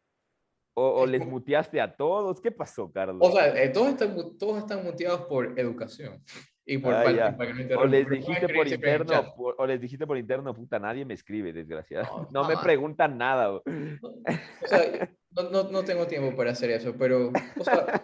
o, 0.74 1.06
les 1.06 1.24
muteaste 1.24 1.80
a 1.80 1.94
todos, 1.94 2.40
¿qué 2.40 2.50
pasó, 2.50 2.90
Carlos? 2.92 3.18
O 3.20 3.32
sea, 3.32 3.62
eh, 3.62 3.68
todos, 3.68 3.90
están, 3.90 4.16
todos 4.38 4.58
están 4.58 4.84
muteados 4.84 5.22
por 5.22 5.58
educación. 5.58 6.22
Y 6.66 6.78
por 6.78 6.94
ah, 6.94 7.36
o 7.76 7.86
les 7.86 8.08
dijiste 8.08 8.48
por 8.48 8.66
interno, 8.66 9.34
o 9.36 9.66
les 9.66 9.80
dijiste 9.80 10.06
por 10.06 10.16
interno, 10.16 10.54
puta, 10.54 10.78
nadie 10.78 11.04
me 11.04 11.12
escribe, 11.12 11.52
desgraciado. 11.52 12.26
No, 12.32 12.44
me 12.48 12.56
preguntan 12.56 13.18
nada. 13.18 13.52
O 13.52 13.62
sea, 14.64 15.10
no, 15.30 15.64
no, 15.70 15.84
tengo 15.84 16.06
tiempo 16.06 16.34
para 16.34 16.52
hacer 16.52 16.70
eso, 16.70 16.94
pero, 16.96 17.30
o 17.58 17.64
sea, 17.64 18.00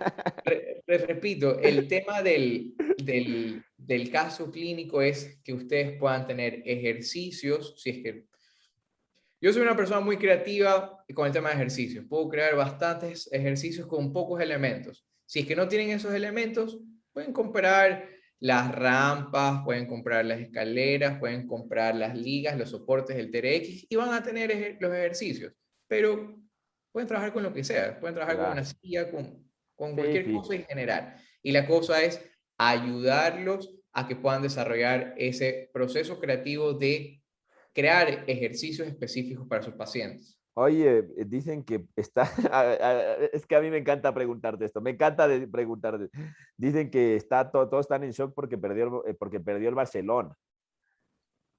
repito, 0.87 1.59
el 1.59 1.89
tema 1.89 2.23
del, 2.23 2.75
del, 3.03 3.65
del, 3.79 4.11
caso 4.11 4.51
clínico 4.51 5.01
es 5.01 5.41
que 5.43 5.55
ustedes 5.55 5.99
puedan 5.99 6.27
tener 6.27 6.63
ejercicios, 6.67 7.81
si 7.81 7.91
es 7.91 8.03
que... 8.03 8.30
Yo 9.43 9.53
soy 9.55 9.63
una 9.63 9.77
persona 9.77 10.01
muy 10.01 10.19
creativa 10.19 11.03
con 11.15 11.27
el 11.27 11.33
tema 11.33 11.49
de 11.49 11.55
ejercicios. 11.55 12.05
Puedo 12.07 12.29
crear 12.29 12.55
bastantes 12.57 13.27
ejercicios 13.33 13.87
con 13.87 14.13
pocos 14.13 14.41
elementos. 14.41 15.07
Si 15.25 15.41
es 15.41 15.47
que 15.47 15.57
no 15.57 15.67
tienen 15.67 15.91
esos 15.91 16.13
elementos, 16.13 16.79
pueden 17.13 17.33
comprar 17.33 18.07
las 18.39 18.75
rampas, 18.75 19.63
pueden 19.65 19.87
comprar 19.87 20.27
las 20.27 20.41
escaleras, 20.41 21.19
pueden 21.19 21.47
comprar 21.47 21.95
las 21.95 22.17
ligas, 22.17 22.59
los 22.59 22.71
soportes 22.71 23.17
del 23.17 23.31
TRX 23.31 23.87
y 23.89 23.97
van 23.97 24.13
a 24.13 24.23
tener 24.23 24.77
los 24.79 24.93
ejercicios. 24.93 25.55
Pero 25.89 26.39
pueden 26.93 27.09
trabajar 27.09 27.33
con 27.33 27.43
lo 27.43 27.53
que 27.53 27.65
sea, 27.65 27.99
pueden 27.99 28.17
trabajar 28.17 28.39
con 28.39 28.53
una 28.53 28.65
silla, 28.65 29.11
con, 29.11 29.51
con 29.75 29.95
cualquier 29.95 30.31
cosa 30.33 30.55
en 30.55 30.65
general. 30.65 31.15
Y 31.43 31.53
la 31.53 31.67
cosa 31.67 32.03
es 32.03 32.21
ayudarlos 32.59 33.75
a 33.93 34.07
que 34.07 34.17
puedan 34.17 34.43
desarrollar 34.43 35.15
ese 35.17 35.71
proceso 35.73 36.21
creativo 36.21 36.75
de 36.75 37.20
crear 37.73 38.25
ejercicios 38.27 38.87
específicos 38.89 39.47
para 39.47 39.63
sus 39.63 39.75
pacientes. 39.75 40.41
Oye, 40.55 40.99
eh, 40.99 41.25
dicen 41.27 41.65
que 41.65 41.87
está, 41.97 42.23
es 43.33 43.47
que 43.47 43.57
a 43.57 43.61
mí 43.61 43.71
me 43.71 43.79
encanta 43.79 44.13
preguntarte 44.13 44.65
esto, 44.65 44.81
me 44.81 44.91
encanta 44.91 45.29
preguntarte. 45.51 46.11
Dicen 46.57 46.91
que 46.91 47.17
está 47.17 47.51
todo, 47.51 47.69
todos 47.69 47.85
están 47.85 48.03
en 48.05 48.11
shock 48.11 48.35
porque 48.35 48.59
perdió, 48.59 49.07
eh, 49.07 49.15
porque 49.15 49.41
perdió 49.41 49.69
el 49.69 49.75
Barcelona. 49.75 50.35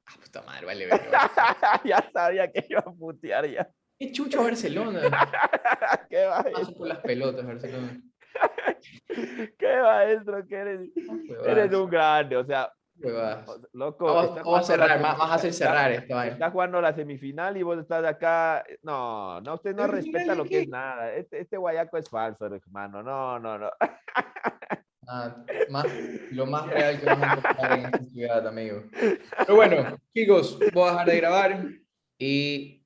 Ah, 0.08 0.16
puta 0.22 0.42
madre, 0.42 0.66
vale. 0.66 0.90
ya 1.86 2.10
sabía 2.12 2.52
que 2.52 2.66
iba 2.70 2.82
a 2.82 2.92
putear 2.92 3.50
ya. 3.50 3.72
Qué 3.98 4.12
chucho 4.12 4.44
Barcelona. 4.44 5.02
Qué 6.10 6.28
maestro. 6.28 6.76
por 6.76 6.88
las 6.88 7.00
pelotas 7.00 7.46
Barcelona. 7.46 8.02
Qué 9.08 9.82
maestro 9.82 10.48
que 10.48 10.56
eres. 10.56 10.90
eres 11.46 11.74
un 11.74 11.90
grande, 11.90 12.36
o 12.36 12.46
sea, 12.46 12.72
Loco, 13.74 14.06
vamos, 14.06 14.60
a 14.60 14.64
cerrar, 14.64 15.00
más, 15.02 15.20
a 15.20 15.34
hacer 15.34 15.54
cerrar 15.54 15.92
está, 15.92 16.28
Está 16.28 16.52
jugando 16.52 16.82
la 16.82 16.94
semifinal 16.94 17.58
y 17.58 17.64
vos 17.64 17.80
estás 17.80 18.06
acá. 18.06 18.64
No, 18.84 19.42
no, 19.42 19.56
usted 19.56 19.76
no 19.76 19.88
respeta 19.88 20.36
lo 20.36 20.46
que 20.46 20.62
es 20.62 20.70
nada. 20.70 21.14
Este, 21.14 21.42
este, 21.42 21.58
guayaco 21.58 21.98
es 21.98 22.10
falso, 22.10 22.46
hermano. 22.46 23.04
No, 23.04 23.40
no, 23.40 23.58
no. 23.58 23.70
Ah, 25.08 25.36
más, 25.70 25.86
lo 26.32 26.46
más 26.46 26.68
real 26.68 26.98
que 26.98 27.06
vamos 27.06 27.28
a 27.28 27.34
encontrar 27.34 27.80
en 27.80 27.86
esta 27.86 28.04
ciudad, 28.06 28.48
amigo. 28.48 28.84
Pero 29.40 29.56
bueno, 29.56 29.98
chicos, 30.14 30.58
voy 30.74 30.88
a 30.88 30.92
dejar 30.92 31.08
de 31.08 31.18
grabar 31.18 31.66
y 32.18 32.86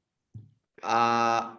a 0.82 1.54